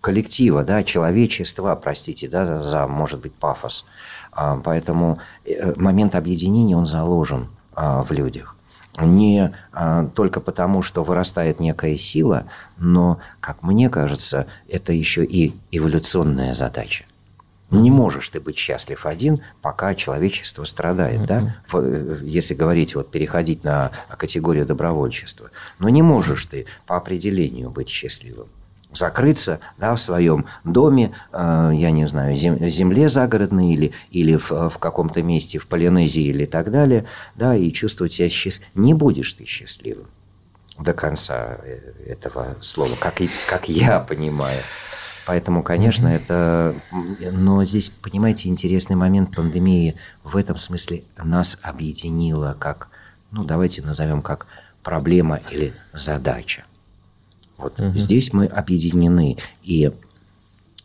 коллектива, 0.00 0.64
да, 0.64 0.82
человечества, 0.84 1.74
простите, 1.74 2.28
да, 2.28 2.62
за, 2.62 2.86
может 2.86 3.20
быть, 3.20 3.34
пафос. 3.34 3.84
А, 4.32 4.60
поэтому 4.62 5.18
э, 5.44 5.74
момент 5.76 6.14
объединения, 6.14 6.76
он 6.76 6.86
заложен 6.86 7.48
а, 7.74 8.02
в 8.02 8.12
людях. 8.12 8.54
Не 9.00 9.54
а, 9.72 10.08
только 10.14 10.40
потому, 10.40 10.82
что 10.82 11.04
вырастает 11.04 11.60
некая 11.60 11.96
сила, 11.96 12.44
но, 12.76 13.18
как 13.40 13.62
мне 13.62 13.90
кажется, 13.90 14.46
это 14.68 14.92
еще 14.92 15.24
и 15.24 15.54
эволюционная 15.70 16.54
задача. 16.54 17.04
Не 17.70 17.90
можешь 17.90 18.28
ты 18.30 18.40
быть 18.40 18.56
счастлив 18.56 19.04
один, 19.04 19.40
пока 19.60 19.94
человечество 19.94 20.64
страдает, 20.64 21.26
да? 21.26 21.56
Э, 21.72 22.18
если 22.22 22.54
говорить, 22.54 22.94
вот 22.94 23.10
переходить 23.10 23.62
на 23.64 23.90
категорию 24.16 24.66
добровольчества. 24.66 25.50
Но 25.78 25.88
не 25.88 26.02
можешь 26.02 26.46
ты 26.46 26.66
по 26.86 26.96
определению 26.96 27.70
быть 27.70 27.88
счастливым 27.88 28.48
закрыться 28.92 29.60
да, 29.78 29.94
в 29.94 30.00
своем 30.00 30.46
доме, 30.64 31.12
э, 31.32 31.72
я 31.74 31.90
не 31.90 32.06
знаю, 32.06 32.36
зем, 32.36 32.58
земле 32.68 33.08
загородной 33.08 33.72
или, 33.72 33.92
или 34.10 34.36
в, 34.36 34.50
в 34.50 34.78
каком-то 34.78 35.22
месте 35.22 35.58
в 35.58 35.66
Полинезии 35.66 36.24
или 36.24 36.46
так 36.46 36.70
далее, 36.70 37.04
да, 37.36 37.54
и 37.54 37.72
чувствовать 37.72 38.12
себя 38.12 38.28
счастливым. 38.28 38.84
Не 38.84 38.94
будешь 38.94 39.32
ты 39.34 39.44
счастливым 39.44 40.06
до 40.78 40.92
конца 40.92 41.58
э, 41.62 41.78
этого 42.06 42.56
слова, 42.60 42.96
как, 42.96 43.20
и, 43.20 43.28
как 43.48 43.68
я 43.68 44.00
понимаю. 44.00 44.62
Поэтому, 45.26 45.62
конечно, 45.62 46.08
это... 46.08 46.74
Но 46.90 47.62
здесь, 47.62 47.90
понимаете, 47.90 48.48
интересный 48.48 48.96
момент 48.96 49.34
пандемии 49.36 49.96
в 50.24 50.38
этом 50.38 50.56
смысле 50.56 51.02
нас 51.22 51.58
объединила 51.60 52.56
как, 52.58 52.88
ну, 53.30 53.44
давайте 53.44 53.82
назовем 53.82 54.22
как 54.22 54.46
проблема 54.82 55.40
или 55.50 55.74
задача. 55.92 56.64
Вот 57.58 57.78
угу. 57.78 57.98
здесь 57.98 58.32
мы 58.32 58.46
объединены, 58.46 59.36
и 59.62 59.92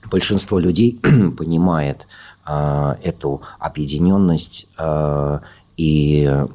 большинство 0.09 0.59
людей 0.59 0.99
понимает 1.37 2.07
э, 2.45 2.95
эту 3.03 3.41
объединенность 3.59 4.67
э, 4.77 5.39
и 5.77 6.45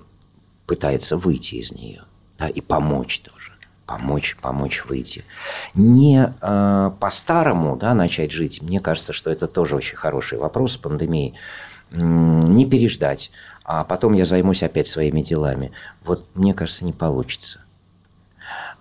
пытается 0.67 1.17
выйти 1.17 1.55
из 1.55 1.73
нее, 1.73 2.03
да, 2.37 2.49
и 2.49 2.61
помочь 2.61 3.21
тоже, 3.21 3.53
помочь, 3.87 4.37
помочь 4.43 4.85
выйти. 4.87 5.25
Не 5.75 6.35
э, 6.41 6.91
по-старому, 6.99 7.77
да, 7.77 7.95
начать 7.95 8.33
жить, 8.33 8.61
мне 8.61 8.81
кажется, 8.81 9.13
что 9.13 9.31
это 9.31 9.47
тоже 9.47 9.77
очень 9.77 9.97
хороший 9.97 10.39
вопрос 10.39 10.73
с 10.73 10.77
пандемией. 10.77 11.35
Не 11.91 12.67
переждать, 12.67 13.31
а 13.65 13.83
потом 13.83 14.13
я 14.13 14.27
займусь 14.27 14.63
опять 14.63 14.89
своими 14.89 15.23
делами. 15.23 15.73
Вот 16.05 16.27
мне 16.35 16.53
кажется, 16.53 16.85
не 16.85 16.93
получится. 16.93 17.61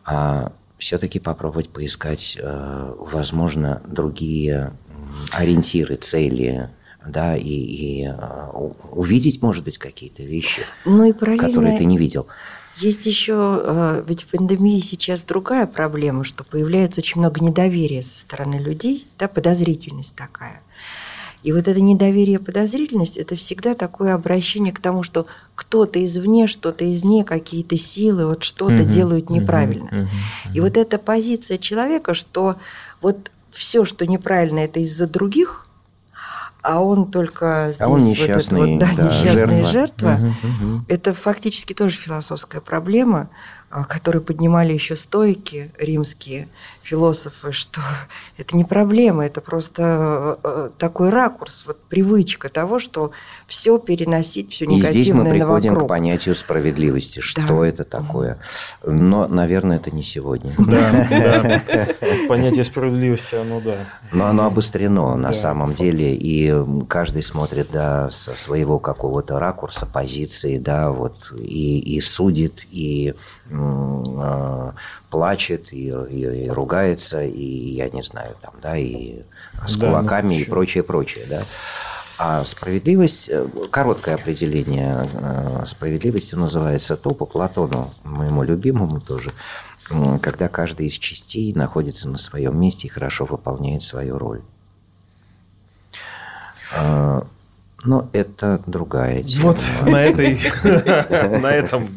А 0.04 0.52
все-таки 0.78 1.20
попробовать 1.20 1.70
поискать, 1.70 2.38
э, 2.40 2.94
возможно, 3.00 3.82
другие 3.86 4.74
ориентиры, 5.32 5.96
цели, 5.96 6.70
да, 7.06 7.36
и, 7.36 7.44
и 7.44 8.06
э, 8.06 8.14
увидеть, 8.92 9.42
может 9.42 9.64
быть, 9.64 9.78
какие-то 9.78 10.24
вещи, 10.24 10.62
ну 10.86 11.06
и 11.06 11.14
которые 11.14 11.78
ты 11.78 11.86
не 11.86 11.98
видел. 11.98 12.28
Есть 12.80 13.08
еще, 13.08 13.62
э, 13.64 14.04
ведь 14.08 14.24
в 14.24 14.28
пандемии 14.28 14.80
сейчас 14.82 15.24
другая 15.24 15.66
проблема, 15.66 16.24
что 16.24 16.44
появляется 16.44 17.02
очень 17.02 17.20
много 17.20 17.44
недоверия 17.44 18.04
со 18.04 18.20
стороны 18.20 18.56
людей, 18.56 19.08
да, 19.18 19.28
подозрительность 19.28 20.16
такая. 20.16 20.62
И 21.48 21.54
вот 21.54 21.66
это 21.70 21.80
недоверие, 21.80 22.40
подозрительность– 22.40 23.16
это 23.18 23.38
всегда 23.38 23.74
такое 23.74 24.14
обращение 24.14 24.74
к 24.74 24.82
тому, 24.82 25.02
что 25.02 25.28
кто-то 25.56 26.06
извне, 26.06 26.46
что-то 26.46 26.94
извне, 26.94 27.24
какие-то 27.24 27.78
силы, 27.78 28.28
вот 28.28 28.44
что-то 28.44 28.84
угу, 28.84 28.92
делают 28.92 29.30
неправильно. 29.30 29.86
Угу, 29.86 30.02
угу, 30.02 30.10
И 30.54 30.60
вот 30.60 30.76
эта 30.76 30.98
позиция 30.98 31.58
человека, 31.58 32.16
что 32.16 32.58
вот 33.02 33.32
все, 33.50 33.86
что 33.86 34.06
неправильно, 34.06 34.60
это 34.60 34.82
из-за 34.82 35.08
других, 35.08 35.68
а 36.64 36.84
он 36.84 37.10
только 37.10 37.68
здесь 37.70 37.80
а 37.80 37.90
он 37.92 38.02
несчастный, 38.02 38.60
вот, 38.60 38.70
вот, 38.72 38.80
да, 38.80 38.90
да, 38.98 39.04
несчастная 39.04 39.66
жертва, 39.68 39.72
жертва 39.72 40.36
угу, 40.44 40.74
угу. 40.74 40.86
это 40.90 41.14
фактически 41.14 41.72
тоже 41.72 41.96
философская 41.96 42.60
проблема, 42.60 43.30
а, 43.70 43.84
которую 43.84 44.24
поднимали 44.24 44.72
еще 44.72 44.96
стойки 44.96 45.72
римские 45.78 46.48
философы, 46.84 47.52
что 47.52 47.82
это 48.38 48.56
не 48.56 48.64
проблема, 48.64 49.26
это 49.26 49.42
просто 49.42 50.40
э, 50.42 50.70
такой 50.78 51.10
ракурс, 51.10 51.66
вот 51.68 51.78
привычка 51.90 52.48
того, 52.48 52.80
что 52.80 53.12
все 53.46 53.78
переносить, 53.78 54.52
все 54.52 54.66
негативное 54.66 54.90
И 54.90 55.02
здесь 55.02 55.14
мы 55.14 55.30
приходим 55.30 55.76
к 55.76 55.86
понятию 55.86 56.34
справедливости, 56.34 57.20
что 57.20 57.62
да. 57.62 57.68
это 57.68 57.84
такое. 57.84 58.40
Но, 58.86 59.28
наверное, 59.28 59.78
это 59.78 59.92
не 59.92 60.04
сегодня. 60.04 60.54
Да, 60.58 61.08
да. 61.10 61.88
Понятие 62.30 62.64
справедливости, 62.64 63.36
оно 63.36 63.60
да. 63.60 63.76
Но 64.14 64.28
оно 64.28 64.46
обострено 64.46 65.16
на 65.18 65.34
самом 65.34 65.74
деле, 65.74 66.16
и 66.16 66.56
каждый 66.88 67.22
смотрит 67.22 67.68
да, 67.72 68.10
со 68.10 68.32
своего 68.32 68.80
какого-то 68.80 69.40
ракурса, 69.40 69.86
позиции, 69.86 70.58
да, 70.58 70.92
вот, 70.92 71.34
и, 71.38 71.80
и 71.80 72.00
судит, 72.00 72.66
и 72.72 73.14
э, 73.50 73.57
плачет, 75.10 75.72
и, 75.74 75.88
и, 76.10 76.46
и 76.46 76.50
ругается, 76.50 77.24
и 77.24 77.74
я 77.74 77.90
не 77.90 78.04
знаю, 78.04 78.36
там, 78.42 78.54
да, 78.62 78.78
и 78.78 79.22
с 79.68 79.76
да, 79.78 79.88
кулаками, 79.88 80.36
ну, 80.36 80.42
и 80.42 80.44
прочее, 80.44 80.84
прочее, 80.84 81.26
да. 81.30 81.44
А 82.20 82.44
справедливость, 82.46 83.30
э, 83.30 83.48
короткое 83.70 84.16
определение 84.16 85.08
э, 85.14 85.64
справедливости 85.68 86.34
называется 86.34 86.98
то 86.98 87.12
по 87.12 87.26
Платону, 87.26 87.92
моему 88.04 88.42
любимому 88.44 89.00
тоже, 89.00 89.34
когда 90.22 90.50
каждый 90.50 90.88
из 90.88 90.94
частей 90.94 91.54
находится 91.54 92.10
на 92.10 92.18
своем 92.18 92.60
месте 92.60 92.88
и 92.88 92.92
хорошо 92.92 93.26
выполняет 93.26 93.84
свою 93.84 94.18
роль. 94.18 94.42
А, 96.76 97.26
но 97.84 98.10
это 98.12 98.62
другая 98.66 99.24
тема. 99.24 99.44
Вот 99.54 99.60
на 99.84 100.04
этой, 100.04 100.40
на 101.40 101.52
этом 101.52 101.90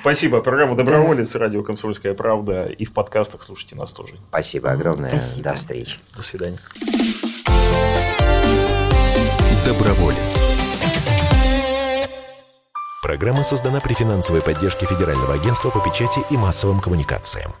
Спасибо. 0.00 0.40
Программа 0.40 0.76
«Доброволец», 0.76 1.34
радио 1.34 1.62
«Комсомольская 1.62 2.14
правда». 2.14 2.66
И 2.66 2.84
в 2.84 2.92
подкастах 2.92 3.42
слушайте 3.42 3.76
нас 3.76 3.92
тоже. 3.92 4.14
Спасибо 4.28 4.70
огромное. 4.70 5.10
Спасибо. 5.10 5.50
До 5.50 5.54
встречи. 5.54 5.98
До 6.16 6.22
свидания. 6.22 6.58
Доброволец. 9.64 10.38
Программа 13.02 13.42
создана 13.42 13.80
при 13.80 13.94
финансовой 13.94 14.42
поддержке 14.42 14.86
Федерального 14.86 15.34
агентства 15.34 15.70
по 15.70 15.80
печати 15.80 16.20
и 16.30 16.36
массовым 16.36 16.80
коммуникациям. 16.80 17.52